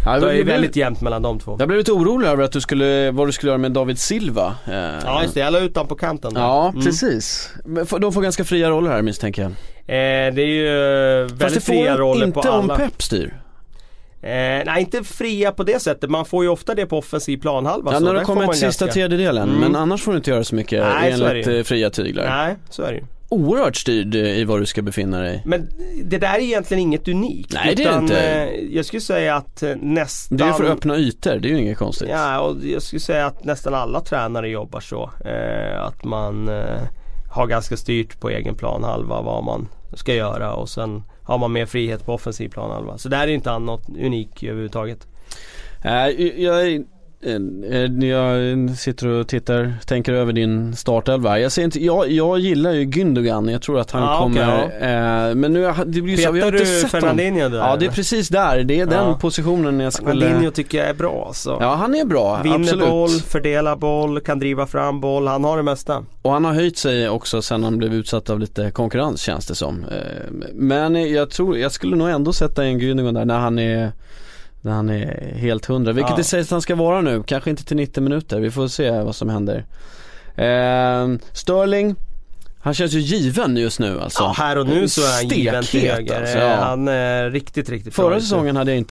Ja, 0.07 0.21
Det 0.21 0.39
är 0.41 0.45
väldigt 0.45 0.77
jämnt 0.77 1.01
mellan 1.01 1.23
de 1.23 1.39
två. 1.39 1.57
jag 1.59 1.69
blev 1.69 1.79
lite 1.79 1.93
orolig 1.93 2.29
över 2.29 2.43
att 2.45 2.53
du 2.53 2.61
skulle, 2.61 3.11
vad 3.11 3.29
du 3.29 3.33
skulle 3.33 3.51
göra 3.51 3.59
med 3.59 3.73
David 3.73 3.99
Silva. 3.99 4.55
Eh, 4.67 4.84
Ja 5.05 5.23
just 5.23 5.35
det, 5.35 5.41
jag 5.41 5.53
la 5.53 5.59
ut 5.61 5.75
den 5.75 5.87
på 5.87 5.95
kanten 5.95 6.35
där. 6.35 6.41
Ja, 6.41 6.69
Mm. 6.69 6.85
precis. 6.85 7.51
Men 7.65 7.87
får- 7.87 7.99
De 7.99 8.13
får 8.13 8.23
ganska 8.23 8.45
fria 8.45 8.71
roller 8.71 8.91
här 8.91 9.03
misstänker 9.03 9.43
jag. 9.43 9.51
Eh, 9.51 10.35
det 10.35 10.43
är 10.43 10.47
ju 10.47 10.69
eh, 11.23 11.29
Fast 11.29 11.43
väldigt 11.43 11.55
det 11.67 11.73
fria 11.73 11.93
får 11.93 11.99
roller 11.99 12.27
inte 12.27 12.41
på 12.41 12.49
om 12.49 12.65
alla. 12.71 12.77
Pep 12.77 13.03
styr. 13.03 13.41
Eh, 14.23 14.31
nej 14.31 14.81
inte 14.81 15.05
fria 15.05 15.53
på 15.53 15.63
det 15.63 15.83
sättet, 15.83 16.11
man 16.11 16.25
får 16.25 16.45
ju 16.45 16.51
ofta 16.51 16.75
det 16.75 16.87
på 16.87 16.99
offensiv 16.99 17.37
planhalva. 17.39 17.93
Ja, 17.93 17.99
så 17.99 18.05
när 18.05 18.15
det 18.15 18.21
får 18.21 18.27
kommer 18.27 18.47
till 18.47 18.55
sista 18.61 18.85
ganska- 18.85 18.93
tredjedelen. 19.01 19.49
Mm. 19.49 19.61
Men 19.61 19.77
annars 19.77 20.03
får 20.03 20.13
du 20.13 20.17
inte 20.19 20.31
göra 20.31 20.45
så 20.45 20.55
mycket 20.55 20.81
Nej, 20.83 21.13
så 21.13 21.19
det 21.25 21.31
enligt 21.31 21.47
ju. 21.47 21.59
eh, 21.59 21.65
fria 21.65 21.91
tyglar. 21.91 22.25
Nej, 22.29 22.57
så 22.71 22.83
är 22.83 22.93
det 22.93 22.99
ju. 22.99 23.05
Oerhört 23.29 23.77
styrd 23.77 24.15
i 24.15 24.45
var 24.45 24.61
du 24.61 24.67
ska 24.67 24.83
befinna 24.83 25.21
dig. 25.21 25.43
Men 25.45 25.69
det 26.05 26.19
där 26.19 26.35
är 26.35 26.39
egentligen 26.41 26.81
inget 26.81 27.09
unikt. 27.09 27.53
Nej, 27.55 27.75
det 27.75 27.85
är 27.85 27.93
det 27.93 27.99
inte. 27.99 28.21
eh, 28.21 28.77
Jag 28.77 28.85
skulle 28.85 29.01
säga 29.01 29.37
att 29.37 29.63
eh, 29.63 29.77
nästan 29.77 30.39
Det 30.39 30.45
är 30.45 30.53
för 30.53 30.65
att 30.65 30.71
öppna 30.71 30.97
ytor, 30.97 31.37
det 31.37 31.49
är 31.49 31.51
ju 31.51 31.59
inget 31.61 31.79
konstigt. 31.79 32.09
Ja, 32.11 32.41
och 32.41 32.57
jag 32.65 32.83
skulle 32.83 33.01
säga 33.01 33.27
att 33.27 33.45
nästan 33.45 33.75
alla 33.75 34.01
tränare 34.01 34.49
jobbar 34.49 34.81
så. 34.81 35.11
Eh, 35.25 35.83
att 35.85 36.05
man 36.05 36.49
eh, 36.49 36.81
har 37.31 37.47
ganska 37.47 37.77
styrt 37.77 38.21
på 38.21 38.31
egen 38.31 38.55
planhalva 38.55 39.23
vad 39.23 39.45
man 39.45 39.69
ska 39.95 40.15
göra 40.15 40.55
och 40.55 40.69
sen 40.69 41.03
har 41.23 41.39
man 41.39 41.53
mer 41.53 41.67
frihet 41.67 42.07
på 42.07 42.15
offensiv 42.15 42.49
planhalva. 42.49 42.99
Så 42.99 43.09
det 43.09 43.17
här 43.17 43.29
är 43.29 43.33
inte 43.33 43.59
något 43.59 43.89
unikt 43.89 44.43
överhuvudtaget. 44.43 45.07
Jag, 45.85 46.21
jag, 46.21 46.85
jag 48.01 48.71
sitter 48.79 49.07
och 49.09 49.29
tittar, 49.29 49.75
tänker 49.87 50.13
över 50.13 50.33
din 50.33 50.77
startelva. 50.77 51.39
Jag, 51.39 51.53
ser 51.53 51.63
inte, 51.63 51.85
jag, 51.85 52.11
jag 52.11 52.39
gillar 52.39 52.73
ju 52.73 52.85
Gündogan, 52.85 53.49
jag 53.53 53.63
tror 53.63 53.79
att 53.81 53.91
han 53.91 54.03
Ah, 54.03 54.19
kommer, 54.19 54.63
eh, 54.63 55.35
men 55.35 55.53
nu, 55.53 55.73
det 55.87 56.01
blir 56.03 56.17
så, 56.17 56.33
vi 56.33 56.41
har 56.41 56.51
Petar 56.51 56.61
inte 56.65 56.81
sett 56.81 56.93
honom. 56.93 57.17
Fernandinho 57.17 57.49
där? 57.49 57.59
Ja 57.59 57.77
det 57.77 57.87
är 57.87 57.91
precis 57.91 58.29
där, 58.29 58.63
det 58.63 58.81
är 58.81 58.87
den 58.87 59.07
Ja. 59.09 59.19
positionen 59.21 59.81
jag 59.81 59.93
skulle 59.93 60.21
Fernandinho 60.21 60.51
tycker 60.51 60.79
jag 60.79 60.89
är 60.89 60.95
bra 60.95 61.25
alltså. 61.27 61.59
Ja 61.61 61.75
han 61.75 61.95
är 61.95 62.05
bra, 62.05 62.41
Vinner 62.43 62.57
absolut. 62.59 62.89
boll, 62.89 63.11
fördelar 63.11 63.77
boll, 63.77 64.21
kan 64.21 64.39
driva 64.39 64.67
fram 64.67 65.01
boll. 65.01 65.27
Han 65.27 65.45
har 65.45 65.57
det 65.57 65.63
mesta. 65.63 66.05
Och 66.23 66.33
han 66.33 66.45
har 66.45 66.53
höjt 66.55 66.77
sig 66.79 67.09
också 67.09 67.43
sen 67.43 67.65
han 67.65 67.79
blev 67.79 67.95
utsatt 67.95 68.31
av 68.31 68.41
lite 68.41 68.71
konkurrens 68.71 69.21
känns 69.21 69.47
det 69.47 69.55
som. 69.55 69.85
Eh, 69.85 69.99
Men 70.55 71.13
jag 71.13 71.31
tror, 71.31 71.59
jag 71.59 71.73
skulle 71.73 71.97
nog 71.97 72.09
ändå 72.09 72.33
sätta 72.33 72.67
in 72.67 72.81
Gündogan 72.81 73.15
där 73.15 73.25
när 73.25 73.39
han 73.39 73.59
är 73.59 73.93
när 74.65 74.73
han 74.73 74.89
är 74.91 75.35
helt 75.35 75.67
hundra, 75.67 75.93
vilket 75.93 76.11
Ja. 76.11 76.17
det 76.17 76.25
sägs 76.25 76.47
att 76.47 76.51
han 76.51 76.63
ska 76.63 76.75
vara 76.75 77.01
nu, 77.01 77.23
kanske 77.27 77.51
inte 77.51 77.65
till 77.65 77.77
90 77.77 78.03
minuter, 78.03 78.41
vi 78.41 78.51
får 78.51 78.69
se 78.69 78.91
vad 78.91 79.17
som 79.17 79.29
händer. 79.29 79.65
Eh, 80.35 81.17
Sterling, 81.33 81.95
han 82.61 82.75
känns 82.75 82.93
ju 82.93 82.99
given 83.01 83.57
just 83.57 83.81
nu 83.81 84.01
alltså. 84.01 84.23
Ja, 84.23 84.35
här 84.39 84.59
och 84.59 84.67
nu 84.67 84.89
så 84.89 85.01
är 85.01 85.13
han 85.23 85.29
given 85.39 85.65
till 85.65 85.91
höger. 85.91 86.21
alltså, 86.21 86.39
ja. 86.39 86.55
Han 86.57 86.89
är 86.89 87.31
riktigt, 87.31 87.69
riktigt 87.69 87.97
bra 87.97 88.05
Förra 88.05 88.15
just 88.15 88.25
nu. 88.25 88.29
säsongen 88.29 88.57
hade 88.57 88.71
jag 88.71 88.79
inte 88.79 88.91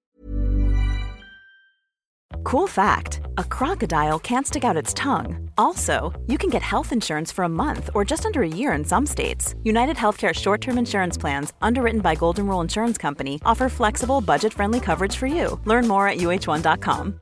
Cool 2.44 2.68
fact 2.70 3.20
a 3.38 3.44
crocodile 3.50 4.12
can't 4.24 4.44
stick 4.46 4.64
out 4.64 4.78
its 4.84 4.94
tongue. 4.94 5.43
Also, 5.58 6.12
you 6.28 6.38
can 6.38 6.50
get 6.50 6.62
health 6.62 6.92
insurance 6.92 7.32
for 7.34 7.46
a 7.46 7.50
month 7.50 7.90
or 7.94 8.06
just 8.06 8.26
under 8.26 8.42
a 8.42 8.48
year 8.48 8.74
in 8.74 8.86
some 8.86 9.06
states. 9.06 9.56
United 9.64 9.96
Healthcare 9.96 10.34
short 10.34 10.62
term 10.62 10.78
insurance 10.78 11.18
plans, 11.20 11.54
underwritten 11.62 12.02
by 12.02 12.16
Golden 12.16 12.48
Rule 12.48 12.62
Insurance 12.62 12.98
Company, 13.02 13.40
offer 13.46 13.70
flexible, 13.70 14.22
budget 14.22 14.54
friendly 14.54 14.80
coverage 14.80 15.16
for 15.18 15.28
you. 15.28 15.60
Learn 15.66 15.88
more 15.88 16.08
at 16.08 16.18
uh1.com. 16.18 17.20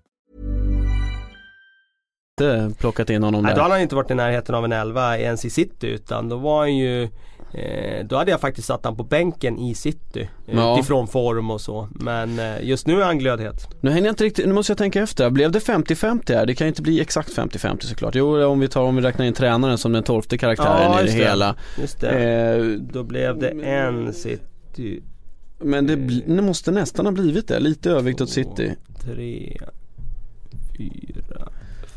plockat 2.80 3.10
in 3.10 3.24
honom 3.24 3.44
Nej, 3.44 3.52
då 3.52 3.56
där. 3.56 3.62
hade 3.62 3.74
han 3.74 3.82
inte 3.82 3.96
varit 3.96 4.12
i 4.12 4.16
närheten 4.16 4.56
av 4.56 4.66
en 4.66 4.72
11 4.72 5.18
ens 5.18 5.46
i 5.46 5.50
city 5.50 5.88
utan 5.88 6.30
då 6.30 6.38
var 6.38 6.60
han 6.60 6.78
ju 6.78 7.10
eh, 7.54 8.06
Då 8.06 8.16
hade 8.18 8.32
jag 8.32 8.40
faktiskt 8.42 8.68
satt 8.68 8.86
han 8.86 8.96
på 8.96 9.04
bänken 9.04 9.60
i 9.60 9.76
city. 9.76 10.22
Eh, 10.48 10.56
Ja. 10.56 10.74
Utifrån 10.78 11.08
form 11.08 11.52
och 11.52 11.62
så. 11.62 11.88
Men 11.92 12.40
eh, 12.40 12.64
just 12.64 12.88
nu 12.88 13.02
är 13.02 13.06
han 13.06 13.20
glödhet. 13.20 13.68
Nu 13.82 13.90
hänger 13.92 14.06
jag 14.06 14.12
inte 14.12 14.24
riktigt, 14.24 14.46
nu 14.48 14.54
måste 14.54 14.72
jag 14.72 14.78
tänka 14.78 15.02
efter. 15.02 15.30
Blev 15.30 15.52
det 15.52 15.60
50-50 15.60 16.34
här? 16.36 16.46
Det 16.46 16.56
kan 16.56 16.68
ju 16.68 16.70
inte 16.70 16.82
bli 16.82 17.02
exakt 17.02 17.38
50-50 17.38 17.82
såklart. 17.86 18.16
Jo, 18.16 18.44
om 18.46 18.60
vi 18.60 18.68
tar, 18.68 18.84
om 18.84 18.96
vi 18.96 19.02
räknar 19.02 19.26
in 19.26 19.34
tränaren 19.34 19.78
som 19.78 19.92
den 19.92 20.04
tolfte 20.04 20.38
karaktären 20.38 20.92
Ja, 20.92 21.02
i 21.02 21.06
det 21.06 21.12
det. 21.12 21.18
hela. 21.18 21.56
Just 21.82 22.00
det. 22.00 22.10
Eh, 22.10 22.66
Då 22.94 23.04
blev 23.04 23.40
det 23.40 23.50
en 23.50 24.14
city. 24.14 25.02
men 25.60 25.88
det, 25.88 25.96
det 26.36 26.42
måste 26.42 26.72
nästan 26.72 27.06
ha 27.06 27.12
blivit 27.14 27.48
det, 27.48 27.60
lite 27.60 27.92
övervikt 27.92 28.22
åt 28.22 28.30
City. 28.30 28.74
Tre, 29.04 29.58
fyra, 30.78 31.48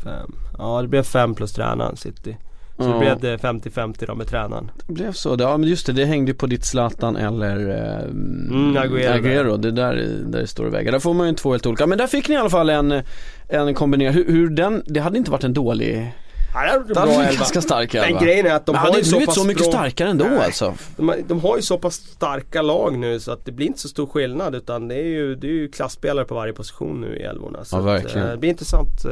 fem. 0.03 0.35
Ja 0.57 0.81
det 0.81 0.87
blev 0.87 1.03
fem 1.03 1.35
plus 1.35 1.53
tränaren 1.53 1.97
city. 1.97 2.37
Så 2.77 2.83
Ja. 2.83 2.87
det 2.93 2.99
blev 2.99 3.19
det 3.19 3.37
50-50 3.37 4.05
då 4.07 4.15
med 4.15 4.27
tränaren. 4.27 4.71
Det 4.87 4.93
blev 4.93 5.11
så, 5.11 5.35
ja 5.39 5.57
men 5.57 5.69
just 5.69 5.85
det, 5.85 5.93
det 5.93 6.05
hängde 6.05 6.31
ju 6.31 6.35
på 6.37 6.47
ditt 6.47 6.65
Zlatan 6.65 7.15
eller 7.15 7.69
eh, 7.69 8.03
Mm, 8.09 8.77
Agüero. 8.77 9.13
Agüero. 9.21 9.57
Det 9.57 9.67
är 9.67 9.71
där, 9.71 9.95
där 10.25 10.39
det 10.41 10.47
står 10.47 10.65
och 10.65 10.73
väger. 10.73 10.91
Där 10.91 10.99
får 10.99 11.13
man 11.13 11.27
ju 11.27 11.33
två 11.33 11.51
helt 11.51 11.65
olika, 11.65 11.87
men 11.87 11.97
där 11.97 12.07
fick 12.07 12.29
ni 12.29 12.35
i 12.35 12.37
alla 12.37 12.49
fall 12.49 12.69
en, 12.69 13.01
en 13.49 13.73
kombinerad, 13.73 14.13
hur, 14.13 14.25
hur 14.27 14.49
den, 14.49 14.83
det 14.85 14.99
hade 14.99 15.17
inte 15.17 15.31
varit 15.31 15.43
en 15.43 15.53
dålig, 15.53 16.11
Ja, 16.53 16.61
det 16.61 16.67
är 16.69 16.79
det 16.79 16.93
bra 16.93 16.99
hade 17.01 17.11
varit 17.15 17.27
elva. 17.27 17.37
ganska 17.39 17.61
stark 17.61 17.93
Men 17.93 18.17
grejen 18.23 18.45
är 18.45 18.53
att 18.55 18.65
de 18.65 18.71
Men 18.71 18.81
har 18.81 18.93
ju 18.93 18.99
det 19.01 19.05
så 19.05 19.19
pass 19.25 19.35
så 19.35 19.43
mycket 19.47 19.63
bra... 19.63 19.71
starkare 19.71 20.09
ändå 20.09 20.25
Nej. 20.25 20.45
alltså. 20.45 20.73
De, 20.97 21.09
har- 21.09 21.17
de 21.27 21.39
har 21.39 21.55
ju 21.55 21.61
så 21.61 21.77
pass 21.77 21.93
starka 21.95 22.61
lag 22.61 22.97
nu 22.97 23.19
så 23.19 23.31
att 23.31 23.45
det 23.45 23.51
blir 23.51 23.67
inte 23.67 23.79
så 23.79 23.87
stor 23.87 24.05
skillnad 24.07 24.55
utan 24.55 24.87
det 24.87 24.95
är 24.95 25.03
ju, 25.07 25.35
det 25.35 25.47
är 25.47 25.51
ju 25.51 25.67
klassspelare 25.67 26.25
på 26.25 26.35
varje 26.35 26.53
position 26.53 27.01
nu 27.01 27.17
i 27.17 27.21
älvorna. 27.23 27.65
Så 27.65 27.75
Ja, 27.75 27.79
att, 27.79 27.85
verkligen. 27.85 28.25
eh, 28.27 28.31
det 28.31 28.37
blir 28.37 28.49
intressant 28.49 29.05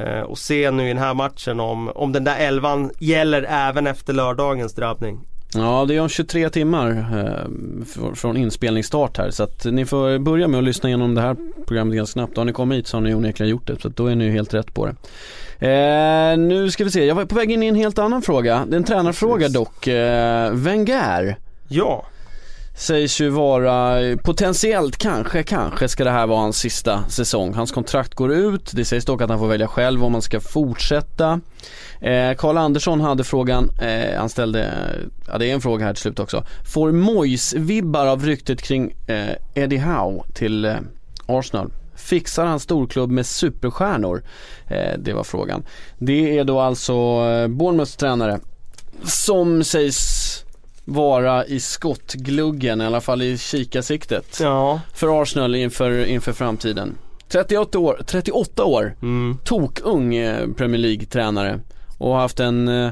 eh, 0.00 0.30
att 0.32 0.38
se 0.38 0.70
nu 0.70 0.84
i 0.84 0.88
den 0.88 0.98
här 0.98 1.14
matchen 1.14 1.60
om, 1.60 1.88
om 1.94 2.12
den 2.12 2.24
där 2.24 2.36
elvan 2.38 2.90
gäller 2.98 3.42
även 3.48 3.86
efter 3.86 4.12
lördagens 4.12 4.74
drabbning. 4.74 5.20
Ja 5.56 5.84
det 5.88 5.94
är 5.96 6.00
om 6.00 6.08
23 6.08 6.50
timmar 6.50 6.90
eh, 6.90 7.48
fr- 7.84 8.14
från 8.14 8.36
inspelningsstart 8.36 9.18
här 9.18 9.30
så 9.30 9.42
att 9.42 9.64
ni 9.64 9.84
får 9.86 10.18
börja 10.18 10.48
med 10.48 10.58
att 10.58 10.64
lyssna 10.64 10.88
igenom 10.88 11.14
det 11.14 11.20
här 11.20 11.36
programmet 11.66 11.96
ganska 11.96 12.12
snabbt. 12.12 12.36
Har 12.36 12.44
ni 12.44 12.52
kommit 12.52 12.78
hit 12.78 12.86
så 12.86 12.96
har 12.96 13.02
ni 13.02 13.14
onekligen 13.14 13.50
gjort 13.50 13.66
det 13.66 13.80
så 13.82 13.88
att 13.88 13.96
då 13.96 14.06
är 14.06 14.14
ni 14.14 14.24
ju 14.24 14.30
helt 14.30 14.54
rätt 14.54 14.74
på 14.74 14.86
det. 14.86 14.94
Eh, 15.58 16.38
nu 16.38 16.70
ska 16.70 16.84
vi 16.84 16.90
se, 16.90 17.04
jag 17.04 17.14
var 17.14 17.24
på 17.24 17.34
väg 17.34 17.50
in 17.52 17.62
i 17.62 17.66
en 17.66 17.74
helt 17.74 17.98
annan 17.98 18.22
fråga. 18.22 18.64
Det 18.68 18.74
är 18.74 18.78
en 18.78 18.84
tränarfråga 18.84 19.38
Precis. 19.38 19.54
dock. 19.54 19.86
Eh, 19.86 20.50
Wenger 20.52 21.36
Ja, 21.68 22.04
sägs 22.74 23.20
ju 23.20 23.28
vara 23.28 24.00
potentiellt 24.16 24.96
kanske, 24.96 25.42
kanske 25.42 25.88
ska 25.88 26.04
det 26.04 26.10
här 26.10 26.26
vara 26.26 26.40
hans 26.40 26.58
sista 26.58 27.04
säsong. 27.08 27.54
Hans 27.54 27.72
kontrakt 27.72 28.14
går 28.14 28.32
ut, 28.32 28.70
det 28.74 28.84
sägs 28.84 29.04
dock 29.04 29.22
att 29.22 29.30
han 29.30 29.38
får 29.38 29.48
välja 29.48 29.68
själv 29.68 30.04
om 30.04 30.12
han 30.12 30.22
ska 30.22 30.40
fortsätta. 30.40 31.40
Eh, 32.00 32.34
Karl 32.34 32.56
Andersson 32.56 33.00
hade 33.00 33.24
frågan, 33.24 33.70
eh, 33.80 34.18
han 34.18 34.28
ställde, 34.28 34.70
ja 35.26 35.38
det 35.38 35.50
är 35.50 35.54
en 35.54 35.60
fråga 35.60 35.86
här 35.86 35.92
till 35.92 36.02
slut 36.02 36.18
också. 36.18 36.44
Får 36.74 36.92
Mois 36.92 37.54
vibbar 37.54 38.06
av 38.06 38.24
ryktet 38.24 38.62
kring 38.62 38.94
eh, 39.06 39.34
Eddie 39.54 39.78
Howe 39.78 40.22
till 40.34 40.64
eh, 40.64 40.76
Arsenal? 41.26 41.72
Fixar 41.96 42.46
han 42.46 42.60
storklubb 42.60 43.10
med 43.10 43.26
superstjärnor? 43.26 44.22
Eh, 44.66 44.98
det 44.98 45.12
var 45.12 45.24
frågan. 45.24 45.62
Det 45.98 46.38
är 46.38 46.44
då 46.44 46.60
alltså 46.60 46.92
eh, 46.92 47.48
Bournemouths 47.48 47.96
tränare 47.96 48.40
som 49.02 49.64
sägs 49.64 50.23
vara 50.84 51.46
i 51.46 51.60
skottgluggen, 51.60 52.80
i 52.80 52.84
alla 52.86 53.00
fall 53.00 53.22
i 53.22 53.38
kikarsiktet 53.38 54.38
ja. 54.40 54.80
för 54.94 55.22
Arsenal 55.22 55.54
inför, 55.54 56.04
inför 56.04 56.32
framtiden. 56.32 56.98
38 57.28 57.78
år, 57.78 58.02
38 58.06 58.64
år, 58.64 58.96
Mm. 59.02 59.38
tokung 59.44 60.14
eh, 60.14 60.48
Premier 60.56 60.80
League-tränare 60.80 61.60
och 61.98 62.10
har 62.10 62.20
haft 62.20 62.40
en 62.40 62.68
eh, 62.68 62.90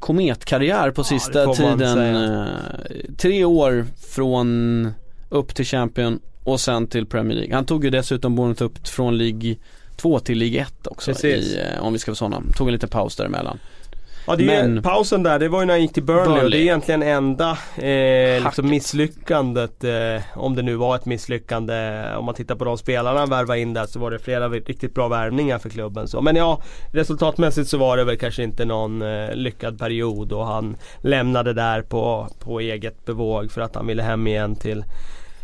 kometkarriär 0.00 0.90
på 0.90 1.04
sista 1.04 1.44
får 1.44 1.62
man 1.62 1.78
tiden. 1.78 2.14
Eh, 2.16 2.46
tre 3.16 3.44
år 3.44 3.86
från 4.08 4.90
upp 5.28 5.54
till 5.54 5.64
Champion 5.64 6.20
och 6.44 6.60
sen 6.60 6.86
till 6.86 7.06
Premier 7.06 7.36
League. 7.38 7.54
Han 7.54 7.64
tog 7.64 7.84
ju 7.84 7.90
dessutom 7.90 8.34
Bournemouth 8.36 8.62
upp 8.62 8.88
från 8.88 9.18
League 9.18 9.56
2 9.96 10.18
till 10.18 10.38
League 10.38 10.60
1 10.60 10.86
också 10.86 11.26
i, 11.26 11.58
eh, 11.58 11.82
om 11.84 11.92
vi 11.92 11.98
ska 11.98 12.10
vara 12.10 12.16
sådana. 12.16 12.42
Tog 12.56 12.68
en 12.68 12.72
liten 12.72 12.88
paus 12.88 13.16
däremellan. 13.16 13.58
Ja 14.26 14.36
det 14.36 14.42
ju, 14.42 14.48
Men- 14.48 14.82
pausen 14.82 15.22
där, 15.22 15.38
det 15.38 15.48
var 15.48 15.60
ju 15.60 15.66
när 15.66 15.74
han 15.74 15.80
gick 15.82 15.92
till 15.92 16.02
Burnley, 16.02 16.26
och 16.26 16.34
Burnley. 16.34 16.50
det 16.50 16.56
är 16.58 16.62
egentligen 16.62 17.02
enda 17.02 17.50
eh, 17.76 18.44
liksom 18.44 18.68
misslyckandet 18.68 19.84
eh, 19.84 20.22
Om 20.34 20.54
det 20.56 20.62
nu 20.62 20.74
var 20.76 20.96
ett 20.96 21.06
misslyckande 21.06 22.04
Om 22.16 22.24
man 22.24 22.34
tittar 22.34 22.54
på 22.54 22.64
de 22.64 22.78
spelarna 22.78 23.18
han 23.18 23.30
värvade 23.30 23.60
in 23.60 23.74
där 23.74 23.86
så 23.86 23.98
var 23.98 24.10
det 24.10 24.18
flera 24.18 24.48
riktigt 24.48 24.94
bra 24.94 25.08
värvningar 25.08 25.58
för 25.58 25.68
klubben 25.68 26.08
så. 26.08 26.20
Men 26.20 26.36
ja, 26.36 26.62
resultatmässigt 26.92 27.68
så 27.68 27.78
var 27.78 27.96
det 27.96 28.04
väl 28.04 28.18
kanske 28.18 28.42
inte 28.42 28.64
någon 28.64 29.02
eh, 29.02 29.34
lyckad 29.34 29.78
period 29.78 30.32
och 30.32 30.46
han 30.46 30.76
lämnade 30.98 31.52
där 31.52 31.82
på, 31.82 32.28
på 32.38 32.60
eget 32.60 33.04
bevåg 33.04 33.50
för 33.52 33.60
att 33.60 33.74
han 33.74 33.86
ville 33.86 34.02
hem 34.02 34.26
igen 34.26 34.56
till 34.56 34.84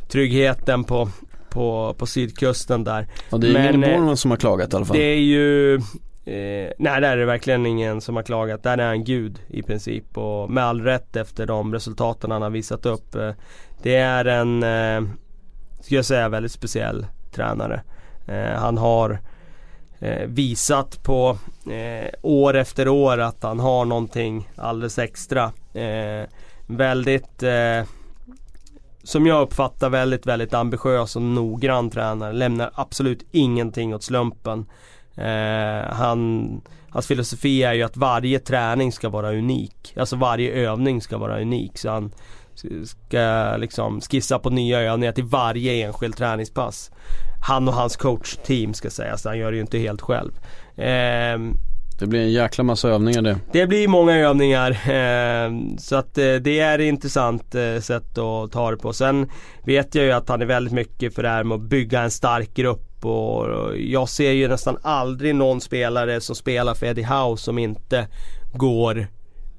tryggheten 0.09 0.85
på, 0.85 1.09
på, 1.51 1.95
på 1.99 2.07
sydkusten 2.07 2.85
där. 2.85 3.07
Och 3.31 3.40
det 3.40 3.47
är 3.47 3.51
ingen 3.51 3.81
Men, 3.81 3.85
i 3.85 3.87
eh, 3.87 3.95
Bournemouth 3.95 4.21
som 4.21 4.31
har 4.31 4.38
klagat 4.38 4.73
i 4.73 4.77
alla 4.77 4.85
fall. 4.85 4.97
Det 4.97 5.03
är 5.05 5.21
ju 5.21 5.81
Eh, 6.24 6.72
nej 6.78 7.00
där 7.00 7.02
är 7.02 7.16
det 7.16 7.24
verkligen 7.24 7.66
ingen 7.66 8.00
som 8.00 8.16
har 8.16 8.22
klagat. 8.22 8.62
Där 8.62 8.78
är 8.78 8.87
han 8.87 9.04
gud 9.04 9.40
i 9.48 9.62
princip 9.62 10.18
och 10.18 10.50
med 10.50 10.64
all 10.64 10.80
rätt 10.80 11.16
efter 11.16 11.46
de 11.46 11.74
resultaten 11.74 12.30
han 12.30 12.42
har 12.42 12.50
visat 12.50 12.87
upp. 12.87 13.14
Eh, 13.14 13.32
det 13.82 13.96
är 13.96 14.24
en, 14.24 14.62
eh, 14.62 15.11
ska 15.80 15.94
jag 15.94 16.04
säga, 16.04 16.28
väldigt 16.28 16.52
speciell 16.52 17.06
tränare. 17.32 17.82
Eh, 18.26 18.58
han 18.61 18.78
har 18.78 19.20
eh, 19.98 20.26
visat 20.26 21.02
på 21.02 21.38
eh, 21.70 22.11
år 22.22 22.56
efter 22.56 22.88
år 22.88 23.18
att 23.18 23.42
han 23.42 23.61
har 23.61 23.85
någonting 23.85 24.50
alldeles 24.56 24.98
extra. 24.98 25.52
Eh, 25.74 26.28
väldigt 26.66 27.42
eh, 27.42 27.85
som 29.02 29.26
jag 29.26 29.42
uppfattar 29.42 29.88
väldigt, 29.90 30.26
väldigt 30.26 30.54
ambitiös 30.54 31.16
och 31.16 31.22
noggrann 31.22 31.90
tränare. 31.90 32.32
Lämnar 32.32 32.70
absolut 32.74 33.26
ingenting 33.30 33.94
åt 33.94 34.02
slumpen. 34.02 34.66
Eh, 35.16 35.94
han, 35.94 36.61
hans 36.90 37.07
filosofi 37.07 37.62
är 37.62 37.72
ju 37.72 37.83
att 37.83 37.96
varje 37.96 38.38
träning 38.38 38.92
ska 38.92 39.09
vara 39.09 39.33
unik. 39.33 39.94
Alltså 39.96 40.16
varje 40.16 40.53
övning 40.53 41.01
ska 41.03 41.18
vara 41.18 41.40
unik. 41.40 41.79
Så 41.79 41.90
han 41.90 42.12
ska 42.84 43.57
liksom 43.59 44.01
skissa 44.01 44.39
på 44.39 44.51
nya 44.51 44.80
övningar 44.80 45.12
till 45.12 45.24
varje 45.24 45.86
enskild 45.86 46.16
träningspass. 46.16 46.91
Han 47.47 47.68
och 47.68 47.74
hans 47.74 47.97
coachteam 47.97 48.74
ska 48.74 48.91
sägas, 48.91 49.24
han 49.24 49.39
gör 49.39 49.51
det 49.51 49.55
ju 49.55 49.61
inte 49.61 49.78
helt 49.78 50.01
själv. 50.01 50.32
Eh, 50.76 51.39
Det 51.99 52.07
blir 52.07 52.20
en 52.20 52.32
jäkla 52.32 52.64
massa 52.64 52.89
övningar 52.89 53.22
det. 53.22 53.39
Det 53.53 53.66
blir 53.66 53.89
många 53.89 54.16
övningar 54.16 54.70
eh, 54.70 55.76
så 55.78 55.97
att 55.97 56.18
eh, 56.18 56.34
det 56.34 56.61
är 56.61 56.78
ett 56.78 56.84
intressant 56.84 57.55
eh, 57.55 57.78
sätt 57.80 58.18
att 58.18 58.53
ta 58.53 58.70
det 58.70 58.76
på. 58.76 58.93
Sen 58.93 59.30
vet 59.64 59.95
jag 59.95 60.05
ju 60.05 60.12
att 60.12 60.28
han 60.28 60.43
är 60.43 60.47
väldigt 60.47 60.74
mycket 60.74 61.14
för 61.14 61.22
det 61.22 61.28
här 61.28 61.45
med 61.45 61.55
att 61.55 61.62
bygga 61.62 62.01
en 62.01 62.11
stark 62.11 62.55
grupp 62.55 62.89
och 63.05 63.78
jag 63.78 64.09
ser 64.09 64.32
ju 64.32 64.48
nästan 64.48 64.78
aldrig 64.82 65.34
någon 65.34 65.61
spelare 65.61 66.20
som 66.20 66.36
spelar 66.36 66.74
för 66.74 66.86
Eddie 66.86 67.03
Howe 67.03 67.36
som 67.36 67.59
inte 67.59 68.09
går 68.53 69.07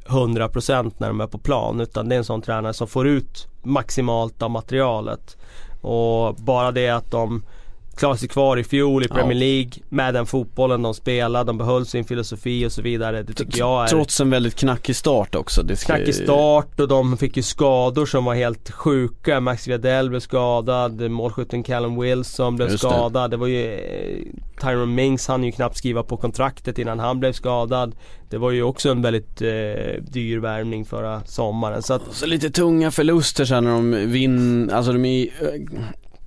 100% 0.06 0.94
när 0.98 1.08
de 1.08 1.22
är 1.22 1.28
på 1.28 1.38
plan 1.38 1.82
utan 1.82 2.10
det 2.10 2.16
är 2.16 2.18
en 2.18 2.26
sån 2.26 2.42
tränare 2.42 2.74
som 2.74 2.88
får 2.88 3.08
ut 3.08 3.48
maximalt 3.64 4.42
av 4.42 4.52
materialet. 4.52 5.38
Och 5.82 6.36
bara 6.36 6.72
det 6.72 6.90
att 6.90 7.12
de 7.12 7.44
klarade 7.96 8.20
sig 8.20 8.30
kvar 8.30 8.58
i 8.58 8.64
fjol 8.64 9.06
i 9.06 9.08
Premier 9.08 9.38
League 9.38 9.72
med 9.90 10.14
den 10.14 10.26
fotbollen 10.26 10.82
de 10.82 10.94
spelade, 10.94 11.46
de 11.46 11.58
behöll 11.58 11.86
sin 11.86 12.06
filosofi 12.06 12.66
och 12.66 12.72
så 12.72 12.82
vidare. 12.82 13.24
Det 13.24 13.34
tycker 13.34 13.60
jag 13.60 13.84
är... 13.84 13.88
Trots 13.88 14.22
en 14.22 14.30
väldigt 14.30 14.56
knackig 14.56 14.96
start 14.96 15.36
också. 15.36 15.64
Det 15.64 15.76
ska... 15.76 15.96
Knackig 15.96 16.16
start 16.16 16.80
och 16.80 16.88
de 16.88 17.18
fick 17.18 17.38
ju 17.38 17.44
skador 17.44 18.06
som 18.06 18.26
var 18.26 18.36
helt 18.36 18.72
sjuka. 18.72 19.40
Max 19.40 19.66
Gradell 19.66 20.10
blev 20.10 20.20
skadad, 20.20 21.12
målskytten 21.12 21.64
Callum 21.64 22.00
Wilson 22.00 22.56
blev 22.56 22.70
Just 22.70 22.80
skadad. 22.80 23.32
Det. 23.32 23.36
det 23.36 23.38
var 23.38 23.48
ju 23.48 23.74
eh, 23.74 24.62
Tyron 24.62 24.96
Mings 24.96 25.28
han 25.28 25.44
ju 25.44 25.52
knappt 25.52 25.78
skriva 25.78 26.04
på 26.04 26.18
kontraktet 26.18 26.80
innan 26.80 27.00
han 27.00 27.20
blev 27.20 27.32
skadad. 27.32 27.96
Det 28.30 28.38
var 28.38 28.52
ju 28.52 28.64
också 28.64 28.90
en 28.90 29.02
väldigt 29.02 29.42
eh, 29.42 29.50
dyr 30.02 30.38
värvning 30.38 30.86
förra 30.86 31.22
sommaren. 31.26 31.84
Så, 31.84 31.94
att... 31.94 32.02
så 32.12 32.26
lite 32.26 32.50
tunga 32.50 32.92
förluster 32.92 33.46
sen 33.46 33.64
när 33.64 33.72
de 33.72 33.92
vinner, 33.92 34.74
alltså 34.74 34.94
de 34.94 35.06
är 35.06 35.28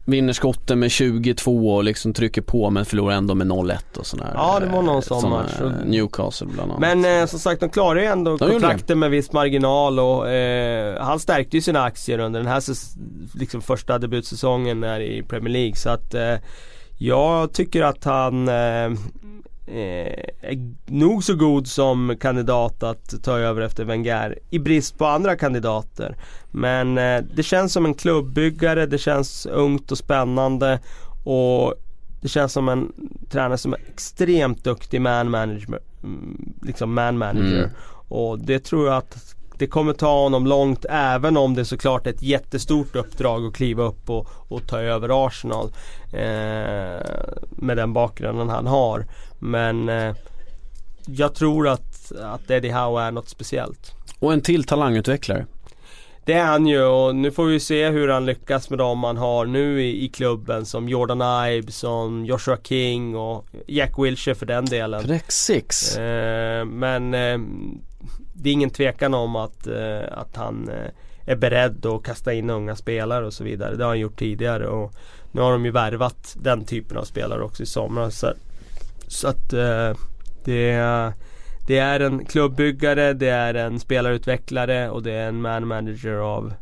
vinner 0.07 0.32
skotten 0.32 0.78
med 0.78 0.90
22 0.90 1.74
och 1.74 1.84
liksom 1.84 2.12
trycker 2.12 2.42
på 2.42 2.70
men 2.70 2.84
förlorar 2.84 3.14
ändå 3.14 3.34
med 3.34 3.46
0-1 3.46 3.98
och 3.98 4.07
sådär. 4.07 4.30
Ja 4.34 4.61
det 4.61 4.66
var 4.66 4.82
någon 4.82 5.02
sån 5.02 5.30
match. 5.30 5.52
Newcastle 5.84 6.46
bland 6.46 6.72
annat. 6.72 6.80
Men 6.80 7.20
eh, 7.20 7.26
som 7.26 7.38
sagt 7.38 7.61
de 7.61 7.70
klarar 7.70 8.00
ju 8.00 8.07
ändå 8.07 8.36
de 8.36 8.50
kontrakten 8.50 8.98
med 8.98 9.11
viss 9.11 9.32
marginal 9.32 10.00
och 10.00 10.30
eh, 10.30 11.02
han 11.02 11.20
stärkte 11.20 11.57
ju 11.57 11.61
sina 11.61 11.82
aktier 11.82 12.18
under 12.18 12.40
den 12.40 12.48
här 12.48 12.62
liksom 13.38 13.62
första 13.62 13.98
debutsäsongen 13.98 14.80
där 14.80 15.00
i 15.00 15.22
Premier 15.22 15.52
League 15.52 15.76
så 15.76 15.90
att 15.90 16.14
eh, 16.14 16.34
jag 16.98 17.52
tycker 17.52 17.82
att 17.82 18.04
han 18.04 18.48
eh, 19.66 20.58
nog 20.86 21.24
så 21.24 21.34
god 21.34 21.66
som 21.66 22.16
kandidat 22.20 22.82
att 22.82 23.22
ta 23.22 23.38
över 23.38 23.62
efter 23.62 23.84
Wenger 23.84 24.38
i 24.50 24.58
brist 24.58 24.98
på 24.98 25.06
andra 25.06 25.36
kandidater. 25.36 26.16
Men 26.50 26.98
eh, 26.98 27.24
det 27.34 27.42
känns 27.42 27.72
som 27.72 27.86
en 27.86 27.94
klubbyggare, 27.94 28.86
det 28.86 28.98
känns 28.98 29.46
ungt 29.46 29.92
och 29.92 29.98
spännande 29.98 30.80
och 31.24 31.74
det 32.20 32.28
känns 32.28 32.52
som 32.52 32.68
en 32.68 32.92
tränare 33.30 33.58
som 33.58 33.72
är 33.72 33.80
extremt 33.88 34.64
duktig 34.64 35.00
man 35.00 35.30
manager. 35.30 35.78
Mm, 36.02 36.54
liksom 36.62 36.94
man 36.94 37.18
manager. 37.18 37.58
Mm. 37.58 37.70
Och 38.08 38.38
det 38.38 38.64
tror 38.64 38.86
jag 38.86 38.96
att 38.96 39.36
det 39.58 39.66
kommer 39.66 39.92
ta 39.92 40.22
honom 40.22 40.46
långt 40.46 40.84
även 40.90 41.36
om 41.36 41.54
det 41.54 41.64
såklart 41.64 42.06
är 42.06 42.10
ett 42.10 42.22
jättestort 42.22 42.96
uppdrag 42.96 43.46
att 43.46 43.54
kliva 43.54 43.82
upp 43.82 44.10
och, 44.10 44.28
och 44.48 44.66
ta 44.66 44.78
över 44.78 45.26
Arsenal. 45.26 45.70
Eh, 46.12 47.00
med 47.50 47.76
den 47.76 47.92
bakgrunden 47.92 48.48
han 48.48 48.66
har. 48.66 49.06
Men 49.39 49.89
eh, 49.89 50.14
jag 51.07 51.34
tror 51.34 51.68
att, 51.68 52.12
att 52.12 52.51
Eddie 52.51 52.70
Howe 52.70 53.03
är 53.03 53.11
något 53.11 53.28
speciellt. 53.28 53.95
Och 54.18 54.32
en 54.32 54.41
till 54.41 54.64
talangutvecklare. 54.64 55.47
Det 56.24 56.32
är 56.32 56.45
han 56.45 56.66
ju 56.66 56.82
och 56.82 57.16
nu 57.16 57.30
får 57.30 57.45
vi 57.47 57.61
se 57.61 57.89
hur 57.89 58.09
han 58.09 58.26
lyckas 58.26 58.70
med 58.70 58.78
dem 58.78 59.05
han 59.05 59.16
har 59.16 59.47
nu 59.47 59.82
i, 59.82 60.05
i 60.05 60.09
klubben 60.09 60.66
som 60.66 60.89
Jordan 60.89 61.49
Ibe, 61.51 61.72
som 61.72 62.24
Joshua 62.24 62.57
King 62.62 63.16
och 63.16 63.47
Jack 63.66 63.93
Wilshere 63.99 64.34
för 64.34 64.47
den 64.47 64.64
delen. 64.64 65.03
Precis. 65.05 65.97
Eh, 65.97 66.64
men 66.64 67.14
eh, 67.14 67.39
det 68.32 68.49
är 68.49 68.53
ingen 68.53 68.70
tvekan 68.70 69.14
om 69.14 69.37
att, 69.37 69.66
eh, 69.66 70.18
att 70.18 70.37
han 70.37 70.68
eh, 70.68 70.91
är 71.32 71.37
beredd 71.37 71.87
att 71.87 72.03
kasta 72.03 72.32
in 72.32 72.51
unga 72.51 72.76
spelare 72.76 73.26
och 73.26 73.32
så 73.32 73.45
vidare. 73.45 73.76
Det 73.76 73.84
har 73.84 73.91
han 73.91 74.01
gjort 74.01 74.18
tidigare 74.18 74.66
och 74.66 74.93
nu 75.32 75.41
har 75.41 75.53
de 75.53 75.64
ju 75.64 75.70
värvat 75.70 76.37
den 76.41 76.64
typen 76.64 76.97
av 76.97 77.05
spelare 77.05 77.43
också 77.43 77.62
i 77.62 77.66
somras. 77.66 78.18
Så, 78.18 78.32
så 79.09 79.28
att 79.28 79.52
eh, 79.52 79.92
det, 80.44 81.12
det 81.66 81.78
är 81.78 82.00
en 82.00 82.24
klubbyggare, 82.24 83.12
det 83.12 83.28
är 83.28 83.54
en 83.54 83.80
spelarutvecklare 83.80 84.90
och 84.90 85.02
det 85.02 85.12
är 85.12 85.28
en 85.28 85.40
man 85.40 85.66
manager 85.66 86.14
av 86.14 86.52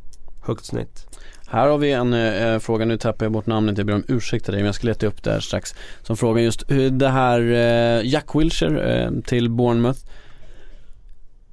högt 0.42 0.64
snitt. 0.64 1.06
Här 1.46 1.68
har 1.68 1.78
vi 1.78 1.92
en 1.92 2.12
eh, 2.14 2.58
fråga, 2.58 2.84
nu 2.84 2.98
tappar 2.98 3.26
jag 3.26 3.32
bort 3.32 3.46
namnet, 3.46 3.78
jag 3.78 3.86
ber 3.86 3.94
om 3.94 4.04
ursäkt 4.08 4.44
till 4.44 4.52
dig 4.52 4.62
men 4.62 4.66
jag 4.66 4.74
ska 4.74 4.86
leta 4.86 5.06
upp 5.06 5.22
det 5.22 5.30
här 5.30 5.40
strax. 5.40 5.74
Som 6.02 6.16
frågar 6.16 6.42
just 6.42 6.70
hur 6.70 6.90
det 6.90 7.08
här 7.08 7.40
eh, 7.40 8.06
Jack 8.08 8.34
Wilshere 8.34 9.04
eh, 9.04 9.10
till 9.26 9.50
Bournemouth 9.50 10.00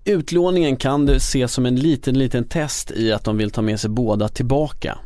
Utlåningen 0.05 0.77
kan 0.77 1.05
du 1.05 1.19
se 1.19 1.47
som 1.47 1.65
en 1.65 1.75
liten, 1.75 2.19
liten 2.19 2.43
test 2.43 2.91
i 2.91 3.11
att 3.11 3.23
de 3.23 3.37
vill 3.37 3.51
ta 3.51 3.61
med 3.61 3.79
sig 3.79 3.89
båda 3.89 4.27
tillbaka. 4.27 4.97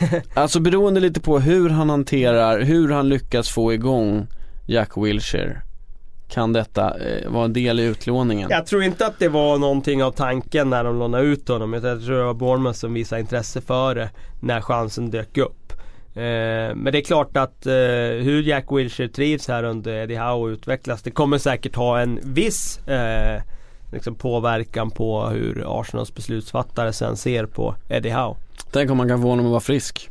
alltså 0.34 0.60
beroende 0.60 1.00
lite 1.00 1.20
på 1.20 1.38
hur 1.38 1.70
han 1.70 1.90
hanterar, 1.90 2.60
hur 2.60 2.88
han 2.88 3.08
lyckas 3.08 3.48
få 3.48 3.72
igång 3.72 4.26
Jack 4.66 4.96
Wilshere 4.96 5.62
kan 6.28 6.52
detta 6.52 6.98
eh, 6.98 7.30
vara 7.30 7.44
en 7.44 7.52
del 7.52 7.80
i 7.80 7.82
utlåningen? 7.82 8.50
Jag 8.50 8.66
tror 8.66 8.82
inte 8.82 9.06
att 9.06 9.18
det 9.18 9.28
var 9.28 9.58
någonting 9.58 10.04
av 10.04 10.10
tanken 10.10 10.70
när 10.70 10.84
de 10.84 10.98
lånade 10.98 11.24
ut 11.24 11.48
honom. 11.48 11.72
Jag 11.72 11.82
tror 11.82 12.18
det 12.18 12.24
var 12.24 12.34
Bournemouth 12.34 12.78
som 12.78 12.94
visade 12.94 13.20
intresse 13.20 13.60
för 13.60 13.94
det 13.94 14.10
när 14.40 14.60
chansen 14.60 15.10
dök 15.10 15.38
upp. 15.38 15.72
Eh, 16.14 16.74
men 16.74 16.84
det 16.84 16.98
är 16.98 17.04
klart 17.04 17.36
att 17.36 17.66
eh, 17.66 17.72
hur 18.22 18.42
Jack 18.42 18.64
Wilshere 18.70 19.08
trivs 19.08 19.48
här 19.48 19.64
under 19.64 19.92
Eddie 19.92 20.16
Howe 20.16 20.32
och 20.32 20.46
utvecklas 20.46 21.02
det 21.02 21.10
kommer 21.10 21.38
säkert 21.38 21.76
ha 21.76 22.00
en 22.00 22.20
viss 22.22 22.88
eh, 22.88 23.42
liksom 23.92 24.14
påverkan 24.14 24.90
på 24.90 25.26
hur 25.26 25.80
Arsenals 25.80 26.14
beslutsfattare 26.14 26.92
sen 26.92 27.16
ser 27.16 27.46
på 27.46 27.74
Eddie 27.88 28.10
Howe. 28.10 28.36
Tänk 28.72 28.90
om 28.90 28.96
man 28.96 29.08
kan 29.08 29.22
få 29.22 29.28
honom 29.28 29.46
att 29.46 29.50
vara 29.50 29.60
frisk. 29.60 30.10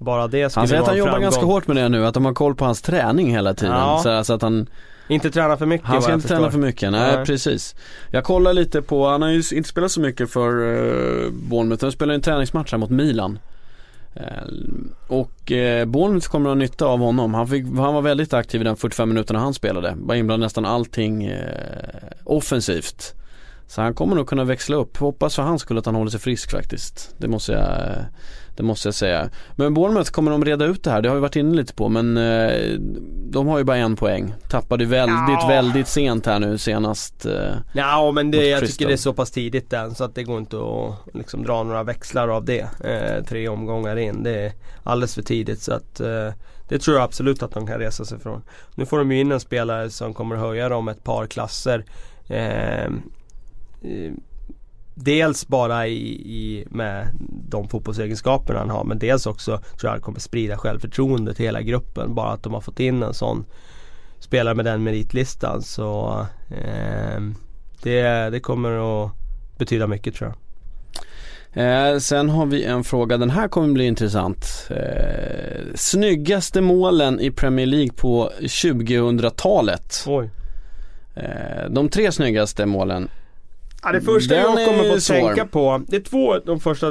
Bara 0.00 0.28
det 0.28 0.50
skulle 0.50 0.60
Han 0.60 0.68
säger 0.68 0.82
att 0.82 0.88
han 0.88 0.96
jobbar 0.96 1.10
framgång. 1.10 1.22
ganska 1.22 1.44
hårt 1.44 1.66
med 1.66 1.76
det 1.76 1.88
nu, 1.88 2.06
att 2.06 2.14
de 2.14 2.24
har 2.24 2.34
koll 2.34 2.54
på 2.54 2.64
hans 2.64 2.82
träning 2.82 3.30
hela 3.30 3.54
tiden. 3.54 3.74
Ja. 3.74 4.00
Så, 4.02 4.24
så, 4.24 4.32
att 4.32 4.42
han 4.42 4.68
inte 5.08 5.30
träna 5.30 5.56
för 5.56 5.66
mycket 5.66 5.86
Han 5.86 6.02
ska 6.02 6.14
inte 6.14 6.28
träna 6.28 6.50
för 6.50 6.58
mycket, 6.58 6.92
nej, 6.92 7.16
nej, 7.16 7.26
precis 7.26 7.74
Jag 8.10 8.24
kollar 8.24 8.52
lite 8.52 8.82
på, 8.82 9.08
han 9.08 9.22
har 9.22 9.28
ju 9.28 9.42
inte 9.52 9.68
spelat 9.68 9.90
så 9.90 10.00
mycket 10.00 10.30
för 10.30 10.62
uh, 10.62 11.30
Bournemouth, 11.32 11.84
han 11.84 11.92
spelade 11.92 12.14
en 12.14 12.22
träningsmatch 12.22 12.72
här 12.72 12.78
mot 12.78 12.90
Milan 12.90 13.38
uh, 14.16 14.22
Och 15.08 15.50
uh, 15.50 15.84
Bournemouth 15.84 16.28
kommer 16.28 16.50
att 16.50 16.56
ha 16.56 16.58
nytta 16.58 16.86
av 16.86 16.98
honom. 16.98 17.34
Han, 17.34 17.48
fick, 17.48 17.64
han 17.64 17.94
var 17.94 18.02
väldigt 18.02 18.34
aktiv 18.34 18.60
i 18.60 18.64
den 18.64 18.76
45 18.76 19.08
minuterna 19.08 19.38
han 19.38 19.54
spelade. 19.54 19.94
Var 19.96 20.14
inblandad 20.14 20.46
nästan 20.46 20.64
allting 20.64 21.30
uh, 21.30 21.36
offensivt. 22.24 23.14
Så 23.66 23.82
han 23.82 23.94
kommer 23.94 24.16
nog 24.16 24.28
kunna 24.28 24.44
växla 24.44 24.76
upp. 24.76 24.96
Hoppas 24.96 25.36
för 25.36 25.42
hans 25.42 25.62
skull 25.62 25.78
att 25.78 25.86
han 25.86 25.94
håller 25.94 26.10
sig 26.10 26.20
frisk 26.20 26.50
faktiskt. 26.50 27.14
Det 27.18 27.28
måste 27.28 27.52
jag, 27.52 27.96
det 28.60 28.66
måste 28.66 28.88
jag 28.88 28.94
säga. 28.94 29.30
Men 29.56 29.74
Bournemouth 29.74 30.10
kommer 30.10 30.30
de 30.30 30.44
reda 30.44 30.64
ut 30.64 30.84
det 30.84 30.90
här. 30.90 31.02
Det 31.02 31.08
har 31.08 31.16
vi 31.16 31.20
varit 31.20 31.36
inne 31.36 31.56
lite 31.56 31.74
på 31.74 31.88
men 31.88 32.16
eh, 32.16 32.78
de 33.30 33.46
har 33.46 33.58
ju 33.58 33.64
bara 33.64 33.76
en 33.76 33.96
poäng. 33.96 34.34
Tappade 34.48 34.84
väldigt, 34.84 35.40
ja. 35.40 35.46
väldigt 35.48 35.88
sent 35.88 36.26
här 36.26 36.38
nu 36.38 36.58
senast. 36.58 37.26
Eh, 37.26 37.54
ja 37.72 38.12
men 38.14 38.30
det, 38.30 38.48
jag 38.48 38.66
tycker 38.66 38.86
det 38.86 38.92
är 38.92 38.96
så 38.96 39.12
pass 39.12 39.30
tidigt 39.30 39.72
än 39.72 39.94
så 39.94 40.04
att 40.04 40.14
det 40.14 40.22
går 40.22 40.38
inte 40.38 40.56
att 40.56 41.14
liksom 41.14 41.42
dra 41.42 41.62
några 41.62 41.82
växlar 41.82 42.28
av 42.28 42.44
det. 42.44 42.68
Eh, 42.84 43.24
tre 43.24 43.48
omgångar 43.48 43.96
in. 43.96 44.22
Det 44.22 44.46
är 44.46 44.52
alldeles 44.82 45.14
för 45.14 45.22
tidigt 45.22 45.62
så 45.62 45.72
att 45.72 46.00
eh, 46.00 46.28
det 46.68 46.78
tror 46.78 46.96
jag 46.96 47.04
absolut 47.04 47.42
att 47.42 47.52
de 47.52 47.66
kan 47.66 47.78
resa 47.78 48.04
sig 48.04 48.18
från. 48.18 48.42
Nu 48.74 48.86
får 48.86 48.98
de 48.98 49.12
ju 49.12 49.20
in 49.20 49.32
en 49.32 49.40
spelare 49.40 49.90
som 49.90 50.14
kommer 50.14 50.36
höja 50.36 50.68
dem 50.68 50.88
ett 50.88 51.04
par 51.04 51.26
klasser. 51.26 51.84
Eh, 52.28 52.90
Eh, 53.82 54.12
dels 54.94 55.48
bara 55.48 55.86
i, 55.86 56.10
i, 56.12 56.66
med 56.70 57.08
de 57.50 57.68
fotbollsegenskaperna 57.68 58.58
han 58.58 58.70
har 58.70 58.84
men 58.84 58.98
dels 58.98 59.26
också 59.26 59.56
tror 59.56 59.64
jag 59.82 59.90
han 59.90 60.00
kommer 60.00 60.20
sprida 60.20 60.56
självförtroende 60.56 61.34
till 61.34 61.44
hela 61.44 61.62
gruppen. 61.62 62.14
Bara 62.14 62.32
att 62.32 62.42
de 62.42 62.54
har 62.54 62.60
fått 62.60 62.80
in 62.80 63.02
en 63.02 63.14
sån 63.14 63.44
spelare 64.18 64.54
med 64.54 64.64
den 64.64 64.82
meritlistan 64.82 65.62
så 65.62 66.20
eh, 66.50 67.20
det, 67.82 68.30
det 68.30 68.40
kommer 68.40 69.04
att 69.04 69.12
betyda 69.58 69.86
mycket 69.86 70.14
tror 70.14 70.30
jag. 70.30 70.36
Eh, 71.52 71.98
sen 71.98 72.30
har 72.30 72.46
vi 72.46 72.64
en 72.64 72.84
fråga, 72.84 73.16
den 73.16 73.30
här 73.30 73.48
kommer 73.48 73.68
bli 73.68 73.84
intressant. 73.84 74.68
Eh, 74.70 75.60
snyggaste 75.74 76.60
målen 76.60 77.20
i 77.20 77.30
Premier 77.30 77.66
League 77.66 77.92
på 77.92 78.30
2000-talet. 78.40 80.04
Oj. 80.06 80.30
Eh, 81.14 81.70
de 81.70 81.88
tre 81.88 82.12
snyggaste 82.12 82.66
målen 82.66 83.08
Ja, 83.82 83.92
det 83.92 84.00
första 84.00 84.34
Den 84.34 84.42
jag 84.42 84.68
kommer 84.68 84.96
att 84.96 85.06
tänka 85.06 85.46
på, 85.46 85.82
det 85.88 85.96
är 85.96 86.00
två, 86.00 86.38
de 86.38 86.60
första 86.60 86.90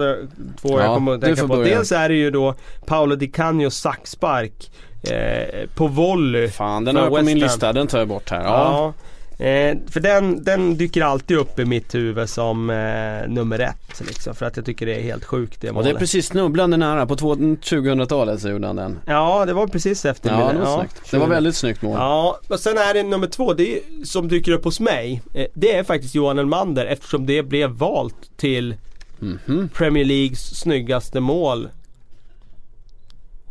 två 0.62 0.80
ja, 0.80 0.84
jag 0.84 0.96
kommer 0.96 1.16
att 1.16 1.22
tänka 1.22 1.42
på. 1.42 1.48
Börja. 1.48 1.76
Dels 1.76 1.92
är 1.92 2.10
det 2.10 2.16
ju 2.16 2.32
då 2.32 2.56
Paolo 2.86 3.16
Di 3.16 3.28
Canios 3.28 3.76
saxspark 3.76 4.72
eh, 5.04 5.70
på 5.76 5.88
volley. 5.88 6.48
Fan 6.48 6.86
den 6.86 6.96
har 6.96 7.10
på 7.10 7.22
min 7.22 7.40
lista, 7.40 7.74
den 7.74 7.88
tar 7.88 8.00
jag 8.00 8.08
bort 8.08 8.30
här. 8.30 8.44
Ja. 8.44 8.50
ja. 8.50 8.94
Eh, 9.40 9.78
för 9.88 10.00
den, 10.00 10.44
den 10.44 10.78
dyker 10.78 11.02
alltid 11.02 11.38
upp 11.38 11.60
i 11.60 11.66
mitt 11.66 11.96
huvud 11.96 12.30
som 12.30 12.70
eh, 12.70 13.28
nummer 13.28 13.60
ett 13.60 14.02
liksom, 14.08 14.36
För 14.36 14.46
att 14.46 14.56
jag 14.58 14.66
tycker 14.66 14.86
det 14.86 14.96
är 14.96 15.02
helt 15.02 15.24
sjukt 15.26 15.62
det 15.62 15.68
Och 15.70 15.74
målet. 15.74 15.90
det 15.90 15.96
är 15.96 16.00
precis 16.00 16.28
snubblande 16.28 16.78
nära, 16.78 17.06
på 17.06 17.16
två- 17.16 17.36
2000-talet 17.36 18.42
så 18.42 18.50
gjorde 18.50 18.68
han 18.68 18.76
den. 18.76 19.00
Ja 19.06 19.46
det 19.46 19.54
var 19.54 19.68
precis 19.68 20.06
efter 20.06 20.30
Ja, 20.30 20.54
det 20.54 20.60
var 20.60 20.78
snyggt. 20.80 21.12
Det 21.12 21.18
var 21.18 21.28
väldigt 21.28 21.56
snyggt 21.56 21.82
mål. 21.82 21.96
Ja, 21.98 22.40
och 22.48 22.60
sen 22.60 22.78
är 22.78 22.94
det 22.94 23.04
nummer 23.04 23.28
två, 23.28 23.54
det 23.54 23.74
är, 23.78 24.06
som 24.06 24.28
dyker 24.28 24.52
upp 24.52 24.64
hos 24.64 24.80
mig. 24.80 25.22
Eh, 25.34 25.46
det 25.54 25.76
är 25.76 25.84
faktiskt 25.84 26.16
Johan 26.16 26.40
Elmander 26.40 26.86
eftersom 26.86 27.26
det 27.26 27.44
blev 27.44 27.70
valt 27.70 28.38
till 28.38 28.76
Mhm. 29.20 29.70
Premier 29.74 30.06
Leagues 30.06 30.60
snyggaste 30.60 31.20
mål 31.20 31.70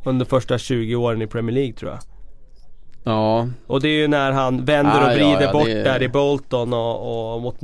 under 0.04 0.26
första 0.26 0.58
20 0.58 0.94
åren 0.94 1.22
i 1.22 1.26
Premier 1.26 1.54
League 1.54 1.72
tror 1.72 1.90
jag. 1.90 1.98
Ja, 3.08 3.48
Och 3.66 3.80
det 3.80 3.88
är 3.88 3.92
ju 4.00 4.08
när 4.08 4.32
han 4.32 4.64
vänder 4.64 4.92
Ah, 4.92 5.04
och 5.06 5.10
ja, 5.10 5.14
vrider 5.14 5.40
ja, 5.46 5.52
bort 5.52 5.64
det 5.66 5.72
är- 5.80 5.84
där 5.84 6.02
i 6.02 6.08
Bolton 6.08 6.72
och, 6.72 7.34
och 7.34 7.42
mot 7.42 7.56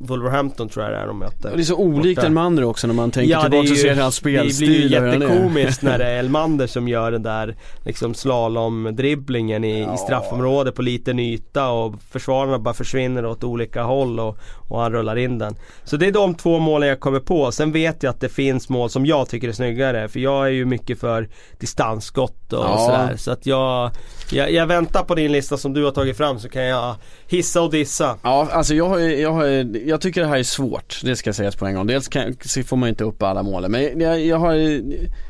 Wolverhampton 0.00 0.68
tror 0.68 0.84
jag 0.84 0.94
det 0.94 0.98
är 0.98 1.06
de 1.06 1.18
möter. 1.18 1.50
och 1.50 1.56
det 1.56 1.62
är 1.62 1.64
så 1.64 1.76
olikt. 1.76 2.22
Elmander 2.22 2.64
också 2.64 2.86
när 2.86 2.94
man 2.94 3.10
tänker 3.10 3.40
tillbaka 3.40 3.58
och 3.72 3.76
ser 3.78 3.94
hans 3.96 4.18
det 4.18 4.22
blir 4.24 4.32
ju 4.44 4.50
spelstil 4.50 4.92
jättekomiskt 4.92 5.82
när 5.82 5.98
det 5.98 6.04
är 6.04 6.18
Elmander 6.18 6.66
som 6.66 6.88
gör 6.88 7.12
den 7.12 7.22
där 7.22 7.56
liksom 7.84 8.14
slalomdribblingen 8.14 9.64
i, 9.64 9.82
i 9.94 9.96
straffområdet 9.98 10.74
på 10.74 10.82
liten 10.82 11.18
yta 11.18 11.68
och 11.70 11.94
försvararna 12.10 12.58
bara 12.58 12.74
försvinner 12.74 13.26
åt 13.26 13.44
olika 13.44 13.82
håll 13.82 14.20
och, 14.20 14.38
och 14.68 14.80
han 14.80 14.92
rullar 14.92 15.16
in 15.18 15.38
den. 15.38 15.56
Så 15.84 15.96
det 15.96 16.06
är 16.06 16.12
de 16.12 16.34
två 16.34 16.58
målen 16.58 16.88
jag 16.88 17.00
kommer 17.00 17.20
på. 17.20 17.52
Sen 17.52 17.72
vet 17.72 18.02
jag 18.02 18.10
att 18.10 18.20
det 18.20 18.28
finns 18.28 18.68
mål 18.68 18.90
som 18.90 19.06
jag 19.06 19.28
tycker 19.28 19.48
är 19.48 19.52
snyggare 19.52 20.08
för 20.08 20.20
jag 20.20 20.46
är 20.46 20.50
ju 20.50 20.64
mycket 20.64 21.00
för 21.00 21.28
distansskott 21.58 22.52
och 22.52 22.64
Ja. 22.64 22.78
sådär. 22.78 23.16
Så 23.16 23.30
att 23.30 23.46
jag, 23.46 23.90
jag, 24.32 24.52
jag 24.52 24.66
väntar 24.66 25.02
på 25.02 25.14
din 25.14 25.32
lista 25.32 25.56
som 25.56 25.72
du 25.72 25.84
har 25.84 25.90
tagit 25.90 26.16
fram 26.16 26.38
så 26.38 26.48
kan 26.48 26.62
jag 26.62 26.96
hissa 27.26 27.62
och 27.62 27.70
dissa. 27.70 28.18
Ja, 28.22 28.48
alltså 28.52 28.74
jag 28.74 28.88
har, 28.88 28.98
jag 28.98 29.32
har, 29.32 29.44
jag 29.88 30.00
tycker 30.00 30.20
det 30.20 30.26
här 30.26 30.38
är 30.38 30.42
svårt, 30.42 31.00
det 31.04 31.16
ska 31.16 31.32
sägas 31.32 31.56
på 31.56 31.66
en 31.66 31.74
gång. 31.74 31.86
Dels 31.86 32.08
kan, 32.08 32.36
så 32.40 32.62
får 32.62 32.76
man 32.76 32.86
ju 32.86 32.90
inte 32.90 33.04
upp 33.04 33.22
alla 33.22 33.42
målen, 33.42 33.70
men 33.70 34.00
jag, 34.00 34.20
jag 34.20 34.38
har 34.38 34.54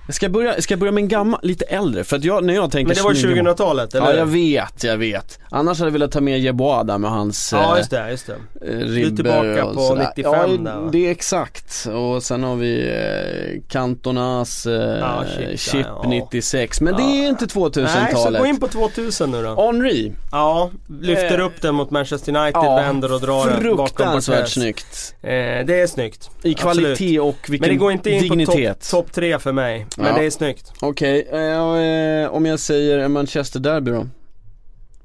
jag 0.09 0.15
ska 0.15 0.29
börja, 0.29 0.55
jag 0.55 0.63
ska 0.63 0.77
börja 0.77 0.93
med 0.93 1.03
en 1.03 1.09
gammal, 1.09 1.41
lite 1.43 1.65
äldre, 1.65 2.05
för 2.05 2.17
att 2.17 2.25
jag, 2.25 2.45
när 2.45 2.55
jag 2.55 2.71
tänker 2.73 2.89
Men 2.89 2.97
det 2.97 3.03
var 3.03 3.15
snygga 3.15 3.43
mål- 3.43 3.53
2000-talet 3.53 3.95
eller? 3.95 4.07
Ja 4.07 4.15
jag 4.15 4.27
vet, 4.27 4.85
jag 4.85 4.97
vet. 4.97 5.39
Annars 5.51 5.79
hade 5.79 5.89
jag 5.89 5.93
velat 5.93 6.13
ta 6.13 6.21
med 6.21 6.41
Jeboada 6.41 6.99
med 6.99 7.11
hans 7.11 7.53
Ja 7.53 7.73
eh, 7.73 7.79
just 7.79 7.91
det, 7.91 8.11
just 8.11 8.27
det. 8.27 8.35
eh, 8.73 8.77
ribbor 8.79 9.17
tillbaka 9.17 9.67
på 9.75 9.81
sådär. 9.81 10.13
95 10.17 10.33
ja, 10.65 10.71
där, 10.71 10.81
va? 10.81 10.89
det 10.93 11.07
är 11.07 11.11
exakt. 11.11 11.87
Och 11.95 12.23
sen 12.23 12.43
har 12.45 12.57
vi 12.57 12.89
eh, 12.89 13.63
Cantonas 13.69 14.67
eh, 14.67 14.73
Ja, 14.99 15.25
chip 15.39 15.61
chip, 15.61 15.73
där, 15.73 15.93
ja. 16.03 16.09
96. 16.09 16.81
Men 16.81 16.95
det 16.97 17.03
är 17.03 17.29
inte 17.29 17.45
Nej, 17.45 17.51
så 17.53 17.69
2000-talet. 17.69 18.41
gå 18.41 18.47
in 18.47 18.61
på 18.61 18.69
2000 18.69 19.31
nu 19.31 19.43
då. 19.43 19.63
Henri, 19.67 20.13
Ja, 20.33 20.71
lyfter 21.01 21.39
Eh, 21.39 21.47
upp 21.47 21.63
den 21.63 21.75
mot 21.75 21.91
Manchester 21.91 22.37
United, 22.37 22.53
ja, 22.63 22.77
vänder 22.77 23.13
och 23.15 23.21
drar 23.21 23.47
den 23.47 23.63
bakom 23.77 23.87
fruktansvärt 23.87 24.49
snyggt. 24.49 25.15
Eh, 25.23 25.29
det 25.67 25.81
är 25.81 25.87
snyggt. 25.87 26.31
I 26.43 26.55
kvalitet 26.55 26.91
Absolut. 27.19 27.21
och 27.21 27.51
vilken 27.51 27.69
Men 27.69 27.77
det 27.77 27.81
går 27.81 27.93
inte 27.93 28.11
in 28.11 28.23
dignitet. 28.23 28.79
på 28.81 28.97
topp 28.97 29.07
top 29.07 29.13
tre 29.13 29.39
för 29.39 29.53
mig. 29.53 29.87
Men 29.99 30.07
Ja. 30.07 30.19
det 30.21 30.27
är 30.27 30.31
snyggt. 30.31 30.73
Okej, 30.81 31.29
eh, 31.33 32.23
eh, 32.25 32.31
om 32.35 32.47
jag 32.47 32.61
säger 32.61 32.99
en 32.99 33.13
Manchester 33.13 33.61
Derby 33.61 33.91
då? 33.91 34.07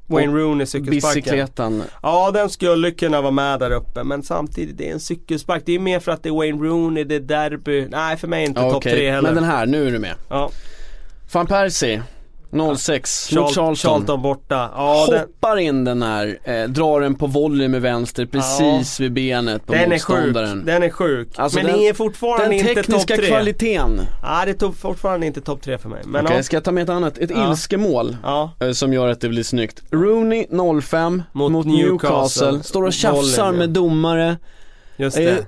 Wayne 0.07 0.33
Rooney 0.33 0.65
cykelsparken. 0.65 1.21
Bicykletan. 1.23 1.83
Ja, 2.01 2.31
den 2.33 2.49
skulle 2.49 2.91
kunna 2.91 3.21
vara 3.21 3.31
med 3.31 3.59
där 3.59 3.71
uppe. 3.71 4.03
Men 4.03 4.23
samtidigt, 4.23 4.77
det 4.77 4.89
är 4.89 4.93
en 4.93 4.99
cykelspark. 4.99 5.63
Det 5.65 5.75
är 5.75 5.79
mer 5.79 5.99
för 5.99 6.11
att 6.11 6.23
det 6.23 6.29
är 6.29 6.33
Wayne 6.33 6.63
Rooney, 6.67 7.03
det 7.03 7.15
är 7.15 7.19
derby. 7.19 7.87
Nej, 7.91 8.17
för 8.17 8.27
mig 8.27 8.43
är 8.43 8.47
inte 8.47 8.61
Ja, 8.61 8.71
topp 8.71 8.83
tre 8.83 9.11
heller. 9.11 9.21
men 9.21 9.35
den 9.35 9.43
här, 9.43 9.65
nu 9.65 9.87
är 9.87 9.91
du 9.91 9.99
med. 9.99 10.13
Ja, 10.29 10.51
Van 11.33 11.47
Persie, 11.47 12.03
06, 12.77 13.29
Charl- 13.31 13.53
Charlton. 13.53 13.75
Charlton 13.75 14.21
borta. 14.21 14.69
Ja, 14.75 15.07
den, 15.09 15.19
Hoppar 15.19 15.57
in 15.57 15.83
den 15.83 16.01
här, 16.01 16.37
eh, 16.43 16.63
drar 16.63 17.01
den 17.01 17.15
på 17.15 17.27
volley 17.27 17.67
med 17.67 17.81
vänster 17.81 18.25
precis 18.25 18.99
vid 18.99 19.13
benet 19.13 19.65
på 19.65 19.73
den 19.73 19.91
är 19.91 19.99
sjuk. 19.99 20.09
motståndaren. 20.09 20.65
Den 20.65 20.83
är 20.83 20.89
sjuk. 20.89 21.29
Alltså 21.35 21.57
men 21.57 21.65
den- 21.65 21.79
är 21.79 21.93
fortfarande 21.93 22.45
Den 22.45 22.53
inte 22.53 22.73
topp 22.75 22.85
tekniska 22.85 23.15
tre. 23.15 23.27
kvaliteten. 23.27 24.01
Ja, 24.21 24.43
det 24.45 24.61
är 24.61 24.71
fortfarande 24.71 25.25
inte 25.27 25.41
topp 25.41 25.61
tre 25.61 25.77
för 25.77 25.89
mig. 25.89 26.01
Men 26.05 26.25
Okej, 26.25 26.37
ja. 26.37 26.43
ska 26.43 26.55
jag 26.55 26.63
ta 26.63 26.71
med 26.71 26.83
ett 26.83 26.89
annat? 26.89 27.17
Ett 27.17 27.29
Ja. 27.29 27.49
ilskemål. 27.51 28.17
ja. 28.23 28.51
eh, 28.59 28.71
Som 28.71 28.93
gör 28.93 29.07
att 29.07 29.21
det 29.21 29.29
blir 29.29 29.43
snyggt. 29.43 29.81
Rooney 29.91 30.45
05 30.81 31.23
mot, 31.31 31.51
Mot 31.51 31.65
Newcastle. 31.65 32.09
Newcastle. 32.09 32.63
Står 32.63 32.83
och 32.83 32.93
tjafsar 32.93 33.45
ja. 33.45 33.51
med 33.51 33.69
domare. 33.69 34.37
Just 34.97 35.17
det. 35.17 35.45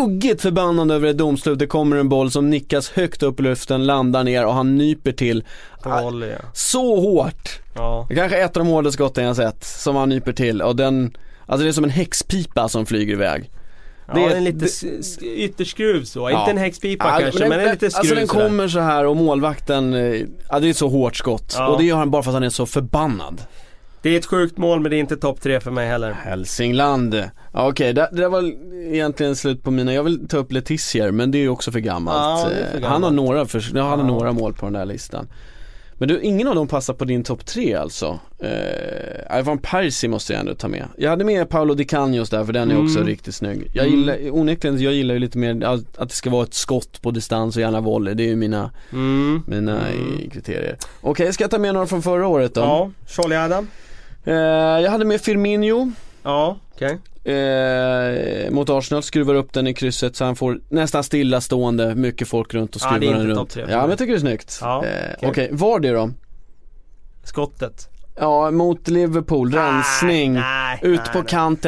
Ruggigt 0.00 0.42
förbannad 0.42 0.90
över 0.90 1.08
ett 1.08 1.18
domslut. 1.18 1.58
Det 1.58 1.66
kommer 1.66 1.96
en 1.96 2.08
boll 2.08 2.30
som 2.30 2.50
nickas 2.50 2.90
högt 2.90 3.22
upp 3.22 3.40
i 3.40 3.42
luften, 3.42 3.86
landar 3.86 4.24
ner 4.24 4.46
och 4.46 4.54
han 4.54 4.76
nyper 4.76 5.12
till. 5.12 5.44
På 5.82 5.90
volley, 5.90 6.30
ja. 6.30 6.38
Så 6.54 7.00
hårt! 7.00 7.48
ja. 7.74 8.06
Det 8.08 8.14
kanske 8.14 8.40
är 8.40 8.44
ett 8.44 8.56
av 8.56 8.64
de 8.64 8.70
hårdaste 8.70 8.94
skotten 8.94 9.24
jag 9.24 9.36
sett, 9.36 9.64
som 9.64 9.96
han 9.96 10.08
nyper 10.08 10.32
till 10.32 10.62
och 10.62 10.76
den, 10.76 11.16
alltså 11.46 11.62
det 11.64 11.70
är 11.70 11.72
som 11.72 11.84
en 11.84 11.90
häxpipa 11.90 12.68
som 12.68 12.86
flyger 12.86 13.12
iväg. 13.12 13.50
Ja, 14.08 14.14
Det- 14.14 14.28
det 14.28 14.34
är 14.36 14.40
lite 14.40 14.66
det- 15.20 15.26
ytterskruv 15.26 16.04
så. 16.04 16.30
Ja. 16.30 16.40
Inte 16.40 16.50
en 16.50 16.56
häxpipa 16.58 17.04
Ja, 17.14 17.20
kanske, 17.20 17.48
men 17.48 17.58
det 17.58 17.64
är 17.64 17.72
lite 17.72 17.90
skruv 17.90 17.98
Alltså 18.00 18.14
den 18.14 18.28
sådär. 18.28 18.42
kommer 18.44 18.68
så 18.68 18.80
här 18.80 19.06
och 19.06 19.16
målvakten, 19.16 19.94
eh, 19.94 20.22
ja 20.50 20.58
det 20.60 20.66
är 20.66 20.70
ett 20.70 20.76
så 20.76 20.88
hårt 20.88 21.16
skott. 21.16 21.54
Ja. 21.58 21.68
Och 21.68 21.78
det 21.78 21.84
gör 21.84 21.96
han 21.96 22.10
bara 22.10 22.22
för 22.22 22.30
att 22.30 22.34
han 22.34 22.42
är 22.42 22.48
så 22.50 22.66
förbannad. 22.66 23.42
Det 24.02 24.10
är 24.10 24.18
ett 24.18 24.26
sjukt 24.26 24.56
mål 24.58 24.80
men 24.80 24.90
det 24.90 24.96
är 24.96 25.00
inte 25.00 25.16
topp 25.16 25.40
tre 25.40 25.60
för 25.60 25.70
mig 25.70 25.88
heller. 25.88 26.12
Hälsingland. 26.12 27.14
Ja, 27.52 27.68
Okej, 27.68 27.92
det, 27.92 28.08
det 28.12 28.20
där 28.20 28.28
var 28.28 28.52
egentligen 28.94 29.36
slut 29.36 29.62
på 29.62 29.70
mina. 29.70 29.92
Jag 29.94 30.02
vill 30.02 30.28
ta 30.28 30.36
upp 30.36 30.52
Letizier 30.52 31.10
men 31.10 31.30
det 31.30 31.38
är 31.38 31.42
ju 31.42 31.48
också 31.48 31.72
för 31.72 31.80
gammalt. 31.80 32.16
Ja, 32.18 32.48
för 32.50 32.56
Eh, 32.60 32.72
gammalt. 32.80 32.84
Han 32.92 33.02
har 33.02 33.10
några, 33.10 33.46
för, 33.46 33.60
han 33.78 33.90
har 33.90 33.98
Ja. 33.98 34.04
några 34.06 34.32
mål 34.32 34.52
på 34.54 34.66
den 34.66 34.72
där 34.72 34.84
listan. 34.86 35.28
Men 35.94 36.08
du, 36.08 36.20
ingen 36.20 36.48
av 36.48 36.54
dem 36.54 36.68
passar 36.68 36.94
på 36.94 37.04
din 37.04 37.22
topp 37.24 37.46
tre 37.46 37.74
alltså? 37.74 38.18
Eh, 38.38 39.38
Ivan 39.38 39.58
Persie 39.58 40.10
måste 40.10 40.32
jag 40.32 40.40
ändå 40.40 40.54
ta 40.54 40.68
med. 40.68 40.84
Jag 40.96 41.10
hade 41.10 41.24
med 41.24 41.48
Paolo 41.48 41.74
Di 41.74 41.84
Canhos 41.84 42.30
där 42.30 42.44
för 42.44 42.52
den 42.52 42.70
är 42.70 42.82
också 42.84 42.96
Mm. 42.96 43.06
riktigt 43.08 43.34
snygg. 43.34 43.70
Jag 43.74 43.86
Mm. 43.86 43.98
gillar, 44.00 44.30
onekligen, 44.38 44.80
jag 44.82 44.92
gillar 44.92 45.14
ju 45.14 45.20
lite 45.20 45.38
mer 45.38 45.64
att 45.64 45.98
att 45.98 46.08
det 46.08 46.14
ska 46.14 46.30
vara 46.30 46.42
ett 46.44 46.54
skott 46.54 47.02
på 47.02 47.10
distans 47.10 47.56
och 47.56 47.62
gärna 47.62 47.80
volley. 47.80 48.14
Det 48.14 48.22
är 48.22 48.28
ju 48.28 48.36
mina, 48.36 48.70
Mm. 48.92 49.42
mina 49.46 49.86
Mm. 49.88 50.30
kriterier. 50.30 50.76
Okej, 51.00 51.32
ska 51.32 51.44
jag 51.44 51.50
ta 51.50 51.58
med 51.58 51.74
några 51.74 51.86
från 51.86 52.02
förra 52.02 52.26
året 52.26 52.54
då? 52.54 52.60
Ja, 52.60 52.90
Charlie 53.08 53.36
Adam. 53.36 53.68
Eh, 54.24 54.34
jag 54.82 54.90
hade 54.90 55.04
med 55.04 55.20
Firmino. 55.20 55.92
Ja, 56.22 56.56
okej. 56.74 56.98
eh, 57.34 58.50
mot 58.50 58.70
Arsenal, 58.70 59.02
skruvar 59.02 59.34
upp 59.34 59.52
den 59.52 59.66
i 59.66 59.74
krysset 59.74 60.16
så 60.16 60.24
han 60.24 60.36
får 60.36 60.60
nästan 60.68 61.04
stillastående, 61.04 61.94
mycket 61.94 62.28
folk 62.28 62.54
runt 62.54 62.76
och 62.76 62.82
Ja, 62.82 62.86
skruvar 62.86 62.98
det 63.00 63.06
är 63.06 63.10
den 63.12 63.20
inte 63.20 63.28
runt. 63.30 63.38
topp 63.38 63.50
tre 63.50 63.62
Ja 63.68 63.80
men 63.80 63.88
jag 63.90 63.98
tycker 63.98 64.12
det 64.12 64.18
är 64.18 64.20
snyggt. 64.20 64.58
Ja, 64.62 64.84
eh, 64.84 64.90
Okej, 65.16 65.28
okej. 65.30 65.48
var 65.52 65.80
det 65.80 65.90
då? 65.92 66.10
Skottet. 67.24 67.88
Ja, 68.20 68.50
mot 68.50 68.88
Liverpool, 68.88 69.52
rensning. 69.54 70.32
Nej, 70.32 70.42
nej, 70.82 70.92
Ut 70.92 71.00
nej, 71.04 71.22
på 71.22 71.22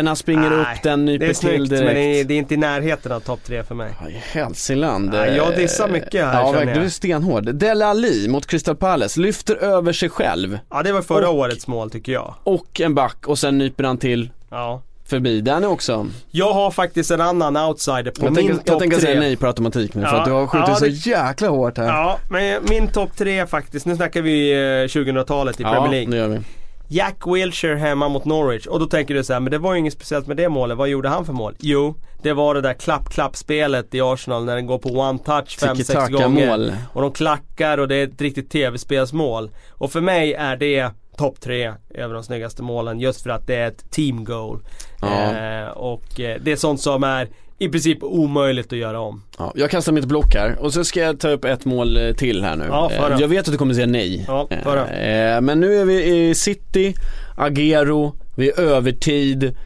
han 0.07 0.17
springer 0.17 0.53
upp 0.61 0.67
den, 0.83 1.05
nyper 1.05 1.27
till 1.27 1.37
snyggt 1.37 1.71
direkt. 1.71 1.85
men 1.85 1.95
det 1.95 2.21
är, 2.21 2.25
det 2.25 2.35
är 2.35 2.39
inte 2.39 2.55
i 2.55 2.57
närheten 2.57 3.13
av 3.13 3.21
topp 3.21 3.41
tre 3.45 3.63
för 3.65 3.75
mig. 3.75 3.93
Hälsingland. 4.33 5.11
Nej, 5.13 5.37
jag 5.37 5.53
eh, 5.53 5.57
dissar 5.59 5.89
mycket 5.89 6.25
här, 6.25 6.41
Ja, 6.41 6.45
verkligen. 6.53 6.69
jag. 6.69 6.77
Du 6.79 6.85
är 6.85 6.89
stenhård. 6.91 7.55
Dele 7.55 7.87
Alli 7.87 8.29
mot 8.29 8.47
Crystal 8.47 8.77
Palace, 8.77 9.21
lyfter 9.21 9.57
över 9.57 9.93
sig 9.93 10.09
själv 10.09 10.59
Ja 10.71 10.83
det 10.83 10.93
var 10.93 11.03
förra 11.03 11.29
Och- 11.29 11.37
årets 11.39 11.67
mål 11.67 11.91
tycker 11.91 12.13
jag. 12.13 12.35
och 12.45 12.81
en 12.81 12.95
back 12.95 13.27
och 13.29 13.39
sen 13.39 13.59
nyper 13.59 13.85
han 13.85 13.99
till 13.99 14.31
Ja. 14.51 14.83
Förbi. 15.07 15.41
Den 15.41 15.65
också. 15.65 16.07
Jag 16.31 16.53
har 16.53 16.71
faktiskt 16.71 17.11
en 17.11 17.21
annan 17.21 17.57
outsider 17.57 18.03
på 18.11 18.25
Jag 18.25 18.25
min 18.25 18.35
tänker, 18.35 18.53
jag 18.55 18.65
topp 18.67 18.79
tänker 18.81 18.97
säga 18.99 19.11
tre. 19.13 19.21
nej 19.21 19.37
per 19.37 19.47
automatik 19.47 19.95
nu 19.95 20.03
för 20.03 20.09
Ja, 20.09 20.19
att 20.19 20.25
du 20.25 20.31
har 20.33 20.47
skjutit 20.47 20.69
ja, 20.69 20.75
så 20.77 20.85
det- 20.85 20.91
jäkla 20.91 21.49
hårt 21.49 21.79
här. 21.79 21.87
Ja, 21.87 22.19
men 22.31 22.63
min 22.69 22.89
topp 22.89 23.11
tre 23.17 23.47
faktiskt, 23.47 23.87
nu 23.87 23.97
snackar 23.97 24.23
vi 24.23 24.53
eh, 24.53 24.57
2000-talet 24.89 25.61
i 25.61 25.65
Premier 25.65 25.91
League. 25.91 26.11
det 26.11 26.17
gör 26.17 26.29
vi. 26.29 26.41
Jack 26.89 27.17
Wilshere 27.27 27.77
hemma 27.77 28.09
mot 28.09 28.25
Norwich 28.25 28.67
och 28.67 28.81
då 28.81 28.87
tänker 28.87 29.15
du 29.15 29.25
så 29.25 29.33
här, 29.33 29.41
men 29.41 29.51
det 29.51 29.59
var 29.59 29.73
ju 29.73 29.79
inget 29.79 29.93
speciellt 29.93 30.27
med 30.27 30.37
det 30.37 30.49
målet. 30.49 30.77
Vad 30.77 30.89
gjorde 30.89 31.09
han 31.09 31.25
för 31.25 31.33
mål? 31.33 31.55
Jo, 31.59 31.95
det 32.23 32.33
var 32.33 32.55
det 32.55 32.61
där 32.61 32.75
klapp-klapp-spelet 32.75 33.95
i 33.95 34.01
Arsenal 34.01 34.45
när 34.45 34.55
den 34.57 34.67
går 34.67 34.79
på 34.79 34.89
one 34.89 35.19
touch 35.19 35.59
5-6 35.61 35.67
gånger. 35.67 35.75
Tiki-taka-mål. 35.75 36.73
Och 36.93 37.03
de 37.03 37.13
klackar 37.13 37.79
och 37.79 37.89
det 37.89 37.97
är 37.97 38.05
ett 38.07 38.21
riktigt 38.21 38.51
tv-spelsmål. 38.51 39.51
Och 39.71 39.93
för 39.93 40.01
mig 40.01 40.35
är 40.35 40.57
det 40.57 40.91
topp 41.23 41.41
tre 41.41 41.73
över 41.95 42.15
de 42.15 42.23
snyggaste 42.23 42.63
målen 42.63 43.01
just 43.01 43.23
för 43.23 43.31
att 43.31 43.47
det 43.47 43.55
är 43.55 43.69
ett 43.69 43.91
team 43.91 44.25
goal. 44.25 44.59
Ja. 45.01 45.37
Eh, 45.37 45.69
och 45.69 46.21
eh, 46.21 46.37
det 46.45 46.53
är 46.53 46.57
sånt 46.57 46.81
som 46.81 47.05
är 47.05 47.29
i 47.59 47.69
princip 47.69 48.03
omöjligt 48.03 48.73
att 48.73 48.79
göra 48.79 49.01
om. 49.01 49.23
Ja, 49.39 49.53
jag 49.57 49.71
kastar 49.71 49.93
mitt 49.93 50.05
block 50.05 50.35
här 50.35 50.57
och 50.61 50.73
så 50.73 50.85
ska 50.85 51.01
jag 51.01 51.21
ta 51.21 51.29
upp 51.29 51.45
ett 51.45 51.65
mål 51.65 51.97
eh, 51.97 52.13
till 52.15 52.45
här 52.45 52.57
nu. 52.57 52.65
Ja, 52.69 52.89
föra. 52.89 53.15
Eh, 53.15 53.21
jag 53.21 53.29
vet 53.29 53.41
att 53.49 53.53
du 53.53 53.59
kommer 53.59 53.75
säga 53.75 53.87
nej. 53.87 54.25
Ja, 54.29 54.49
föra. 54.63 54.89
Eh, 54.89 55.41
Men 55.41 55.61
nu 55.61 55.77
är 55.77 55.85
vi 55.85 56.05
i 56.05 56.35
City, 56.35 56.95
Agero, 57.37 58.13
vi 58.37 58.51
är 58.51 58.61
övertid. 58.61 59.57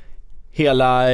Hela, 0.53 1.09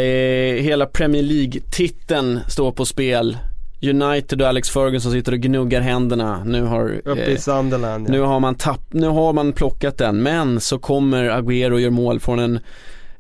hela 0.61 0.87
Premier 0.87 1.23
League-titeln 1.23 2.41
står 2.49 2.73
på 2.73 2.85
spel. 2.85 3.37
United 3.83 4.43
och 4.43 4.49
Alex 4.49 4.71
Ferguson 4.71 5.13
sitter 5.13 5.33
och 5.33 5.39
gnuggar 5.39 5.81
händerna. 5.81 6.45
Nu 6.45 6.63
har, 6.63 7.01
Uppe 7.05 7.21
i 7.25 7.33
eh, 7.33 7.39
Sunderland 7.39 8.09
ja. 8.09 8.13
nu 8.13 8.21
har 8.21 8.41
man 8.41 8.55
tapp, 8.55 8.81
nu 8.93 9.07
har 9.07 9.33
man 9.33 9.53
plockat 9.53 9.99
den. 9.99 10.23
Men 10.23 10.61
så 10.61 10.79
kommer 10.79 11.25
Agüero 11.31 11.73
och 11.73 11.81
gör 11.81 11.91
mål 11.91 12.21
från 12.21 12.39
en, 12.39 12.61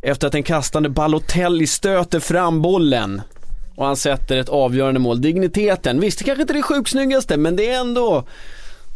efter 0.02 0.26
att 0.26 0.34
en 0.34 0.42
kastande 0.42 0.88
Balotelli 0.88 1.66
stöter 1.66 2.20
fram 2.20 2.62
bollen. 2.62 3.20
Och 3.74 3.86
han 3.86 3.96
sätter 3.96 4.36
ett 4.36 4.48
avgörande 4.48 5.00
mål. 5.00 5.20
Digniteten, 5.20 6.00
visst 6.00 6.18
det 6.18 6.24
kanske 6.24 6.42
inte 6.42 6.52
är 6.52 6.56
det 6.56 6.62
sjukt 6.62 6.90
snyggaste 6.90 7.36
men 7.36 7.56
det 7.56 7.70
är 7.70 7.80
ändå 7.80 8.24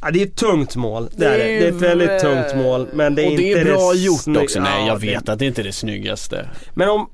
Ja, 0.02 0.10
det 0.10 0.22
är 0.22 0.26
ett 0.26 0.36
tungt 0.36 0.76
mål. 0.76 1.08
Det 1.16 1.26
är, 1.26 1.38
det. 1.38 1.44
det 1.44 1.64
är 1.64 1.68
ett 1.68 1.74
väldigt 1.74 2.20
tungt 2.20 2.56
mål. 2.56 2.88
Men 2.92 3.14
det 3.14 3.22
är 3.22 3.30
inte 3.30 3.42
det 3.42 3.52
är 3.52 3.64
bra 3.64 3.94
gjort 3.94 4.20
snygg- 4.20 4.42
också. 4.42 4.60
Nej 4.60 4.72
Ja, 4.80 4.86
jag 4.86 5.00
det- 5.00 5.06
vet 5.06 5.28
att 5.28 5.38
det 5.38 5.46
inte 5.46 5.62
är 5.62 5.64
det 5.64 5.72
snyggaste. 5.72 6.48
Men 6.74 6.88
om, 6.88 7.08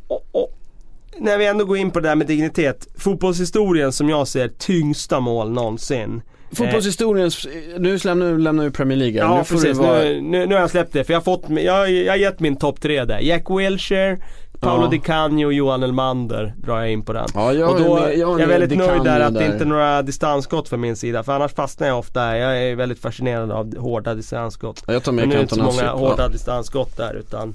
när 1.23 1.39
vi 1.39 1.47
ändå 1.47 1.64
går 1.64 1.77
in 1.77 1.91
på 1.91 2.01
det 2.01 2.09
där 2.09 2.16
med 2.16 2.27
dignitet. 2.27 2.89
Fotbollshistorien 2.99 3.93
som 3.93 4.09
jag 4.09 4.29
ser 4.29 4.49
tyngsta 4.49 5.20
mål 5.20 5.51
någonsin. 5.51 6.23
Fotbollshistoriens, 6.53 7.47
nu 7.79 7.99
lämnar, 8.05 8.39
lämnar 8.39 8.64
vi 8.64 8.70
Premier 8.70 8.99
League. 8.99 9.18
Ja 9.18 9.37
nu 9.37 9.45
precis, 9.45 9.79
vara... 9.79 9.99
nu, 9.99 10.20
nu, 10.20 10.47
nu 10.47 10.55
har 10.55 10.61
jag 10.61 10.70
släppt 10.70 10.93
det 10.93 11.05
för 11.05 11.12
jag 11.12 11.20
har 11.20 11.25
fått, 11.25 11.45
jag, 11.49 11.91
jag 11.91 12.12
har 12.12 12.16
gett 12.16 12.41
min 12.41 12.57
topp 12.57 12.81
tre 12.81 13.05
där. 13.05 13.20
Jack 13.20 13.51
Wilshere, 13.51 14.18
Paolo 14.61 14.85
Ja. 14.85 14.89
Di 14.89 14.99
Canio 14.99 15.47
och 15.47 15.53
Johan 15.53 15.83
Elmander 15.83 16.55
drar 16.57 16.79
jag 16.79 16.93
in 16.93 17.05
på 17.05 17.12
den. 17.12 17.29
Ja, 17.35 17.53
jag 17.53 17.70
och 17.70 17.81
då 17.81 17.97
är 17.97 18.01
jag 18.01 18.12
är 18.12 18.18
jag 18.18 18.41
är 18.41 18.47
väldigt 18.47 18.70
Di 18.70 18.77
nöjd 18.77 19.05
där 19.05 19.20
att 19.20 19.35
det 19.35 19.47
inte 19.47 19.64
är 19.64 19.68
några 19.68 20.03
distansskott 20.03 20.68
från 20.68 20.81
min 20.81 20.97
sida 20.97 21.23
för 21.23 21.33
annars 21.33 21.55
fastnar 21.55 21.87
jag 21.87 21.99
ofta. 21.99 22.39
Jag 22.39 22.62
är 22.62 22.75
väldigt 22.75 22.99
fascinerad 22.99 23.51
av 23.51 23.77
hårda 23.79 24.14
distansskott. 24.14 24.85
Ja, 24.87 24.93
Jag 24.93 25.03
tar 25.03 25.12
Men 25.12 25.29
med 25.29 25.29
nu 25.29 25.35
är 25.35 25.39
det 25.39 25.43
inte 25.43 25.55
så 25.55 25.62
många 25.62 25.91
hårda 25.91 26.29
distansskott 26.29 26.97
där 26.97 27.14
utan 27.14 27.55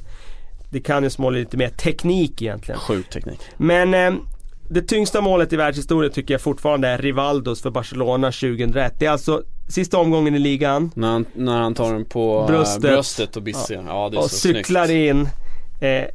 Di 0.69 0.81
Canios 0.81 1.17
mål 1.17 1.35
är 1.35 1.39
lite 1.39 1.57
mer 1.57 1.69
teknik 1.69 2.41
egentligen. 2.41 2.79
Sjuk 2.79 3.09
teknik. 3.09 3.39
Men 3.57 3.93
eh, 3.93 4.13
det 4.69 4.81
tyngsta 4.81 5.21
målet 5.21 5.53
i 5.53 5.55
världshistorien 5.55 6.11
tycker 6.11 6.33
jag 6.33 6.41
fortfarande 6.41 6.87
är 6.87 6.97
Rivaldos 6.97 7.61
för 7.61 7.69
Barcelona 7.69 8.27
2001. 8.31 8.93
Det 8.99 9.05
är 9.05 9.09
alltså 9.09 9.43
sista 9.67 9.97
omgången 9.97 10.35
i 10.35 10.39
ligan. 10.39 10.91
När 10.95 11.07
han, 11.11 11.25
när 11.33 11.61
han 11.61 11.73
tar 11.73 11.93
den 11.93 12.05
på 12.05 12.39
eh, 12.39 12.47
Bröstet. 12.47 12.81
bröstet, 12.81 13.35
och 13.35 13.43
bisser. 13.43 13.83
Ja, 13.87 14.09
det 14.09 14.17
är 14.17 14.19
och 14.19 14.31
så 14.31 14.37
cyklar 14.37 14.85
snyggt. 14.85 15.09
in 15.09 15.29
eh, 15.89 16.05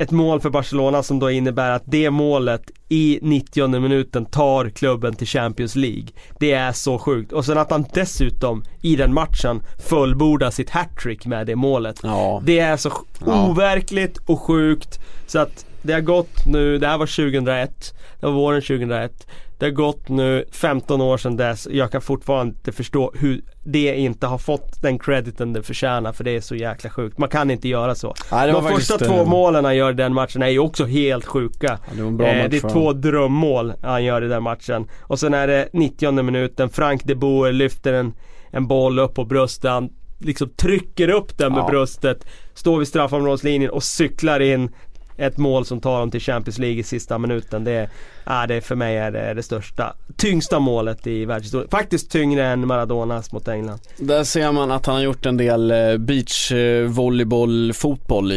ett 0.00 0.10
mål 0.10 0.40
för 0.40 0.50
Barcelona 0.50 1.02
som 1.02 1.18
då 1.18 1.30
innebär 1.30 1.70
att 1.70 1.82
det 1.86 2.10
målet 2.10 2.62
i 2.88 3.18
90 3.22 3.80
minuten 3.80 4.24
tar 4.26 4.68
klubben 4.68 5.14
till 5.14 5.26
Champions 5.26 5.76
League. 5.76 6.06
Det 6.38 6.52
är 6.52 6.72
så 6.72 6.98
sjukt. 6.98 7.32
Och 7.32 7.44
sen 7.44 7.58
att 7.58 7.70
han 7.70 7.84
dessutom 7.94 8.64
i 8.82 8.96
den 8.96 9.14
matchen 9.14 9.62
fullbordar 9.88 10.50
sitt 10.50 10.70
hattrick 10.70 11.26
med 11.26 11.46
det 11.46 11.56
målet. 11.56 12.00
Ja. 12.02 12.42
Det 12.44 12.58
är 12.58 12.76
så 12.76 12.92
Ja. 13.26 13.48
overkligt 13.48 14.18
och 14.26 14.40
sjukt 14.40 15.00
så 15.26 15.38
att 15.38 15.66
det 15.82 15.92
har 15.92 16.00
gått 16.00 16.46
nu, 16.46 16.78
det 16.78 16.86
här 16.86 16.98
var 16.98 17.06
2001, 17.06 17.94
det 18.20 18.26
var 18.26 18.32
våren 18.32 18.62
2001. 18.62 19.26
Det 19.60 19.66
har 19.66 19.70
gått 19.70 20.08
nu 20.08 20.44
15 20.52 21.00
år 21.00 21.16
sedan 21.16 21.36
dess. 21.36 21.68
Jag 21.70 21.92
kan 21.92 22.00
fortfarande 22.00 22.54
inte 22.54 22.72
förstå 22.72 23.12
hur 23.14 23.42
det 23.64 23.96
inte 23.96 24.26
har 24.26 24.38
fått 24.38 24.82
den 24.82 24.98
crediten 24.98 25.52
det 25.52 25.62
förtjänar 25.62 26.12
för 26.12 26.24
det 26.24 26.30
är 26.36 26.40
så 26.40 26.54
jäkla 26.54 26.90
sjukt. 26.90 27.18
Man 27.18 27.28
kan 27.28 27.50
inte 27.50 27.68
göra 27.68 27.94
så. 27.94 28.14
Nej, 28.32 28.46
det 28.46 28.52
De 28.52 28.68
första 28.68 28.98
två 28.98 29.24
målen 29.24 29.64
han 29.64 29.76
gör 29.76 29.90
i 29.90 29.94
den 29.94 30.14
matchen 30.14 30.42
är 30.42 30.48
ju 30.48 30.58
också 30.58 30.84
helt 30.84 31.26
sjuka. 31.26 31.78
Ja, 31.98 32.04
det 32.04 32.26
Eh, 32.26 32.48
det 32.48 32.56
är 32.56 32.70
två 32.70 32.92
drömmål 32.92 33.72
han 33.82 34.04
gör 34.04 34.24
i 34.24 34.28
den 34.28 34.42
matchen. 34.42 34.86
Och 35.02 35.18
sen 35.18 35.34
är 35.34 35.46
det 35.46 35.68
90 35.72 36.22
minuten, 36.22 36.68
Frank 36.70 37.04
de 37.04 37.14
Boer 37.14 37.52
lyfter 37.52 37.92
en, 37.92 38.12
en 38.50 38.66
boll 38.66 38.98
upp 38.98 39.14
på 39.14 39.24
bröstet. 39.24 39.70
Han 39.70 39.88
liksom 40.18 40.48
trycker 40.48 41.08
upp 41.08 41.38
den 41.38 41.52
med 41.52 41.60
Ja. 41.60 41.68
bröstet. 41.68 42.26
Står 42.54 42.78
vid 42.78 42.88
straffområdeslinjen 42.88 43.70
och 43.70 43.82
cyklar 43.82 44.40
in 44.40 44.70
ett 45.16 45.38
mål 45.38 45.64
som 45.64 45.80
tar 45.80 45.98
dem 46.00 46.10
till 46.10 46.20
Champions 46.20 46.58
League 46.58 46.78
i 46.78 46.82
sista 46.82 47.18
minuten. 47.18 47.64
Det, 47.64 47.72
är, 47.72 47.88
det 48.48 48.60
för 48.60 48.74
mig 48.74 48.96
är 48.96 49.10
det, 49.10 49.34
det 49.34 49.42
största, 49.42 49.94
tyngsta 50.16 50.58
målet 50.58 51.06
i 51.06 51.24
världshistorien. 51.24 51.68
Faktiskt 51.70 52.10
tyngre 52.10 52.46
än 52.46 52.66
Maradonas 52.66 53.32
mot 53.32 53.48
England. 53.48 53.78
Där 53.96 54.24
ser 54.24 54.52
man 54.52 54.70
att 54.70 54.86
han 54.86 54.94
har 54.94 55.02
gjort 55.02 55.26
en 55.26 55.36
del 55.36 55.70
eh, 55.70 55.96
beach 55.96 56.52
eh, 56.52 56.84
volleyboll 56.86 57.72
fotboll 57.72 58.32
i, 58.32 58.36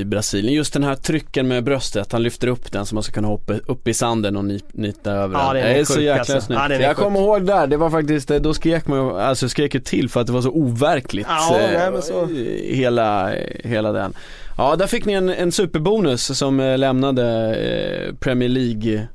i 0.00 0.04
Brasilien. 0.04 0.54
Just 0.54 0.72
den 0.72 0.84
här 0.84 0.94
trycken 0.94 1.48
med 1.48 1.64
bröstet, 1.64 2.12
han 2.12 2.22
lyfter 2.22 2.48
upp 2.48 2.72
den 2.72 2.86
så 2.86 2.94
man 2.94 3.02
ska 3.02 3.12
kunna 3.12 3.28
hoppa 3.28 3.52
upp 3.66 3.88
i 3.88 3.94
sanden 3.94 4.36
och 4.36 4.44
ni- 4.44 4.60
nita 4.72 5.12
över 5.12 5.38
Ja, 5.38 5.46
den. 5.52 5.54
den 5.62 5.64
är 5.70 5.74
det 5.74 5.80
är 5.80 5.84
så 5.84 6.00
jäkla 6.00 6.34
alltså. 6.34 6.40
snyggt. 6.40 6.60
Är 6.70 6.80
jag 6.80 6.96
kommer 6.96 7.20
ihåg 7.20 7.46
där, 7.46 7.66
det 7.66 7.76
var 7.76 7.90
faktiskt, 7.90 8.30
eh, 8.30 8.36
då 8.40 8.54
skrek 8.54 8.86
man 8.86 8.98
ju, 8.98 9.20
alltså 9.20 9.48
skrek 9.48 9.74
ju 9.74 9.80
till 9.80 10.08
för 10.08 10.20
att 10.20 10.26
det 10.26 10.32
var 10.32 10.42
så 10.42 10.50
overkligt. 10.50 11.26
Ja, 11.30 11.58
eh, 11.60 12.00
så. 12.00 12.26
Hela, 12.64 13.32
hela 13.64 13.92
den. 13.92 14.14
Ja, 14.58 14.76
där 14.76 14.86
fick 14.86 15.04
ni 15.04 15.12
en, 15.12 15.28
en 15.28 15.52
superbonus 15.52 16.38
som 16.38 16.60
eh, 16.60 16.78
lämnade 16.78 17.54
eh, 17.56 18.14
Premier 18.14 18.48
League 18.48 19.06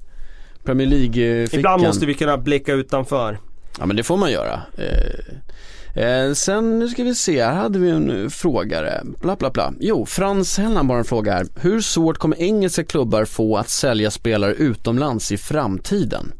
Premier 0.68 0.88
League-fickan. 0.88 1.60
Ibland 1.60 1.82
måste 1.82 2.06
vi 2.06 2.14
kunna 2.14 2.38
blicka 2.38 2.74
utanför. 2.74 3.40
Ja 3.80 3.86
men 3.86 3.96
det 3.96 4.04
får 4.04 4.18
man 4.18 4.32
göra. 4.32 4.62
Eh, 4.78 6.04
eh, 6.04 6.34
sen, 6.34 6.80
nu 6.80 6.88
ska 6.88 7.04
vi 7.04 7.16
se, 7.16 7.44
här 7.44 7.54
hade 7.54 7.80
vi 7.80 7.90
en 7.90 8.30
frågare. 8.30 9.02
Bla 9.22 9.36
bla 9.36 9.50
bla. 9.50 9.74
Jo, 9.80 10.06
Frans 10.06 10.58
Hellan 10.58 10.88
bara 10.88 10.98
en 10.98 11.06
fråga 11.06 11.34
här. 11.34 11.48
Hur 11.62 11.82
svårt 11.82 12.18
kommer 12.18 12.42
engelska 12.42 12.84
klubbar 12.84 13.26
få 13.26 13.58
att 13.58 13.70
sälja 13.70 14.12
spelare 14.12 14.54
utomlands 14.54 15.32
i 15.32 15.38
framtiden? 15.38 16.34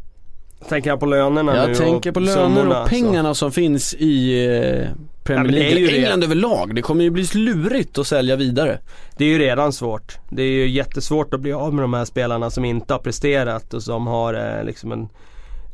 Tänker 0.70 0.90
jag 0.90 1.00
på 1.00 1.06
lönerna 1.06 1.54
nu 1.54 1.70
Jag 1.70 1.78
tänker 1.78 2.12
på 2.12 2.20
löner 2.20 2.68
och 2.68 2.74
så. 2.74 2.90
pengarna 2.90 3.34
som 3.34 3.52
finns 3.52 3.94
i 3.94 4.46
eh, 4.46 4.88
Premier 5.24 5.52
det 5.52 5.60
League. 5.60 5.72
Eller 5.72 5.92
det. 5.92 5.98
England 5.98 6.24
överlag. 6.24 6.76
Det 6.76 6.82
kommer 6.82 7.04
ju 7.04 7.10
bli 7.10 7.28
lurigt 7.34 7.98
att 7.98 8.08
sälja 8.08 8.36
vidare. 8.36 8.80
Det 9.18 9.26
är 9.26 9.30
ju 9.30 9.40
redan 9.40 9.74
svårt. 9.74 10.18
Det 10.30 10.42
är 10.44 10.52
ju 10.52 10.68
jättesvårt 10.68 11.34
att 11.34 11.40
bli 11.40 11.54
av 11.54 11.74
med 11.74 11.84
de 11.84 11.94
här 11.94 12.06
spelarna 12.06 12.50
som 12.50 12.66
inte 12.66 12.94
har 12.94 13.00
presterat 13.00 13.74
och 13.74 13.84
som 13.84 14.08
har 14.08 14.34
eh, 14.34 14.64
liksom 14.66 14.92
en, 14.92 15.10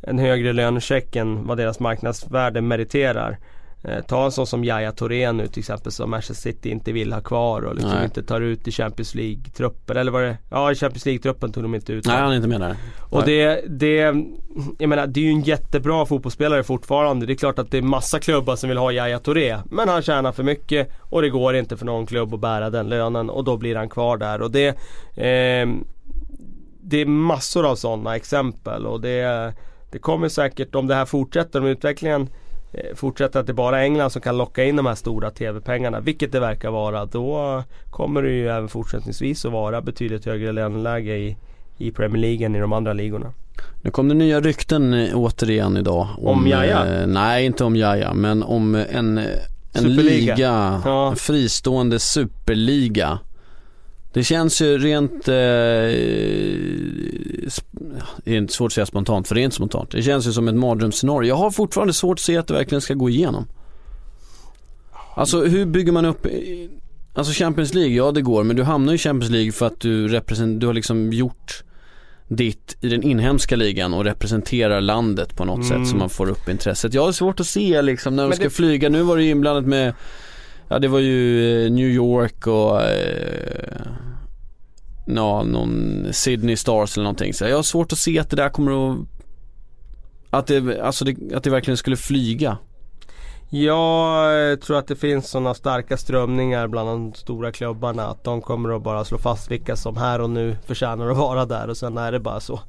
en 0.02 0.18
högre 0.18 0.52
lönecheck 0.52 1.16
än 1.16 1.46
vad 1.46 1.56
deras 1.58 1.80
marknadsvärde 1.80 2.60
meriterar. 2.60 3.38
Eh, 3.88 4.00
ta 4.00 4.24
en 4.24 4.32
sån 4.32 4.46
som 4.46 4.64
Yahya 4.64 4.92
Touré 4.92 5.32
nu 5.32 5.46
till 5.46 5.60
exempel 5.60 5.92
som 5.92 6.10
Manchester 6.10 6.50
City 6.50 6.70
inte 6.70 6.92
vill 6.92 7.12
ha 7.12 7.20
kvar 7.20 7.62
och 7.62 7.74
liksom 7.74 7.94
Nej. 7.94 8.04
inte 8.04 8.22
tar 8.22 8.40
ut 8.40 8.68
i 8.68 8.70
Champions 8.70 9.14
League-truppen. 9.14 9.96
Eller 9.96 10.12
var 10.12 10.22
det? 10.22 10.36
Ja, 10.50 10.72
i 10.72 10.74
Champions 10.74 11.06
League-truppen 11.06 11.52
tog 11.52 11.64
de 11.64 11.74
inte 11.74 11.92
ut 11.92 12.06
Nej, 12.06 12.16
han 12.16 12.32
är 12.32 12.36
inte 12.36 12.48
med 12.48 12.60
där. 12.60 12.76
Och 13.10 13.24
det, 13.24 13.64
det, 13.68 13.96
jag 14.78 14.88
menar 14.88 15.06
det 15.06 15.20
är 15.20 15.24
ju 15.24 15.30
en 15.30 15.40
jättebra 15.40 16.06
fotbollsspelare 16.06 16.62
fortfarande. 16.62 17.26
Det 17.26 17.32
är 17.32 17.36
klart 17.36 17.58
att 17.58 17.70
det 17.70 17.78
är 17.78 17.82
massa 17.82 18.18
klubbar 18.20 18.56
som 18.56 18.68
vill 18.68 18.78
ha 18.78 18.92
Yahya 18.92 19.18
Touré. 19.18 19.58
Men 19.70 19.88
han 19.88 20.02
tjänar 20.02 20.32
för 20.32 20.42
mycket 20.42 20.90
och 21.00 21.22
det 21.22 21.30
går 21.30 21.56
inte 21.56 21.76
för 21.76 21.86
någon 21.86 22.06
klubb 22.06 22.34
att 22.34 22.40
bära 22.40 22.70
den 22.70 22.88
lönen 22.88 23.30
och 23.30 23.44
då 23.44 23.56
blir 23.56 23.76
han 23.76 23.88
kvar 23.88 24.16
där. 24.16 24.42
Och 24.42 24.50
det, 24.50 24.68
eh, 25.16 25.68
det 26.80 27.00
är 27.00 27.06
massor 27.06 27.66
av 27.66 27.76
sådana 27.76 28.16
exempel 28.16 28.86
och 28.86 29.00
det, 29.00 29.52
det 29.92 29.98
kommer 29.98 30.28
säkert, 30.28 30.74
om 30.74 30.86
det 30.86 30.94
här 30.94 31.04
fortsätter, 31.04 31.60
om 31.60 31.66
utvecklingen 31.66 32.28
fortsätter 32.94 33.40
att 33.40 33.46
det 33.46 33.52
bara 33.52 33.78
är 33.80 33.84
England 33.84 34.10
som 34.10 34.22
kan 34.22 34.36
locka 34.38 34.64
in 34.64 34.76
de 34.76 34.86
här 34.86 34.94
stora 34.94 35.30
TV-pengarna, 35.30 36.00
vilket 36.00 36.32
det 36.32 36.40
verkar 36.40 36.70
vara, 36.70 37.06
då 37.06 37.62
kommer 37.90 38.22
det 38.22 38.30
ju 38.30 38.48
även 38.48 38.68
fortsättningsvis 38.68 39.44
att 39.44 39.52
vara 39.52 39.80
betydligt 39.82 40.24
högre 40.26 40.52
löneläge 40.52 41.16
i, 41.16 41.36
i 41.78 41.90
Premier 41.90 42.20
League 42.22 42.46
än 42.46 42.54
i 42.56 42.58
de 42.60 42.72
andra 42.72 42.92
ligorna. 42.92 43.32
Nu 43.82 43.90
kom 43.90 44.08
det 44.08 44.14
nya 44.14 44.40
rykten 44.40 44.94
eh, 44.94 45.10
återigen 45.14 45.76
idag. 45.76 46.08
Om 46.18 46.46
Yahya? 46.46 46.86
Eh, 47.00 47.06
nej, 47.06 47.44
inte 47.46 47.64
om 47.64 47.76
Jaja, 47.76 48.14
men 48.14 48.42
om 48.42 48.74
eh, 48.74 48.96
en, 48.96 49.18
eh, 49.18 49.24
en 49.72 49.82
Superliga. 49.82 50.34
liga, 50.34 50.80
Ja. 50.84 51.10
en 51.10 51.16
fristående 51.16 51.98
superliga. 51.98 53.18
Det 54.14 54.24
känns 54.24 54.62
ju 54.62 54.78
rent, 54.78 55.28
eh, 55.28 55.34
det 58.24 58.30
är 58.32 58.36
inte 58.36 58.52
svårt 58.52 58.66
att 58.66 58.72
säga 58.72 58.86
spontant, 58.86 59.28
för 59.28 59.38
inte 59.38 59.56
spontant. 59.56 59.90
Det 59.90 60.02
känns 60.02 60.26
ju 60.26 60.32
som 60.32 60.48
ett 60.48 60.54
mardrömsscenario. 60.54 61.28
Jag 61.28 61.36
har 61.36 61.50
fortfarande 61.50 61.92
svårt 61.92 62.18
att 62.18 62.20
se 62.20 62.36
att 62.36 62.46
det 62.46 62.54
verkligen 62.54 62.80
ska 62.80 62.94
gå 62.94 63.10
igenom. 63.10 63.46
Alltså 65.16 65.44
hur 65.44 65.66
bygger 65.66 65.92
man 65.92 66.04
upp, 66.04 66.26
eh, 66.26 66.32
alltså 67.14 67.32
Champions 67.32 67.74
League, 67.74 67.94
ja 67.94 68.12
det 68.12 68.22
går, 68.22 68.44
men 68.44 68.56
du 68.56 68.62
hamnar 68.62 68.92
i 68.94 68.98
Champions 68.98 69.30
League 69.30 69.52
för 69.52 69.66
att 69.66 69.80
du 69.80 70.08
du 70.58 70.66
har 70.66 70.72
liksom 70.74 71.12
gjort 71.12 71.64
ditt 72.28 72.76
i 72.80 72.88
den 72.88 73.02
inhemska 73.02 73.56
ligan 73.56 73.94
och 73.94 74.04
representerar 74.04 74.80
landet 74.80 75.36
på 75.36 75.44
något 75.44 75.66
sätt 75.66 75.88
så 75.88 75.96
man 75.96 76.10
får 76.10 76.28
upp 76.30 76.48
intresset. 76.48 76.94
Jag 76.94 77.04
har 77.04 77.12
svårt 77.12 77.40
att 77.40 77.46
se 77.46 77.82
liksom 77.82 78.16
när 78.16 78.22
de 78.28 78.32
ska 78.32 78.44
det- 78.44 78.50
flyga, 78.50 78.88
nu 78.88 79.02
var 79.02 79.16
det 79.16 79.22
ju 79.24 79.30
inblandat 79.30 79.64
med 79.66 79.94
Ja 80.68 80.78
det 80.78 80.88
var 80.88 80.98
ju 80.98 81.64
eh, 81.64 81.70
New 81.72 81.88
York 81.88 82.46
och 82.46 82.82
eh, 82.82 83.80
Ja, 85.06 85.42
någon 85.42 86.06
Sydney 86.12 86.56
Stars 86.56 86.96
eller 86.96 87.04
någonting. 87.04 87.34
Så 87.34 87.44
jag 87.44 87.56
har 87.56 87.62
svårt 87.62 87.92
att 87.92 87.98
se 87.98 88.18
att 88.18 88.30
det 88.30 88.36
där 88.36 88.48
kommer 88.48 88.92
att 88.92 88.98
Att 90.30 90.46
det, 90.46 90.80
alltså 90.80 91.04
det, 91.04 91.34
att 91.36 91.42
det 91.42 91.50
verkligen 91.50 91.76
skulle 91.76 91.96
flyga. 91.96 92.58
Jag 93.50 94.60
tror 94.60 94.78
att 94.78 94.86
det 94.86 94.96
finns 94.96 95.30
sådana 95.30 95.54
starka 95.54 95.96
strömningar 95.96 96.68
bland 96.68 96.88
de 96.88 97.14
stora 97.14 97.52
klubbarna 97.52 98.06
att 98.06 98.24
de 98.24 98.40
kommer 98.40 98.76
att 98.76 98.82
bara 98.82 99.04
slå 99.04 99.18
fast 99.18 99.50
vilka 99.50 99.76
som 99.76 99.96
här 99.96 100.20
och 100.20 100.30
nu 100.30 100.56
förtjänar 100.66 101.10
att 101.10 101.16
vara 101.16 101.44
där 101.46 101.68
och 101.70 101.76
sen 101.76 101.98
är 101.98 102.12
det 102.12 102.20
bara 102.20 102.40
så. 102.40 102.60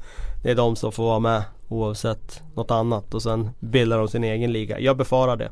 Det 0.44 0.52
är 0.52 0.56
de 0.56 0.76
som 0.76 0.92
får 0.92 1.04
vara 1.04 1.20
med 1.20 1.44
oavsett 1.70 2.42
något 2.56 2.72
annat 2.72 3.14
och 3.14 3.22
sen 3.22 3.50
bildar 3.60 3.98
de 3.98 4.08
sin 4.08 4.24
egen 4.24 4.52
liga. 4.52 4.80
Jag 4.80 4.98
befarar 4.98 5.38
det. 5.38 5.52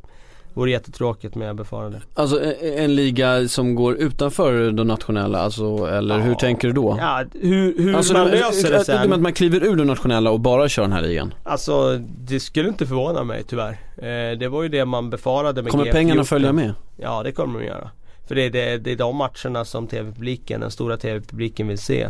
Vore 0.54 0.72
jättetråkigt 0.72 1.36
men 1.36 1.48
jag 1.48 1.56
befarar 1.56 1.90
det. 1.90 2.02
Alltså 2.14 2.42
en, 2.62 2.96
liga 2.96 3.48
som 3.48 3.76
går 3.76 3.96
utanför 3.96 4.72
de 4.72 4.88
nationella, 4.88 5.40
alltså 5.40 5.88
eller 5.92 6.20
hur 6.20 6.32
Ja. 6.32 6.40
tänker 6.40 6.68
du 6.68 6.74
då? 6.74 6.98
Ja, 7.00 7.24
hur, 7.42 7.78
hur 7.78 7.96
Alltså 7.96 8.14
man 8.14 8.28
löser 8.28 8.70
det 8.70 8.76
att- 8.76 8.80
Att 8.90 9.10
sen. 9.10 9.22
man 9.22 9.34
kliver 9.34 9.64
ur 9.64 9.76
de 9.76 9.84
nationella 9.88 10.32
och 10.32 10.40
bara 10.40 10.70
kör 10.70 10.82
den 10.84 10.92
här 10.92 11.02
ligan. 11.02 11.34
Alltså 11.44 11.98
det 12.18 12.40
skulle 12.40 12.70
inte 12.70 12.86
förvåna 12.86 13.24
mig 13.24 13.44
tyvärr. 13.44 13.72
Eh, 13.98 14.38
det 14.38 14.48
var 14.48 14.64
ju 14.64 14.70
det 14.70 14.86
man 14.86 15.10
befarade 15.10 15.62
med 15.64 15.72
Kommer 15.72 15.86
G14. 15.86 15.92
pengarna 15.92 16.24
följa 16.24 16.54
med? 16.54 16.74
Ja 16.98 17.24
det 17.24 17.32
kommer 17.32 17.60
de 17.60 17.66
göra. 17.66 17.90
För 18.28 18.36
det 18.36 18.42
är, 18.46 18.50
det, 18.50 18.78
det 18.78 18.92
är 18.92 18.96
de 18.96 19.16
matcherna 19.16 19.66
som 19.66 19.88
TV-publiken, 19.88 20.62
den 20.62 20.72
stora 20.72 20.98
TV-publiken 20.98 21.68
vill 21.68 21.78
se. 21.78 22.02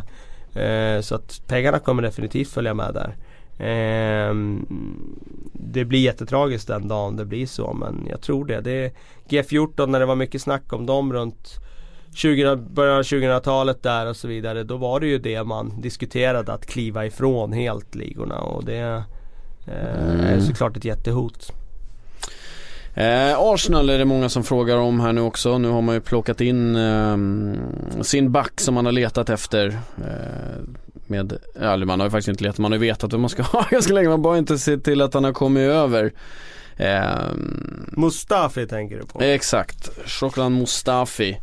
Eh, 0.56 1.02
så 1.02 1.16
att 1.16 1.42
pengarna 1.48 1.80
kommer 1.80 2.02
definitivt 2.04 2.50
följa 2.50 2.74
med 2.74 2.94
där. 2.94 3.16
Ehm, 3.60 4.66
det 5.54 5.86
blir 5.86 6.00
jättetragiskt 6.00 6.68
den 6.68 6.88
dagen 6.88 7.16
det 7.16 7.26
blir 7.26 7.46
så 7.46 7.74
men 7.74 8.08
jag 8.10 8.22
tror 8.22 8.46
det. 8.46 8.62
det 8.62 8.72
är 8.72 8.92
G14 9.30 9.88
när 9.88 10.00
det 10.00 10.06
var 10.06 10.16
mycket 10.16 10.42
snack 10.42 10.74
om 10.74 10.86
dem 10.86 11.14
runt 11.14 11.50
20, 12.16 12.56
början 12.56 12.98
av 12.98 13.02
2000-talet 13.04 13.84
där 13.84 14.06
och 14.10 14.16
så 14.16 14.28
vidare. 14.28 14.64
Då 14.64 14.78
var 14.78 15.00
det 15.00 15.08
ju 15.08 15.18
det 15.18 15.44
man 15.44 15.82
diskuterade 15.82 16.54
att 16.54 16.66
kliva 16.66 17.06
ifrån 17.06 17.54
helt 17.54 17.96
ligorna 17.96 18.40
och 18.40 18.66
det 18.66 18.78
eh, 18.78 19.02
är 19.74 20.28
Mm. 20.34 20.42
såklart 20.42 20.78
ett 20.78 20.86
jättehot. 20.86 21.52
Eh, 22.96 23.40
Arsenal 23.40 23.90
är 23.90 23.98
det 23.98 24.06
många 24.06 24.30
som 24.30 24.44
frågar 24.44 24.78
om 24.78 25.00
här 25.00 25.14
nu 25.14 25.22
också. 25.22 25.58
Nu 25.58 25.70
har 25.70 25.82
man 25.82 25.96
ju 25.96 26.02
plockat 26.02 26.42
in 26.42 26.76
eh, 26.76 27.18
sin 28.02 28.32
back 28.32 28.62
som 28.62 28.74
man 28.74 28.86
har 28.86 28.92
letat 28.92 29.30
efter. 29.30 29.68
Eh, 29.98 30.64
med, 31.14 31.38
eller 31.56 31.86
man 31.86 32.00
har 32.00 32.08
ju 32.08 32.12
faktiskt 32.12 32.28
inte 32.28 32.44
letat, 32.44 32.58
man 32.58 32.72
har 32.72 32.80
ju 32.80 32.86
vetat 32.88 33.12
vad 33.12 33.20
man 33.22 33.30
ska 33.30 33.44
ha 33.44 33.66
ganska 33.72 33.94
länge. 33.94 34.10
Man 34.10 34.22
bara 34.22 34.38
inte 34.38 34.58
se 34.58 34.78
till 34.78 35.02
att 35.02 35.14
han 35.14 35.24
har 35.24 35.34
kommit 35.34 35.62
över. 35.70 36.14
Eh, 36.78 37.32
Mustafi 37.88 38.68
tänker 38.68 38.98
du 38.98 39.06
på? 39.06 39.22
exakt, 39.22 39.90
Shokran 40.06 40.54
Mustafi. 40.60 41.40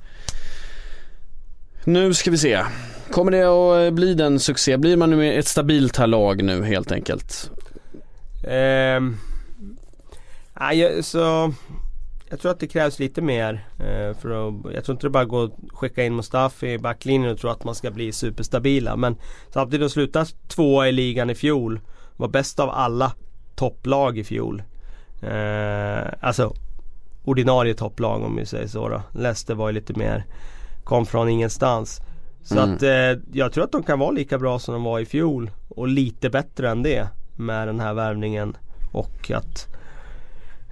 Nu 1.84 2.14
ska 2.14 2.30
vi 2.30 2.38
se. 2.38 2.64
Kommer 3.10 3.30
det 3.32 3.42
att 3.88 3.92
bli 3.94 4.14
den 4.14 4.40
succé? 4.40 4.76
Blir 4.76 4.96
man 4.96 5.10
nu 5.10 5.34
ett 5.38 5.46
stabilt 5.46 5.96
här 5.96 6.06
lag 6.06 6.42
nu 6.44 6.64
helt 6.64 6.92
enkelt? 6.92 7.50
Jag- 10.72 11.04
så, 11.04 11.52
jag 12.30 12.40
tror 12.40 12.52
att 12.52 12.60
det 12.60 12.66
krävs 12.66 12.98
lite 12.98 13.22
mer. 13.22 13.66
Eh, 13.78 14.16
för 14.16 14.48
att, 14.48 14.74
jag 14.74 14.84
tror 14.84 14.94
inte 14.94 15.06
det 15.06 15.10
bara 15.10 15.24
går 15.24 15.44
att 15.44 15.52
skicka 15.72 16.04
in 16.04 16.16
Mustafi 16.16 16.72
i 16.72 16.78
backlinjen 16.78 17.30
och 17.32 17.38
tro 17.38 17.50
att 17.50 17.64
man 17.64 17.74
ska 17.74 17.90
bli 17.90 18.12
superstabila. 18.12 18.96
Men 18.96 19.16
samtidigt 19.50 19.86
att 19.86 19.92
sluta 19.92 20.24
tvåa 20.48 20.88
i 20.88 20.92
ligan 20.92 21.30
i 21.30 21.34
fjol. 21.34 21.80
Var 22.16 22.28
bäst 22.28 22.60
av 22.60 22.70
alla 22.70 23.12
topplag 23.54 24.18
i 24.18 24.24
fjol. 24.24 24.62
Eh, 25.22 26.12
alltså 26.20 26.54
ordinarie 27.24 27.74
topplag 27.74 28.22
om 28.22 28.36
vi 28.36 28.46
säger 28.46 28.66
så 28.68 28.88
då. 28.88 29.02
Leicester 29.12 29.54
var 29.54 29.68
ju 29.68 29.74
lite 29.74 29.98
mer, 29.98 30.24
kom 30.84 31.06
från 31.06 31.28
ingenstans. 31.28 32.00
Så 32.42 32.58
Mm. 32.58 32.74
att 32.74 32.82
eh, 32.82 33.22
jag 33.32 33.52
tror 33.52 33.64
att 33.64 33.72
de 33.72 33.82
kan 33.82 33.98
vara 33.98 34.10
lika 34.10 34.38
bra 34.38 34.58
som 34.58 34.74
de 34.74 34.82
var 34.84 34.98
i 35.00 35.06
fjol. 35.06 35.50
Och 35.68 35.88
lite 35.88 36.30
bättre 36.30 36.70
än 36.70 36.82
det 36.82 37.08
med 37.36 37.68
den 37.68 37.80
här 37.80 37.94
värvningen. 37.94 38.56
Och 38.92 39.30
att 39.30 39.66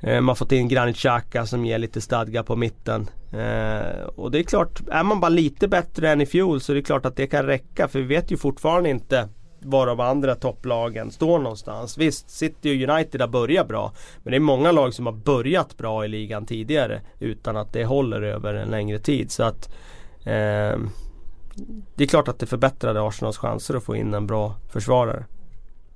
Eh, 0.01 0.14
man 0.14 0.28
har 0.28 0.34
fått 0.34 0.53
in 0.53 0.68
Granit 0.68 0.96
Xhaka 0.96 1.46
som 1.46 1.64
ger 1.64 1.78
lite 1.78 2.01
stadga 2.01 2.42
på 2.42 2.57
mitten. 2.57 3.09
Eh, 3.32 4.05
och 4.16 4.30
det 4.30 4.38
är 4.38 4.42
klart, 4.42 4.80
är 4.90 5.03
man 5.03 5.20
bara 5.20 5.28
lite 5.28 5.68
bättre 5.68 6.11
än 6.11 6.20
i 6.20 6.26
fjol 6.26 6.61
så 6.61 6.72
är 6.72 6.76
det 6.76 6.82
klart 6.82 7.07
att 7.07 7.16
det 7.16 7.26
kan 7.26 7.46
räcka. 7.46 7.88
För 7.88 7.99
vi 7.99 8.05
vet 8.05 8.30
ju 8.30 8.36
fortfarande 8.36 8.90
inte 8.90 9.28
var 9.61 9.86
de 9.86 10.01
andra 10.01 10.34
topplagen 10.34 11.11
står 11.11 11.38
någonstans. 11.38 11.99
Visst, 11.99 12.30
City 12.30 12.70
och 12.70 12.90
United 12.90 13.20
har 13.20 13.28
börjat 13.28 13.68
bra. 13.68 13.92
Men 14.22 14.30
det 14.30 14.36
är 14.36 14.40
många 14.40 14.72
lag 14.72 14.94
som 14.94 15.07
har 15.07 15.12
börjat 15.12 15.76
bra 15.76 16.05
i 16.05 16.09
ligan 16.09 16.46
tidigare 16.46 17.01
utan 17.18 17.57
att 17.57 17.72
det 17.72 17.84
håller 17.84 18.22
över 18.22 18.55
en 18.55 18.68
längre 18.68 18.99
tid. 18.99 19.30
Så 19.30 19.42
att 19.42 19.68
eh, 20.24 20.78
Det 21.94 22.05
är 22.05 22.07
klart 22.07 22.28
att 22.28 22.38
det 22.38 22.46
förbättrade 22.46 23.03
Arsenals 23.03 23.38
chanser 23.38 23.74
att 23.74 23.84
få 23.84 23.96
in 23.96 24.14
en 24.14 24.26
bra 24.26 24.55
försvarare. 24.68 25.24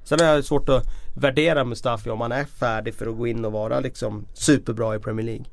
Sen 0.04 0.20
är 0.20 0.36
det 0.36 0.42
svårt 0.42 0.68
att 0.68 0.86
värdera 1.14 1.64
Mustafi 1.64 2.10
om 2.10 2.20
han 2.20 2.32
är 2.32 2.44
färdig 2.44 2.94
för 2.94 3.06
att 3.06 3.16
gå 3.16 3.26
in 3.26 3.44
och 3.44 3.52
vara 3.52 3.80
liksom 3.80 4.26
superbra 4.34 4.96
i 4.96 4.98
Premier 4.98 5.26
League. 5.26 5.44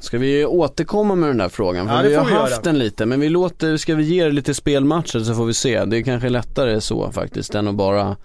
Ska 0.00 0.18
vi 0.18 0.44
återkomma 0.44 1.14
med 1.14 1.28
den 1.28 1.38
där 1.38 1.48
frågan? 1.48 1.88
För 1.88 1.94
Ja, 1.94 2.02
vi 2.02 2.14
har 2.14 2.24
vi 2.24 2.32
haft 2.32 2.62
den 2.62 2.78
lite, 2.78 3.06
men 3.06 3.20
vi 3.20 3.28
låter, 3.28 3.76
ska 3.76 3.94
vi 3.94 4.04
ge 4.04 4.24
det 4.24 4.30
lite 4.30 4.54
spelmatcher 4.54 5.18
så 5.18 5.34
får 5.34 5.44
vi 5.44 5.54
se. 5.54 5.84
Det 5.84 5.98
är 5.98 6.02
kanske 6.02 6.28
lättare 6.28 6.80
så 6.80 7.12
faktiskt 7.12 7.54
än 7.54 7.68
att 7.68 7.74
bara, 7.74 8.16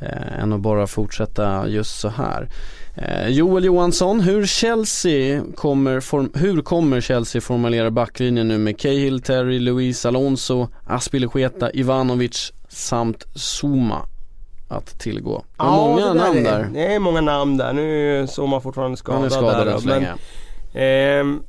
eh, 0.00 0.42
än 0.42 0.52
att 0.52 0.60
bara 0.60 0.86
fortsätta 0.86 1.68
just 1.68 2.00
så 2.00 2.08
här. 2.08 2.48
Eh, 2.94 3.28
Joel 3.28 3.64
Johansson, 3.64 4.20
hur 4.20 4.46
Chelsea 4.46 5.42
kommer, 5.56 6.00
form, 6.00 6.32
hur 6.34 6.62
kommer 6.62 7.00
Chelsea 7.00 7.40
formulera 7.40 7.90
backlinjen 7.90 8.48
nu 8.48 8.58
med 8.58 8.78
Cahill, 8.78 9.22
Terry, 9.22 9.58
Luis 9.58 10.06
Alonso, 10.06 10.68
Aspilicueta, 10.86 11.72
Ivanovic 11.72 12.52
samt 12.68 13.26
Zuma 13.34 14.06
att 14.72 14.98
tillgå? 14.98 15.44
Det 15.56 15.64
var 15.64 15.88
många 15.88 16.06
det 16.06 16.14
namn 16.14 16.38
är, 16.38 16.42
där. 16.42 16.70
Det 16.72 16.94
är 16.94 16.98
många 16.98 17.20
namn 17.20 17.56
där. 17.56 17.72
Nu 17.72 18.18
är 18.20 18.26
Soma 18.26 18.60
fortfarande 18.60 18.96
skadad, 18.96 19.20
Han 19.20 19.26
är 19.26 19.30
skadad 19.30 19.66
där. 19.66 20.00
men, 20.00 20.06
ehm, 20.82 21.42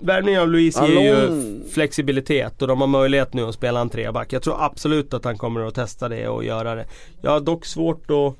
Värvningen 0.00 0.40
av 0.40 0.48
Luis 0.48 0.80
ger 0.80 1.00
ju 1.00 1.60
flexibilitet 1.70 2.62
och 2.62 2.68
de 2.68 2.80
har 2.80 2.88
möjlighet 2.88 3.34
nu 3.34 3.44
att 3.44 3.54
spela 3.54 3.80
en 3.80 3.88
treback. 3.88 4.32
Jag 4.32 4.42
tror 4.42 4.64
absolut 4.64 5.14
att 5.14 5.24
han 5.24 5.38
kommer 5.38 5.60
att 5.60 5.74
testa 5.74 6.08
det 6.08 6.28
och 6.28 6.44
göra 6.44 6.74
det. 6.74 6.86
Jag 7.20 7.30
har 7.30 7.40
dock 7.40 7.64
svårt 7.64 8.10
att 8.10 8.34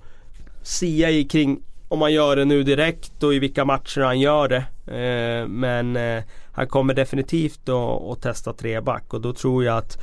sia 0.62 1.10
i 1.10 1.24
kring 1.24 1.62
om 1.88 2.02
han 2.02 2.12
gör 2.12 2.36
det 2.36 2.44
nu 2.44 2.62
direkt 2.62 3.22
och 3.22 3.34
i 3.34 3.38
vilka 3.38 3.64
matcher 3.64 4.00
han 4.00 4.20
gör 4.20 4.48
det. 4.48 4.64
Eh, 4.96 5.48
men 5.48 5.96
eh, 5.96 6.22
han 6.52 6.66
kommer 6.66 6.94
definitivt 6.94 7.68
att, 7.68 8.02
att 8.02 8.22
testa 8.22 8.52
treback 8.52 9.14
och 9.14 9.20
då 9.20 9.32
tror 9.32 9.64
jag 9.64 9.76
att 9.76 9.98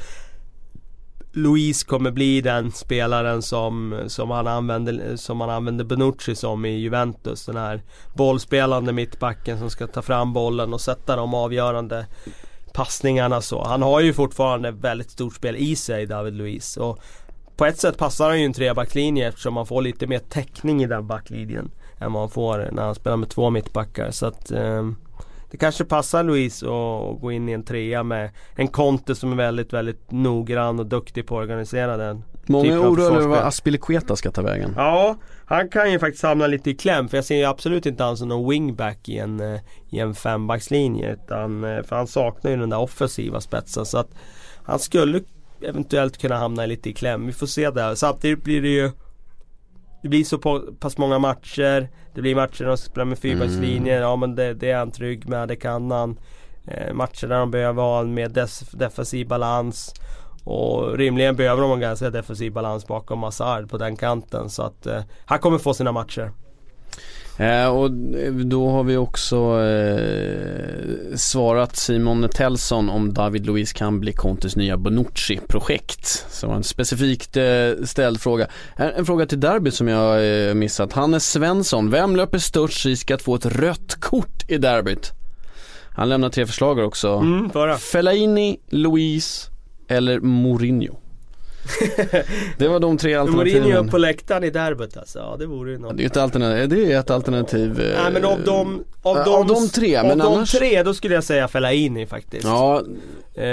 Louise 1.37 1.85
kommer 1.85 2.11
bli 2.11 2.41
den 2.41 2.71
spelaren 2.71 3.41
som, 3.41 4.03
som, 4.07 4.31
han 4.31 4.47
använder, 4.47 5.15
som 5.15 5.41
han 5.41 5.49
använder 5.49 5.85
Benucci 5.85 6.35
som 6.35 6.65
i 6.65 6.69
Juventus. 6.69 7.45
Den 7.45 7.57
här 7.57 7.81
bollspelande 8.13 8.93
mittbacken 8.93 9.59
som 9.59 9.69
ska 9.69 9.87
ta 9.87 10.01
fram 10.01 10.33
bollen 10.33 10.73
och 10.73 10.81
sätta 10.81 11.15
de 11.15 11.33
avgörande 11.33 12.05
passningarna 12.73 13.41
så. 13.41 13.63
Han 13.63 13.81
har 13.81 13.99
ju 13.99 14.13
fortfarande 14.13 14.71
väldigt 14.71 15.11
stort 15.11 15.35
spel 15.35 15.55
i 15.55 15.75
sig 15.75 16.05
David 16.05 16.33
Luiz. 16.33 16.77
Och 16.77 16.99
på 17.57 17.65
ett 17.65 17.79
sätt 17.79 17.97
passar 17.97 18.29
han 18.29 18.39
ju 18.39 18.45
en 18.45 18.53
trebacklinje 18.53 19.27
eftersom 19.27 19.53
man 19.53 19.65
får 19.65 19.81
lite 19.81 20.07
mer 20.07 20.19
täckning 20.19 20.83
i 20.83 20.87
den 20.87 21.07
backlinjen. 21.07 21.71
Än 21.99 22.13
vad 22.13 22.21
han 22.21 22.29
får 22.29 22.69
när 22.71 22.83
han 22.83 22.95
spelar 22.95 23.17
med 23.17 23.29
två 23.29 23.49
mittbackar. 23.49 24.11
Så 24.11 24.25
att 24.25 24.51
eh, 24.51 24.89
det 25.51 25.57
kanske 25.57 25.85
passar 25.85 26.23
Louise 26.23 26.65
att 26.65 27.21
gå 27.21 27.31
in 27.31 27.49
i 27.49 27.51
en 27.51 27.63
trea 27.63 28.03
med 28.03 28.29
en 28.55 28.67
Conte 28.67 29.15
som 29.15 29.31
är 29.31 29.35
väldigt, 29.35 29.73
väldigt 29.73 30.11
noggrann 30.11 30.79
och 30.79 30.85
duktig 30.85 31.27
på 31.27 31.37
att 31.37 31.43
organisera 31.43 31.97
den. 31.97 32.23
Många 32.47 32.73
är 32.73 32.81
oroliga 32.81 33.07
över 33.07 33.27
vad. 33.27 33.39
Aspilicueta 33.39 34.15
ska 34.15 34.31
ta 34.31 34.41
vägen. 34.41 34.73
Ja, 34.77 35.17
han 35.45 35.69
kan 35.69 35.91
ju 35.91 35.99
faktiskt 35.99 36.23
hamna 36.23 36.47
lite 36.47 36.69
i 36.69 36.75
kläm 36.75 37.07
för 37.07 37.17
jag 37.17 37.25
ser 37.25 37.35
ju 37.35 37.45
absolut 37.45 37.85
inte 37.85 38.03
han 38.03 38.17
som 38.17 38.27
någon 38.27 38.49
wingback 38.49 39.09
i 39.09 39.17
en, 39.17 39.39
eh, 39.39 39.59
i 39.89 39.99
en 39.99 40.15
fembackslinje. 40.15 41.13
Utan, 41.13 41.63
eh, 41.63 41.83
för 41.83 41.95
han 41.95 42.07
saknar 42.07 42.51
ju 42.51 42.57
den 42.57 42.69
där 42.69 42.79
offensiva 42.79 43.41
spetsen. 43.41 43.85
Så 43.85 43.97
att 43.97 44.09
han 44.63 44.79
skulle 44.79 45.21
eventuellt 45.61 46.17
kunna 46.17 46.37
hamna 46.37 46.65
lite 46.65 46.89
i 46.89 46.93
kläm. 46.93 47.25
Vi 47.25 47.33
får 47.33 47.47
se 47.47 47.69
där. 47.69 47.95
Samtidigt 47.95 48.43
blir 48.43 48.61
det 48.61 48.69
ju 48.69 48.91
det 50.05 50.09
blir 50.09 50.23
så 50.23 50.37
på, 50.37 50.59
pass 50.79 50.97
många 50.97 51.19
matcher. 51.19 51.89
Det 52.15 52.21
blir 52.21 52.35
matcher 52.35 52.63
där 52.63 52.69
de 52.69 52.77
ska 52.77 52.91
spela 52.91 53.05
med 53.05 53.19
fyrbackslinjer. 53.19 54.01
Ja 54.01 54.15
men 54.15 54.35
det, 54.35 54.53
det 54.53 54.71
är 54.71 54.77
han 54.77 54.91
trygg 54.91 55.27
med, 55.29 55.47
det 55.47 55.55
kan 55.55 55.91
han. 55.91 56.19
Eh, 56.67 56.93
matcher 56.93 57.27
där 57.27 57.39
de 57.39 57.51
behöver 57.51 57.83
ha 57.83 57.99
en 57.99 58.13
mer 58.13 58.31
defensiv 58.77 59.27
balans. 59.27 59.93
Och 60.43 60.97
rimligen 60.97 61.35
behöver 61.35 61.61
de 61.61 61.71
en 61.71 61.79
ganska 61.79 62.09
defensiv 62.09 62.53
balans 62.53 62.87
bakom 62.87 63.23
Hazard 63.23 63.69
på 63.69 63.77
den 63.77 63.95
kanten. 63.95 64.49
Så 64.49 64.63
att 64.63 64.85
eh, 64.85 65.01
han 65.25 65.39
kommer 65.39 65.57
få 65.57 65.73
sina 65.73 65.91
matcher. 65.91 66.31
Eh, 67.37 67.67
och 67.67 67.91
då 68.45 68.69
har 68.69 68.83
vi 68.83 68.97
också 68.97 69.61
eh, 69.61 71.15
svarat 71.15 71.75
Simon 71.75 72.29
Tellson 72.29 72.89
om 72.89 73.13
David 73.13 73.45
Luiz 73.45 73.73
kan 73.73 73.99
bli 73.99 74.13
Contes 74.13 74.55
nya 74.55 74.77
Bonucci-projekt. 74.77 76.25
Så 76.29 76.51
en 76.51 76.63
specifikt 76.63 77.37
eh, 77.37 77.83
ställd 77.83 78.21
fråga. 78.21 78.47
En, 78.75 78.89
en 78.89 79.05
fråga 79.05 79.25
till 79.25 79.39
Derby 79.39 79.71
som 79.71 79.87
jag 79.87 80.47
eh, 80.47 80.53
missat. 80.53 80.93
Hannes 80.93 81.31
Svensson, 81.31 81.91
vem 81.91 82.15
löper 82.15 82.37
störst 82.37 82.85
risk 82.85 83.11
att 83.11 83.21
få 83.21 83.35
ett 83.35 83.45
rött 83.45 83.95
kort 83.99 84.49
i 84.49 84.57
derbyt? 84.57 85.11
Han 85.89 86.09
lämnar 86.09 86.29
tre 86.29 86.45
förslag 86.45 86.79
också. 86.79 87.09
Mm. 87.09 87.77
Fellaini, 87.77 88.57
Luiz 88.69 89.49
eller 89.87 90.19
Mourinho. 90.19 91.04
det 92.57 92.67
var 92.67 92.79
de 92.79 92.97
tre 92.97 93.17
Mourinho 93.17 93.39
alternativen. 93.39 93.85
upp 93.85 93.91
på 93.91 93.97
läktaren 93.97 94.43
i 94.43 94.49
derbyt 94.49 94.97
alltså. 94.97 95.19
Ja 95.19 95.35
det 95.39 95.45
vore 95.45 95.71
ju 95.71 95.77
något. 95.77 95.97
Det 95.97 96.01
är 96.01 96.03
ju 96.03 96.07
ett 96.07 96.17
alternativ, 96.17 96.69
det 96.69 96.93
är 96.93 96.99
ett 96.99 97.09
alternativ. 97.09 97.79
eh, 97.81 98.01
Nej 98.03 98.11
men 98.13 98.25
av 98.25 98.41
de, 98.45 98.83
av 99.03 99.15
de, 99.25 99.33
av 99.35 99.45
de 99.47 99.69
tre, 99.69 99.95
av 99.95 100.05
men 100.05 100.17
de 100.17 100.27
annars- 100.33 100.51
tre 100.51 100.83
då 100.83 100.93
skulle 100.93 101.15
jag 101.15 101.23
säga 101.23 101.47
Fellaini 101.47 102.05
faktiskt. 102.05 102.43
Ja, 102.45 102.81
Eh, 103.37 103.43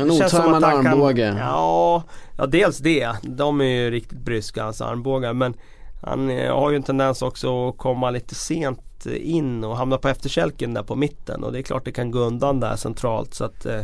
En 0.00 0.10
otajmad 0.10 0.62
han 0.64 0.82
kan- 0.84 0.86
armbåge. 0.86 1.36
Ja, 1.38 2.02
ja, 2.38 2.46
dels 2.46 2.78
det. 2.78 3.08
De 3.22 3.60
är 3.60 3.64
ju 3.64 3.90
riktigt 3.90 4.18
bryska 4.18 4.62
hans 4.64 4.80
armbågar. 4.80 5.32
Men 5.32 5.54
han 6.02 6.30
eh, 6.30 6.54
har 6.54 6.70
ju 6.70 6.76
en 6.76 6.82
tendens 6.82 7.22
också 7.22 7.68
att 7.68 7.78
komma 7.78 8.10
lite 8.10 8.34
sent 8.34 9.06
in 9.16 9.64
och 9.64 9.76
hamna 9.76 9.98
på 9.98 10.08
efterkälken 10.08 10.74
där 10.74 10.82
på 10.82 10.94
mitten. 10.94 11.44
Och 11.44 11.52
det 11.52 11.58
är 11.58 11.62
klart 11.62 11.84
det 11.84 11.92
kan 11.92 12.10
gå 12.10 12.18
undan 12.18 12.60
där 12.60 12.76
centralt. 12.76 13.34
Så 13.34 13.44
att, 13.44 13.66
eh, 13.66 13.80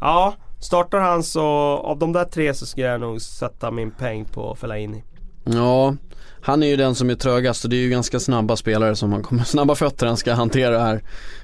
ja, 0.00 0.34
startar 0.60 1.00
han 1.00 1.22
så 1.22 1.46
av 1.84 1.98
de 1.98 2.12
där 2.12 2.24
tre 2.24 2.54
så 2.54 2.66
ska 2.66 2.80
jag 2.80 3.00
nog 3.00 3.22
sätta 3.22 3.70
min 3.70 3.90
peng 3.90 4.24
på 4.24 4.54
Fellaini. 4.54 5.04
ja, 5.44 5.96
han 6.40 6.62
är 6.62 6.66
ju 6.66 6.76
den 6.76 6.94
som 6.94 7.10
är 7.10 7.14
trögast 7.14 7.64
och 7.64 7.70
det 7.70 7.76
är 7.76 7.80
ju 7.80 7.88
ganska 7.88 8.20
snabba 8.20 8.56
spelare 8.56 8.96
som 8.96 9.12
han 9.12 9.22
kommer, 9.22 9.44
snabba 9.44 9.74
fötter 9.74 10.06
han 10.06 10.16
ska 10.16 10.32
hantera 10.32 10.78
här. 10.78 10.94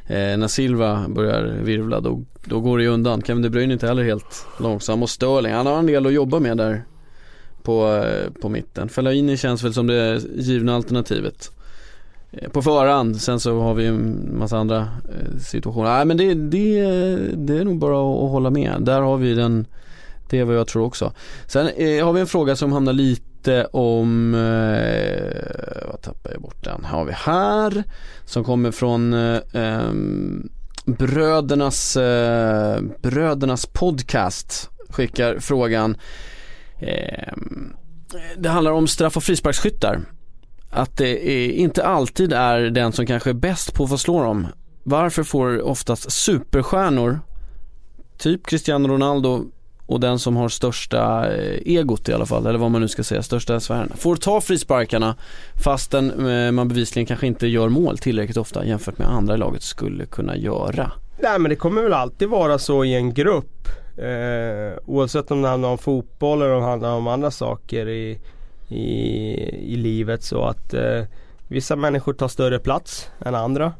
Eh, 0.06 0.38
när 0.38 0.48
Silva 0.48 1.04
börjar 1.08 1.42
virvla 1.62 2.00
då, 2.00 2.22
då 2.44 2.60
går 2.60 2.78
det 2.78 2.84
ju 2.84 2.90
undan. 2.90 3.22
Kevin 3.22 3.42
De 3.42 3.50
Bruyne 3.50 3.72
är 3.72 3.74
inte 3.74 3.86
heller 3.86 4.04
helt 4.04 4.46
långsam 4.58 5.02
och 5.02 5.10
Sterling, 5.10 5.52
han 5.52 5.66
har 5.66 5.78
en 5.78 5.86
del 5.86 6.06
att 6.06 6.12
jobba 6.12 6.40
med 6.40 6.56
där 6.56 6.84
på, 7.62 7.94
eh, 7.94 8.30
på 8.42 8.48
mitten. 8.48 8.88
Fellaini 8.88 9.36
känns 9.36 9.62
väl 9.62 9.74
som 9.74 9.86
det 9.86 10.22
givna 10.36 10.74
alternativet. 10.74 11.50
Eh, 12.36 12.48
på 12.48 12.62
förhand, 12.62 13.20
sen 13.20 13.40
så 13.40 13.60
har 13.60 13.74
vi 13.74 13.86
en 13.86 14.28
massa 14.38 14.58
andra 14.58 14.78
eh, 14.78 15.38
situationer. 15.38 15.90
Nej 15.90 16.04
men 16.04 16.16
det, 16.16 16.34
det, 16.34 16.86
det 17.34 17.58
är 17.58 17.64
nog 17.64 17.78
bara 17.78 18.24
att 18.24 18.30
hålla 18.30 18.50
med. 18.50 18.76
Där 18.80 19.00
har 19.00 19.16
vi 19.16 19.34
den, 19.34 19.66
det 20.30 20.38
är 20.38 20.44
vad 20.44 20.56
jag 20.56 20.66
tror 20.66 20.84
också. 20.84 21.12
Sen 21.46 21.68
eh, 21.68 22.04
har 22.04 22.12
vi 22.12 22.20
en 22.20 22.26
fråga 22.26 22.56
som 22.56 22.72
handlar 22.72 22.92
lite 22.92 23.64
om, 23.64 24.34
eh, 24.34 25.88
vad 25.88 26.02
tappar 26.02 26.32
jag 26.32 26.42
bort 26.42 26.64
den, 26.64 26.84
har 26.84 27.04
vi 27.04 27.12
här. 27.12 27.84
Som 28.24 28.44
kommer 28.44 28.70
från 28.70 29.14
eh, 29.14 29.40
ehm, 29.52 30.48
Brödernas, 30.84 31.96
eh, 31.96 32.80
Brödernas 33.02 33.66
podcast 33.66 34.70
skickar 34.90 35.38
frågan 35.38 35.96
eh, 36.78 37.32
Det 38.36 38.48
handlar 38.48 38.72
om 38.72 38.86
straff 38.86 39.16
och 39.16 39.22
frisparksskyttar 39.22 40.00
att 40.74 40.96
det 40.96 41.30
är, 41.30 41.50
inte 41.50 41.86
alltid 41.86 42.32
är 42.32 42.60
den 42.60 42.92
som 42.92 43.06
kanske 43.06 43.30
är 43.30 43.34
bäst 43.34 43.74
på 43.74 43.84
att 43.84 43.90
få 43.90 43.98
slå 43.98 44.22
dem 44.22 44.46
Varför 44.82 45.22
får 45.22 45.62
oftast 45.62 46.12
superstjärnor 46.12 47.20
Typ 48.18 48.46
Cristiano 48.46 48.88
Ronaldo 48.88 49.44
och 49.86 50.00
den 50.00 50.18
som 50.18 50.36
har 50.36 50.48
största 50.48 51.32
eh, 51.34 51.60
egot 51.64 52.08
i 52.08 52.12
alla 52.12 52.26
fall, 52.26 52.46
eller 52.46 52.58
vad 52.58 52.70
man 52.70 52.80
nu 52.80 52.88
ska 52.88 53.04
säga, 53.04 53.22
största 53.22 53.60
sfären. 53.60 53.92
Får 53.96 54.16
ta 54.16 54.40
frisparkarna 54.40 55.16
fastän 55.64 56.28
eh, 56.28 56.52
man 56.52 56.68
bevisligen 56.68 57.06
kanske 57.06 57.26
inte 57.26 57.46
gör 57.46 57.68
mål 57.68 57.98
tillräckligt 57.98 58.36
ofta 58.36 58.64
jämfört 58.64 58.98
med 58.98 59.08
andra 59.08 59.34
i 59.34 59.38
laget 59.38 59.62
skulle 59.62 60.06
kunna 60.06 60.36
göra. 60.36 60.92
Nej 61.18 61.38
men 61.38 61.48
det 61.48 61.56
kommer 61.56 61.82
väl 61.82 61.92
alltid 61.92 62.28
vara 62.28 62.58
så 62.58 62.84
i 62.84 62.94
en 62.94 63.14
grupp. 63.14 63.68
Eh, 63.96 64.78
oavsett 64.86 65.30
om 65.30 65.42
det 65.42 65.48
handlar 65.48 65.68
om 65.68 65.78
fotboll 65.78 66.42
eller 66.42 66.54
om 66.54 66.62
det 66.62 66.68
handlar 66.68 66.92
om 66.94 67.06
andra 67.06 67.30
saker 67.30 67.88
i, 67.88 68.20
i, 68.68 68.84
i 69.72 69.76
livet. 69.76 70.22
Så 70.22 70.44
att 70.44 70.74
eh, 70.74 71.02
vissa 71.48 71.76
människor 71.76 72.12
tar 72.12 72.28
större 72.28 72.58
plats 72.58 73.10
än 73.24 73.34
andra. 73.34 73.72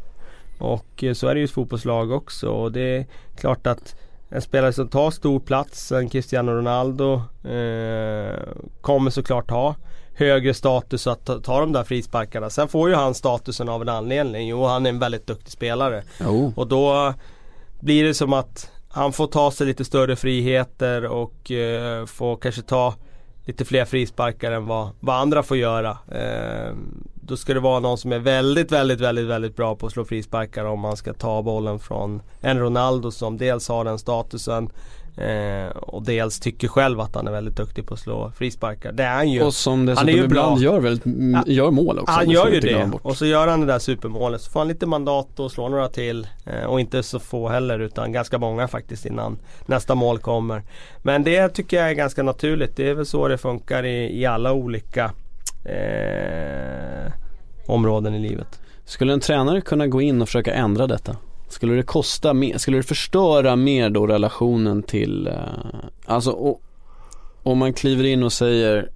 Och 0.58 1.04
eh, 1.04 1.14
så 1.14 1.28
är 1.28 1.34
det 1.34 1.40
ju 1.40 1.44
ett 1.44 1.50
fotbollslag 1.50 2.12
också. 2.12 2.48
Och 2.48 2.72
det 2.72 2.96
är 2.96 3.06
klart 3.36 3.66
att 3.66 3.96
en 4.28 4.42
spelare 4.42 4.72
som 4.72 4.88
tar 4.88 5.10
stor 5.10 5.40
plats, 5.40 5.92
en 5.92 6.08
Cristiano 6.08 6.52
Ronaldo, 6.52 7.14
eh, 7.44 8.38
kommer 8.80 9.10
såklart 9.10 9.50
ha 9.50 9.74
högre 10.14 10.54
status 10.54 11.06
att 11.06 11.24
ta, 11.24 11.40
ta 11.40 11.60
de 11.60 11.72
där 11.72 11.84
frisparkarna. 11.84 12.50
Sen 12.50 12.68
får 12.68 12.88
ju 12.88 12.94
han 12.94 13.14
statusen 13.14 13.68
av 13.68 13.82
en 13.82 13.88
anledning. 13.88 14.48
Jo, 14.48 14.64
han 14.66 14.86
är 14.86 14.90
en 14.90 14.98
väldigt 14.98 15.26
duktig 15.26 15.52
spelare. 15.52 16.02
Oh. 16.20 16.50
Och 16.56 16.66
då 16.66 17.14
blir 17.80 18.04
det 18.04 18.14
som 18.14 18.32
att 18.32 18.70
han 18.88 19.12
får 19.12 19.26
ta 19.26 19.50
sig 19.50 19.66
lite 19.66 19.84
större 19.84 20.16
friheter 20.16 21.06
och 21.06 21.50
eh, 21.50 22.06
får 22.06 22.36
kanske 22.36 22.62
ta 22.62 22.94
lite 23.44 23.64
fler 23.64 23.84
frisparkar 23.84 24.52
än 24.52 24.66
vad, 24.66 24.88
vad 25.00 25.16
andra 25.16 25.42
får 25.42 25.56
göra. 25.56 25.98
Eh, 26.08 26.74
då 27.14 27.36
ska 27.36 27.54
det 27.54 27.60
vara 27.60 27.80
någon 27.80 27.98
som 27.98 28.12
är 28.12 28.18
väldigt, 28.18 28.72
väldigt, 28.72 29.00
väldigt, 29.00 29.26
väldigt 29.26 29.56
bra 29.56 29.76
på 29.76 29.86
att 29.86 29.92
slå 29.92 30.04
frisparkar 30.04 30.64
om 30.64 30.80
man 30.80 30.96
ska 30.96 31.12
ta 31.12 31.42
bollen 31.42 31.78
från 31.78 32.22
en 32.40 32.58
Ronaldo 32.58 33.10
som 33.10 33.38
dels 33.38 33.68
har 33.68 33.84
den 33.84 33.98
statusen 33.98 34.70
Eh, 35.16 35.68
och 35.76 36.02
dels 36.02 36.40
tycker 36.40 36.68
själv 36.68 37.00
att 37.00 37.14
han 37.14 37.26
är 37.26 37.32
väldigt 37.32 37.56
duktig 37.56 37.86
på 37.86 37.94
att 37.94 38.00
slå 38.00 38.30
frisparkar. 38.30 38.92
Det 38.92 39.02
är 39.02 39.14
han 39.14 39.30
ju. 39.30 39.42
Och 39.42 39.54
som 39.54 39.86
dessutom 39.86 40.06
han 40.06 40.14
är 40.14 40.18
ju 40.18 40.24
ibland 40.24 40.60
bra. 40.60 40.64
gör, 40.64 40.80
väldigt, 40.80 41.06
gör 41.46 41.70
mål 41.70 41.98
också. 41.98 42.12
Han 42.12 42.30
gör 42.30 42.50
ju 42.50 42.60
det. 42.60 42.90
Och 43.02 43.16
så 43.16 43.26
gör 43.26 43.46
han 43.46 43.60
det 43.60 43.66
där 43.66 43.78
supermålet. 43.78 44.40
Så 44.40 44.50
får 44.50 44.60
han 44.60 44.68
lite 44.68 44.86
mandat 44.86 45.40
och 45.40 45.52
slår 45.52 45.68
några 45.68 45.88
till. 45.88 46.26
Eh, 46.46 46.64
och 46.64 46.80
inte 46.80 47.02
så 47.02 47.18
få 47.18 47.48
heller 47.48 47.78
utan 47.78 48.12
ganska 48.12 48.38
många 48.38 48.68
faktiskt 48.68 49.06
innan 49.06 49.38
nästa 49.66 49.94
mål 49.94 50.18
kommer. 50.18 50.62
Men 51.02 51.24
det 51.24 51.48
tycker 51.48 51.76
jag 51.76 51.90
är 51.90 51.94
ganska 51.94 52.22
naturligt. 52.22 52.76
Det 52.76 52.90
är 52.90 52.94
väl 52.94 53.06
så 53.06 53.28
det 53.28 53.38
funkar 53.38 53.84
i, 53.84 54.20
i 54.20 54.26
alla 54.26 54.52
olika 54.52 55.12
eh, 55.64 57.12
områden 57.66 58.14
i 58.14 58.18
livet. 58.18 58.60
Skulle 58.84 59.12
en 59.12 59.20
tränare 59.20 59.60
kunna 59.60 59.86
gå 59.86 60.00
in 60.00 60.22
och 60.22 60.28
försöka 60.28 60.54
ändra 60.54 60.86
detta? 60.86 61.16
Skulle 61.54 61.74
det 61.74 61.82
kosta 61.82 62.34
mer, 62.34 62.58
skulle 62.58 62.76
det 62.76 62.82
förstöra 62.82 63.56
mer 63.56 63.90
då 63.90 64.06
relationen 64.06 64.82
till, 64.82 65.26
eh, 65.26 65.34
alltså 66.06 66.30
och, 66.30 66.62
om 67.42 67.58
man 67.58 67.72
kliver 67.72 68.04
in 68.04 68.22
och 68.22 68.32
säger 68.32 68.90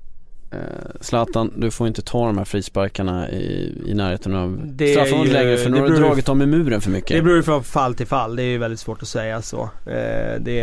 eh, 0.53 0.59
Zlatan, 1.01 1.53
du 1.57 1.71
får 1.71 1.89
inte 1.89 2.03
ta 2.03 2.27
de 2.27 2.39
här 2.39 2.45
frisparkarna 2.45 3.31
i, 3.31 3.83
i 3.87 3.95
närheten 3.95 4.35
av 4.35 4.75
straffområdet 4.93 5.33
längre 5.33 5.57
för 5.57 5.71
nu 5.71 5.81
har 5.81 5.89
du 5.89 5.97
dragit 5.97 6.27
dem 6.27 6.43
i 6.43 6.47
muren 6.47 6.81
för 6.81 6.91
mycket. 6.91 7.17
Det 7.17 7.23
beror 7.23 7.37
ju 7.37 7.43
från 7.43 7.65
fall 7.65 7.95
till 7.95 8.07
fall, 8.07 8.37
det 8.37 8.43
är 8.43 8.51
ju 8.51 8.59
väldigt 8.59 8.81
svårt 8.81 9.03
att 9.03 9.09
säga 9.09 9.43
så. 9.43 9.71
Eh, 9.87 10.41
det 10.41 10.61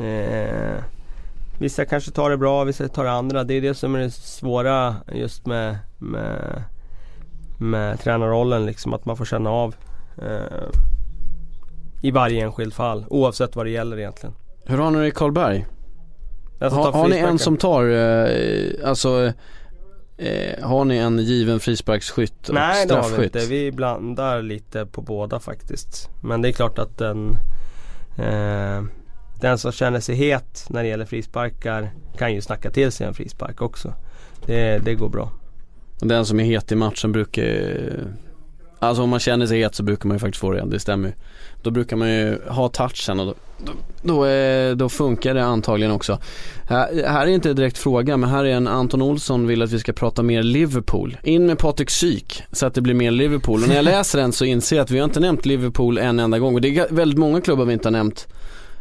eh, 0.00 0.84
Vissa 1.58 1.84
kanske 1.84 2.10
tar 2.10 2.30
det 2.30 2.36
bra, 2.36 2.64
vissa 2.64 2.88
tar 2.88 3.04
det 3.04 3.12
andra. 3.12 3.44
Det 3.44 3.54
är 3.54 3.60
det 3.60 3.74
som 3.74 3.94
är 3.94 3.98
det 3.98 4.10
svåra 4.10 4.96
just 5.12 5.46
med, 5.46 5.78
med, 5.98 6.62
med 7.58 8.00
tränarrollen 8.00 8.66
liksom, 8.66 8.94
att 8.94 9.04
man 9.04 9.16
får 9.16 9.24
känna 9.24 9.50
av 9.50 9.74
eh, 10.22 10.68
i 12.00 12.10
varje 12.10 12.44
enskilt 12.44 12.74
fall 12.74 13.04
oavsett 13.08 13.56
vad 13.56 13.66
det 13.66 13.70
gäller 13.70 13.98
egentligen. 13.98 14.34
Hur 14.64 14.78
har 14.78 14.90
ni 14.90 14.98
det 14.98 15.06
i 15.06 15.10
Karlberg? 15.10 15.66
Ha, 16.60 16.90
har 16.90 17.08
ni 17.08 17.16
en 17.16 17.38
som 17.38 17.56
tar, 17.56 17.88
eh, 17.88 18.88
alltså 18.88 19.32
eh, 20.16 20.64
har 20.64 20.84
ni 20.84 20.96
en 20.96 21.18
given 21.18 21.60
frisparksskytt 21.60 22.48
och 22.48 22.54
Nej 22.54 22.86
det 22.86 22.94
har 22.94 23.18
vi 23.18 23.24
inte. 23.24 23.38
Vi 23.38 23.72
blandar 23.72 24.42
lite 24.42 24.86
på 24.86 25.02
båda 25.02 25.40
faktiskt. 25.40 26.10
Men 26.22 26.42
det 26.42 26.48
är 26.48 26.52
klart 26.52 26.78
att 26.78 26.98
den 26.98 27.36
eh, 28.18 28.82
Den 29.40 29.58
som 29.58 29.72
känner 29.72 30.00
sig 30.00 30.14
het 30.14 30.66
när 30.68 30.82
det 30.82 30.88
gäller 30.88 31.04
frisparkar 31.04 31.90
kan 32.16 32.34
ju 32.34 32.40
snacka 32.40 32.70
till 32.70 32.92
sig 32.92 33.06
en 33.06 33.14
frispark 33.14 33.62
också. 33.62 33.94
Det, 34.46 34.78
det 34.78 34.94
går 34.94 35.08
bra. 35.08 35.32
Och 36.00 36.06
den 36.06 36.26
som 36.26 36.40
är 36.40 36.44
het 36.44 36.72
i 36.72 36.74
matchen 36.74 37.12
brukar 37.12 37.44
Alltså 38.78 39.02
om 39.02 39.10
man 39.10 39.20
känner 39.20 39.46
sig 39.46 39.62
het 39.62 39.74
så 39.74 39.82
brukar 39.82 40.08
man 40.08 40.14
ju 40.14 40.18
faktiskt 40.18 40.40
få 40.40 40.52
det, 40.52 40.64
det 40.66 40.80
stämmer 40.80 41.08
ju. 41.08 41.14
Då 41.62 41.70
brukar 41.70 41.96
man 41.96 42.08
ju 42.08 42.38
ha 42.48 42.68
touchen 42.68 43.20
och 43.20 43.26
då, 43.26 43.34
då, 43.58 43.72
då, 44.02 44.24
är, 44.24 44.74
då 44.74 44.88
funkar 44.88 45.34
det 45.34 45.44
antagligen 45.44 45.92
också. 45.92 46.18
Här, 46.68 47.08
här 47.08 47.26
är 47.26 47.30
inte 47.30 47.54
direkt 47.54 47.78
fråga 47.78 48.16
men 48.16 48.30
här 48.30 48.44
är 48.44 48.54
en 48.54 48.68
Anton 48.68 49.02
Olsson 49.02 49.46
vill 49.46 49.62
att 49.62 49.72
vi 49.72 49.78
ska 49.78 49.92
prata 49.92 50.22
mer 50.22 50.42
Liverpool. 50.42 51.16
In 51.22 51.46
med 51.46 51.58
Patrik 51.58 51.90
Syk 51.90 52.42
så 52.52 52.66
att 52.66 52.74
det 52.74 52.80
blir 52.80 52.94
mer 52.94 53.10
Liverpool. 53.10 53.62
Och 53.62 53.68
när 53.68 53.76
jag 53.76 53.84
läser 53.94 54.18
den 54.18 54.32
så 54.32 54.44
inser 54.44 54.76
jag 54.76 54.84
att 54.84 54.90
vi 54.90 54.98
har 54.98 55.04
inte 55.04 55.20
nämnt 55.20 55.46
Liverpool 55.46 55.98
en 55.98 56.18
enda 56.18 56.38
gång 56.38 56.54
och 56.54 56.60
det 56.60 56.78
är 56.78 56.86
väldigt 56.90 57.18
många 57.18 57.40
klubbar 57.40 57.64
vi 57.64 57.72
inte 57.72 57.88
har 57.88 57.92
nämnt 57.92 58.26
eh, 58.30 58.37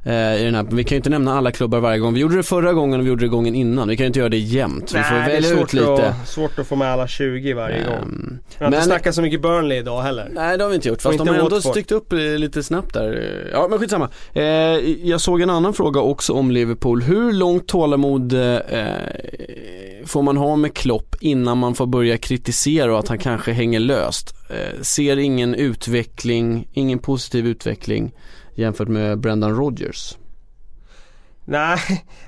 i 0.08 0.44
den 0.44 0.56
här. 0.56 0.68
Vi 0.72 0.84
kan 0.84 0.96
ju 0.96 0.98
inte 0.98 1.10
nämna 1.10 1.38
alla 1.38 1.52
klubbar 1.52 1.80
varje 1.80 2.00
gång. 2.00 2.14
Vi 2.14 2.20
gjorde 2.20 2.36
det 2.36 2.44
förra 2.44 2.74
gången 2.74 3.00
och 3.00 3.06
vi 3.06 3.10
gjorde 3.10 3.26
det 3.26 3.30
gången 3.30 3.56
innan. 3.56 3.88
Vi 3.88 3.98
kan 3.98 4.04
ju 4.04 4.08
inte 4.08 4.20
göra 4.20 4.30
det 4.30 4.38
jämt. 4.38 4.94
Vi 4.96 5.04
får 5.04 5.16
Nej, 5.16 5.34
välja 5.34 5.62
ut 5.62 5.74
lite. 5.74 6.08
Att, 6.08 6.28
svårt 6.28 6.60
att 6.60 6.68
få 6.68 6.76
med 6.76 6.92
alla 6.92 7.08
20 7.08 7.54
varje 7.54 7.84
um, 7.84 7.86
gång. 7.86 8.40
Vi 8.58 8.64
har 8.64 8.72
men, 8.72 8.74
inte 8.74 8.86
snackat 8.86 9.16
så 9.16 9.22
mycket 9.22 9.42
Burnley 9.42 9.78
idag 9.78 10.02
heller. 10.02 10.30
Nej 10.34 10.58
det 10.58 10.64
har 10.64 10.70
vi 10.70 10.76
inte 10.76 10.90
gjort. 10.90 11.02
Fast 11.02 11.18
de 11.18 11.28
har 11.28 11.36
ändå 11.36 11.62
styckt 11.62 11.92
upp 11.92 12.14
lite 12.38 12.64
snabbt 12.64 12.94
där. 12.94 13.50
Ja 13.54 13.68
men 13.70 13.80
skitsamma. 13.80 14.10
Eh, 14.34 14.44
jag 15.08 15.22
såg 15.22 15.42
en 15.42 15.50
annan 15.50 15.74
fråga 15.74 16.02
också 16.02 16.34
om 16.34 16.52
Liverpool. 16.52 17.02
Hur 17.02 17.34
långt 17.34 17.68
tålamod 17.68 18.34
eh, 18.34 18.60
får 20.06 20.22
man 20.22 20.38
ha 20.38 20.56
med 20.56 20.74
Klopp 20.74 21.16
innan 21.20 21.58
man 21.58 21.76
får 21.76 21.86
börja 21.86 22.18
kritisera 22.18 22.94
och 22.94 23.00
att 23.00 23.08
han 23.08 23.18
kanske 23.18 23.52
hänger 23.52 23.80
löst? 23.80 24.36
Eh, 24.50 24.82
ser 24.82 25.18
ingen 25.18 25.56
utveckling, 25.56 26.68
ingen 26.74 27.00
positiv 27.00 27.48
utveckling 27.48 28.14
jämfört 28.58 28.88
med 28.88 29.20
Brendan 29.20 29.56
Rodgers? 29.56 30.18
Nej, 31.46 31.80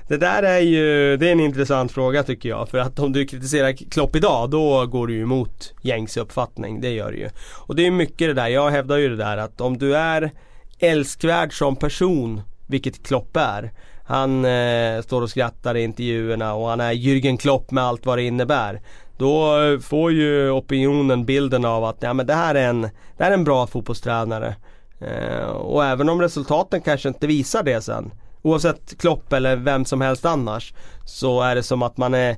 det 0.08 0.16
där 0.16 0.42
är 0.42 0.58
ju, 0.58 1.16
det 1.16 1.28
är 1.28 1.32
en 1.32 1.40
intressant 1.40 1.92
fråga 1.92 2.22
tycker 2.22 2.48
jag. 2.48 2.68
För 2.68 2.78
att 2.78 2.98
om 2.98 3.12
du 3.12 3.26
kritiserar 3.26 3.72
Klopp 3.72 4.16
idag, 4.16 4.50
då 4.50 4.86
går 4.86 5.06
du 5.06 5.14
ju 5.14 5.22
emot 5.22 5.74
gängse 5.82 6.20
uppfattning. 6.20 6.80
Det 6.80 6.90
gör 6.90 7.12
du 7.12 7.18
ju. 7.18 7.28
Och 7.52 7.76
det 7.76 7.86
är 7.86 7.90
mycket 7.90 8.28
det 8.28 8.34
där, 8.34 8.48
jag 8.48 8.70
hävdar 8.70 8.96
ju 8.96 9.08
det 9.08 9.16
där 9.16 9.36
att 9.36 9.60
om 9.60 9.78
du 9.78 9.96
är 9.96 10.30
älskvärd 10.78 11.58
som 11.58 11.76
person, 11.76 12.42
vilket 12.66 13.06
Klopp 13.06 13.36
är. 13.36 13.72
Han 14.06 14.44
eh, 14.44 15.02
står 15.02 15.22
och 15.22 15.30
skrattar 15.30 15.76
i 15.76 15.82
intervjuerna 15.82 16.54
och 16.54 16.68
han 16.68 16.80
är 16.80 16.92
Jürgen 16.92 17.36
Klopp 17.36 17.70
med 17.70 17.84
allt 17.84 18.06
vad 18.06 18.18
det 18.18 18.22
innebär. 18.22 18.80
Då 19.18 19.58
får 19.82 20.12
ju 20.12 20.50
opinionen 20.50 21.24
bilden 21.24 21.64
av 21.64 21.84
att 21.84 21.96
ja, 22.00 22.12
men 22.12 22.26
det, 22.26 22.34
här 22.34 22.54
är 22.54 22.68
en, 22.68 22.80
det 23.16 23.24
här 23.24 23.30
är 23.30 23.34
en 23.34 23.44
bra 23.44 23.66
fotbollstränare. 23.66 24.54
Eh, 25.00 25.46
och 25.46 25.84
även 25.84 26.08
om 26.08 26.20
resultaten 26.20 26.80
kanske 26.80 27.08
inte 27.08 27.26
visar 27.26 27.62
det 27.62 27.80
sen. 27.80 28.12
Oavsett 28.42 28.98
Klopp 28.98 29.32
eller 29.32 29.56
vem 29.56 29.84
som 29.84 30.00
helst 30.00 30.24
annars. 30.24 30.74
Så 31.04 31.42
är 31.42 31.54
det 31.54 31.62
som 31.62 31.82
att 31.82 31.96
man 31.96 32.14
är, 32.14 32.36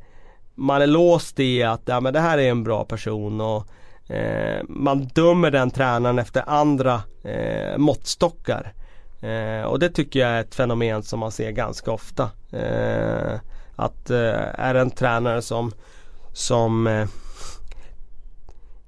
man 0.54 0.82
är 0.82 0.86
låst 0.86 1.40
i 1.40 1.62
att 1.62 1.82
ja, 1.84 2.00
men 2.00 2.12
det 2.12 2.20
här 2.20 2.38
är 2.38 2.50
en 2.50 2.64
bra 2.64 2.84
person. 2.84 3.40
och 3.40 3.66
eh, 4.10 4.62
Man 4.68 5.04
dömer 5.04 5.50
den 5.50 5.70
tränaren 5.70 6.18
efter 6.18 6.44
andra 6.46 7.02
eh, 7.24 7.78
måttstockar. 7.78 8.72
Eh, 9.20 9.62
och 9.62 9.78
det 9.78 9.88
tycker 9.88 10.20
jag 10.20 10.30
är 10.30 10.40
ett 10.40 10.54
fenomen 10.54 11.02
som 11.02 11.20
man 11.20 11.32
ser 11.32 11.50
ganska 11.50 11.90
ofta. 11.90 12.30
Eh, 12.52 13.40
att 13.76 14.10
eh, 14.10 14.60
är 14.60 14.74
en 14.74 14.90
tränare 14.90 15.42
som, 15.42 15.72
som 16.32 16.86
eh, 16.86 17.08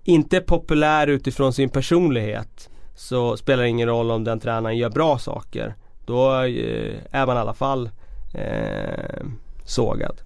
inte 0.05 0.37
är 0.37 0.41
populär 0.41 1.07
utifrån 1.07 1.53
sin 1.53 1.71
personlighet 1.71 2.71
så 2.95 3.37
spelar 3.37 3.63
det 3.63 3.69
ingen 3.69 3.89
roll 3.89 4.11
om 4.11 4.25
den 4.25 4.41
tränaren 4.41 4.77
gör 4.77 4.91
bra 4.91 5.19
saker. 5.19 5.75
Då 6.07 6.33
eh, 6.33 6.95
är 7.11 7.27
man 7.27 7.37
i 7.37 7.41
alla 7.41 7.55
fall 7.55 7.91
eh, 8.35 9.27
sågad. 9.65 10.21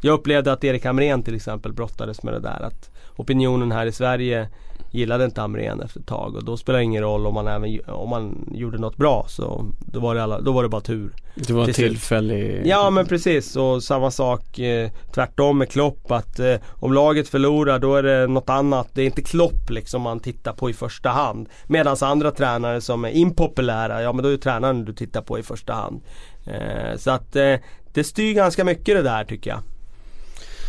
Jag 0.00 0.14
upplevde 0.14 0.52
att 0.52 0.64
Erik 0.64 0.84
Hamrén 0.84 1.22
till 1.22 1.34
exempel 1.34 1.72
brottades 1.72 2.22
med 2.22 2.34
det 2.34 2.40
där 2.40 2.62
att 2.62 2.90
opinionen 3.16 3.72
här 3.72 3.86
i 3.86 3.92
Sverige 3.92 4.48
gillade 4.92 5.24
inte 5.24 5.40
Hamrén 5.40 5.80
efter 5.80 6.00
ett 6.00 6.06
tag 6.06 6.36
och 6.36 6.44
då 6.44 6.56
spelar 6.56 6.78
det 6.78 6.84
ingen 6.84 7.02
roll 7.02 7.26
om 7.26 7.34
man, 7.34 7.46
även, 7.46 7.80
om 7.86 8.08
man 8.08 8.48
gjorde 8.52 8.78
något 8.78 8.96
bra 8.96 9.24
så 9.28 9.66
då 9.80 10.00
var 10.00 10.14
det, 10.14 10.22
alla, 10.22 10.40
då 10.40 10.52
var 10.52 10.62
det 10.62 10.68
bara 10.68 10.80
tur. 10.80 11.12
Det 11.34 11.52
var 11.52 11.64
en 11.64 11.72
tillfällig... 11.72 12.62
Ja 12.64 12.90
men 12.90 13.06
precis 13.06 13.56
och 13.56 13.82
samma 13.82 14.10
sak 14.10 14.58
eh, 14.58 14.90
tvärtom 15.14 15.58
med 15.58 15.70
Klopp 15.70 16.10
att 16.10 16.38
eh, 16.38 16.54
om 16.70 16.92
laget 16.92 17.28
förlorar 17.28 17.78
då 17.78 17.96
är 17.96 18.02
det 18.02 18.26
något 18.26 18.50
annat. 18.50 18.88
Det 18.94 19.02
är 19.02 19.06
inte 19.06 19.22
Klopp 19.22 19.70
liksom 19.70 20.02
man 20.02 20.20
tittar 20.20 20.52
på 20.52 20.70
i 20.70 20.72
första 20.72 21.08
hand. 21.08 21.48
Medan 21.66 21.96
andra 22.00 22.30
tränare 22.30 22.80
som 22.80 23.04
är 23.04 23.10
impopulära, 23.10 24.02
ja 24.02 24.12
men 24.12 24.22
då 24.22 24.28
är 24.28 24.32
det 24.32 24.38
tränaren 24.38 24.84
du 24.84 24.92
tittar 24.92 25.22
på 25.22 25.38
i 25.38 25.42
första 25.42 25.72
hand. 25.72 26.02
Eh, 26.46 26.96
så 26.96 27.10
att 27.10 27.36
eh, 27.36 27.54
det 27.92 28.04
styr 28.04 28.34
ganska 28.34 28.64
mycket 28.64 28.96
det 28.96 29.02
där 29.02 29.24
tycker 29.24 29.50
jag. 29.50 29.58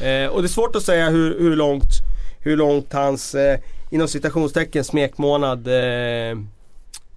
Eh, 0.01 0.27
och 0.29 0.41
det 0.41 0.45
är 0.45 0.49
svårt 0.49 0.75
att 0.75 0.83
säga 0.83 1.09
hur, 1.09 1.39
hur 1.39 1.55
långt 1.55 2.12
hur 2.43 2.57
långt 2.57 2.93
hans 2.93 3.35
eh, 3.35 3.59
inom 3.89 4.07
citationstecken 4.07 4.83
smekmånad 4.83 5.67
eh, 5.67 6.31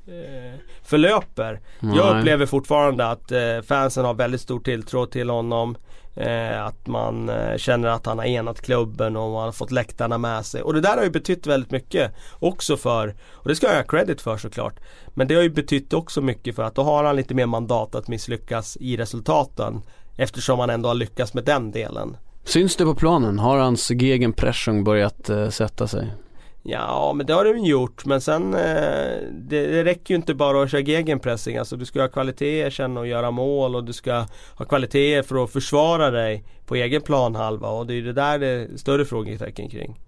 eh, 0.07 0.55
förlöper. 0.83 1.61
Nej. 1.81 1.97
Jag 1.97 2.19
upplever 2.19 2.47
fortfarande 2.47 3.07
att 3.07 3.33
eh, 3.33 3.61
fansen 3.69 4.05
har 4.05 4.15
väldigt 4.15 4.41
stor 4.41 4.61
tilltro 4.61 5.07
till 5.07 5.31
honom. 5.31 5.77
Eh, 6.17 6.65
att 6.65 6.87
man 6.87 7.29
eh, 7.29 7.57
känner 7.57 7.89
att 7.89 8.07
han 8.07 8.19
har 8.19 8.25
enat 8.25 8.61
klubben 8.61 9.17
och 9.17 9.33
man 9.33 9.45
har 9.45 9.53
fått 9.53 9.71
läktarna 9.71 10.19
med 10.19 10.47
sig. 10.47 10.63
Och 10.63 10.75
det 10.75 10.81
där 10.81 10.97
har 10.97 11.05
ju 11.05 11.11
betytt 11.11 11.47
väldigt 11.47 11.71
mycket 11.71 12.13
också 12.39 12.77
för, 12.77 13.15
och 13.33 13.49
det 13.49 13.57
ska 13.57 13.67
jag 13.67 13.77
ha 13.77 13.83
credit 13.83 14.21
för 14.21 14.37
såklart. 14.37 14.81
Men 15.09 15.29
det 15.29 15.35
har 15.35 15.43
ju 15.43 15.51
betytt 15.51 15.93
också 15.93 16.21
mycket 16.21 16.57
för 16.57 16.63
att 16.63 16.75
då 16.75 16.83
har 16.83 17.05
han 17.05 17.17
lite 17.17 17.35
mer 17.35 17.47
mandat 17.47 17.95
att 17.95 18.09
misslyckas 18.09 18.77
i 18.81 18.97
resultaten. 18.97 19.83
Eftersom 20.17 20.59
han 20.59 20.71
ändå 20.71 20.89
har 20.89 20.95
lyckats 20.95 21.35
med 21.35 21.45
den 21.45 21.71
delen. 21.71 22.17
Syns 22.47 22.77
det 22.77 22.85
på 22.85 22.95
planen? 22.95 23.39
Har 23.39 23.59
hans 23.59 23.91
gegenpressing 23.91 24.85
börjat 24.85 25.29
eh, 25.31 25.49
sätta 25.49 25.87
sig? 25.87 26.13
Ja 26.63 27.13
men 27.17 27.27
det 27.27 27.33
har 27.33 27.45
den 27.45 27.65
gjort 27.65 28.05
men 28.05 28.21
sen 28.21 28.55
eh, 28.55 28.61
det, 29.33 29.67
det 29.67 29.85
räcker 29.85 30.15
ju 30.15 30.17
inte 30.17 30.35
bara 30.35 30.63
att 30.63 30.71
köra 30.71 30.81
gegenpressing. 30.81 31.57
Alltså 31.57 31.77
du 31.77 31.85
ska 31.85 32.01
ha 32.01 32.09
kvaliteter 32.09 32.71
sen 32.71 32.97
och 32.97 33.07
göra 33.07 33.31
mål 33.31 33.77
och 33.77 33.85
du 33.85 33.93
ska 33.93 34.27
ha 34.55 34.65
kvaliteter 34.65 35.23
för 35.23 35.45
att 35.45 35.51
försvara 35.51 36.11
dig 36.11 36.45
på 36.67 36.75
egen 36.75 37.03
planhalva 37.03 37.69
och 37.69 37.87
det 37.87 37.95
är 37.95 38.03
det 38.03 38.13
där 38.13 38.39
det 38.39 38.47
är 38.47 38.77
större 38.77 39.05
frågetecken 39.05 39.69
kring. 39.69 40.01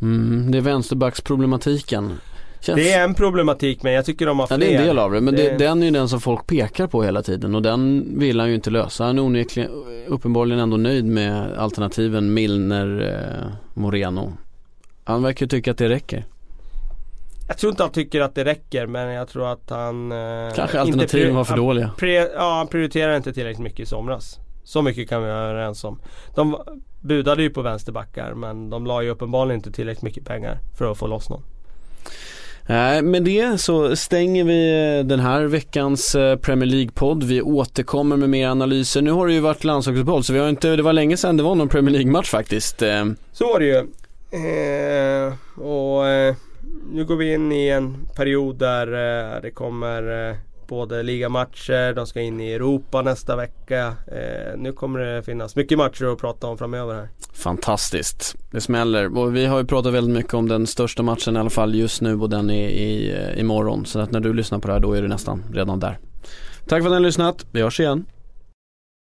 Mm, 0.00 0.50
det 0.50 0.58
är 0.58 0.62
vänsterbacksproblematiken. 0.62 2.18
Känns... 2.60 2.76
Det 2.76 2.92
är 2.92 3.04
en 3.04 3.14
problematik 3.14 3.82
men 3.82 3.92
jag 3.92 4.04
tycker 4.04 4.26
de 4.26 4.38
har 4.38 4.46
Ja 4.50 4.56
fler. 4.56 4.66
det 4.66 4.74
är 4.74 4.80
en 4.80 4.86
del 4.86 4.98
av 4.98 5.12
det, 5.12 5.20
men 5.20 5.34
det... 5.34 5.42
Det- 5.50 5.56
den 5.56 5.82
är 5.82 5.86
ju 5.86 5.92
den 5.92 6.08
som 6.08 6.20
folk 6.20 6.46
pekar 6.46 6.86
på 6.86 7.02
hela 7.02 7.22
tiden 7.22 7.54
och 7.54 7.62
den 7.62 8.06
vill 8.18 8.40
han 8.40 8.48
ju 8.48 8.54
inte 8.54 8.70
lösa. 8.70 9.04
Han 9.04 9.18
är 9.18 9.22
onekligen, 9.22 9.70
uppenbarligen 10.06 10.60
ändå 10.60 10.76
nöjd 10.76 11.04
med 11.04 11.58
alternativen 11.58 12.34
Milner, 12.34 13.00
eh, 13.44 13.52
Moreno. 13.74 14.32
Han 15.04 15.22
verkar 15.22 15.46
ju 15.46 15.48
tycka 15.48 15.70
att 15.70 15.78
det 15.78 15.88
räcker. 15.88 16.24
Jag 17.48 17.58
tror 17.58 17.70
inte 17.70 17.82
han 17.82 17.92
tycker 17.92 18.20
att 18.20 18.34
det 18.34 18.44
räcker 18.44 18.86
men 18.86 19.08
jag 19.08 19.28
tror 19.28 19.52
att 19.52 19.70
han 19.70 20.12
eh, 20.12 20.18
Kanske 20.54 20.80
alternativen 20.80 21.34
var 21.34 21.44
för 21.44 21.56
dåliga. 21.56 21.90
Ja, 22.34 22.54
han 22.58 22.66
prioriterar 22.68 23.16
inte 23.16 23.32
tillräckligt 23.32 23.62
mycket 23.64 23.80
i 23.80 23.86
somras. 23.86 24.38
Så 24.64 24.82
mycket 24.82 25.08
kan 25.08 25.22
vi 25.22 25.28
vara 25.28 25.38
överens 25.40 25.84
om. 25.84 26.00
De 26.34 26.56
budade 27.00 27.42
ju 27.42 27.50
på 27.50 27.62
vänsterbackar 27.62 28.34
men 28.34 28.70
de 28.70 28.86
la 28.86 29.02
ju 29.02 29.10
uppenbarligen 29.10 29.58
inte 29.58 29.72
tillräckligt 29.72 30.02
mycket 30.02 30.24
pengar 30.24 30.58
för 30.78 30.90
att 30.92 30.98
få 30.98 31.06
loss 31.06 31.28
någon. 31.30 31.42
Eh, 32.68 33.02
med 33.02 33.22
det 33.24 33.60
så 33.60 33.96
stänger 33.96 34.44
vi 34.44 34.70
eh, 34.98 35.06
den 35.06 35.20
här 35.20 35.44
veckans 35.44 36.14
eh, 36.14 36.36
Premier 36.36 36.66
League-podd. 36.66 37.24
Vi 37.24 37.42
återkommer 37.42 38.16
med 38.16 38.30
mer 38.30 38.48
analyser. 38.48 39.02
Nu 39.02 39.10
har 39.10 39.26
det 39.26 39.32
ju 39.32 39.40
varit 39.40 39.64
landslagsuppehåll 39.64 40.24
så 40.24 40.32
vi 40.32 40.38
har 40.38 40.48
inte, 40.48 40.76
det 40.76 40.82
var 40.82 40.92
länge 40.92 41.16
sedan 41.16 41.36
det 41.36 41.42
var 41.42 41.54
någon 41.54 41.68
Premier 41.68 41.94
League-match 41.94 42.30
faktiskt. 42.30 42.82
Så 43.32 43.52
var 43.52 43.60
det 43.60 43.66
ju. 43.66 43.86
Eh, 44.30 45.32
och 45.62 46.08
eh, 46.08 46.34
nu 46.92 47.04
går 47.04 47.16
vi 47.16 47.34
in 47.34 47.52
i 47.52 47.68
en 47.68 48.06
period 48.16 48.58
där 48.58 48.86
eh, 48.86 49.42
det 49.42 49.50
kommer 49.50 50.28
eh, 50.30 50.36
både 50.68 51.02
ligamatcher, 51.02 51.94
de 51.94 52.06
ska 52.06 52.20
in 52.20 52.40
i 52.40 52.52
Europa 52.52 53.02
nästa 53.02 53.36
vecka. 53.36 53.86
Eh, 53.86 54.58
nu 54.58 54.72
kommer 54.72 54.98
det 54.98 55.22
finnas 55.22 55.56
mycket 55.56 55.78
matcher 55.78 56.04
att 56.04 56.18
prata 56.18 56.46
om 56.46 56.58
framöver 56.58 56.94
här. 56.94 57.08
Fantastiskt. 57.32 58.36
Det 58.50 58.60
smäller. 58.60 59.18
Och 59.18 59.36
vi 59.36 59.46
har 59.46 59.58
ju 59.58 59.64
pratat 59.64 59.94
väldigt 59.94 60.16
mycket 60.16 60.34
om 60.34 60.48
den 60.48 60.66
största 60.66 61.02
matchen 61.02 61.36
i 61.36 61.38
alla 61.38 61.50
fall 61.50 61.74
just 61.74 62.00
nu 62.00 62.20
och 62.20 62.30
den 62.30 62.50
är 62.50 62.68
i, 62.68 63.14
imorgon. 63.36 63.86
Så 63.86 64.00
att 64.00 64.10
när 64.10 64.20
du 64.20 64.34
lyssnar 64.34 64.58
på 64.58 64.68
det 64.68 64.74
här 64.74 64.80
då 64.80 64.92
är 64.92 65.02
du 65.02 65.08
nästan 65.08 65.42
redan 65.52 65.80
där. 65.80 65.98
Tack 66.66 66.82
för 66.82 66.86
att 66.86 66.90
ni 66.90 66.94
har 66.94 67.00
lyssnat. 67.00 67.46
Vi 67.52 67.62
hörs 67.62 67.80
igen. 67.80 68.04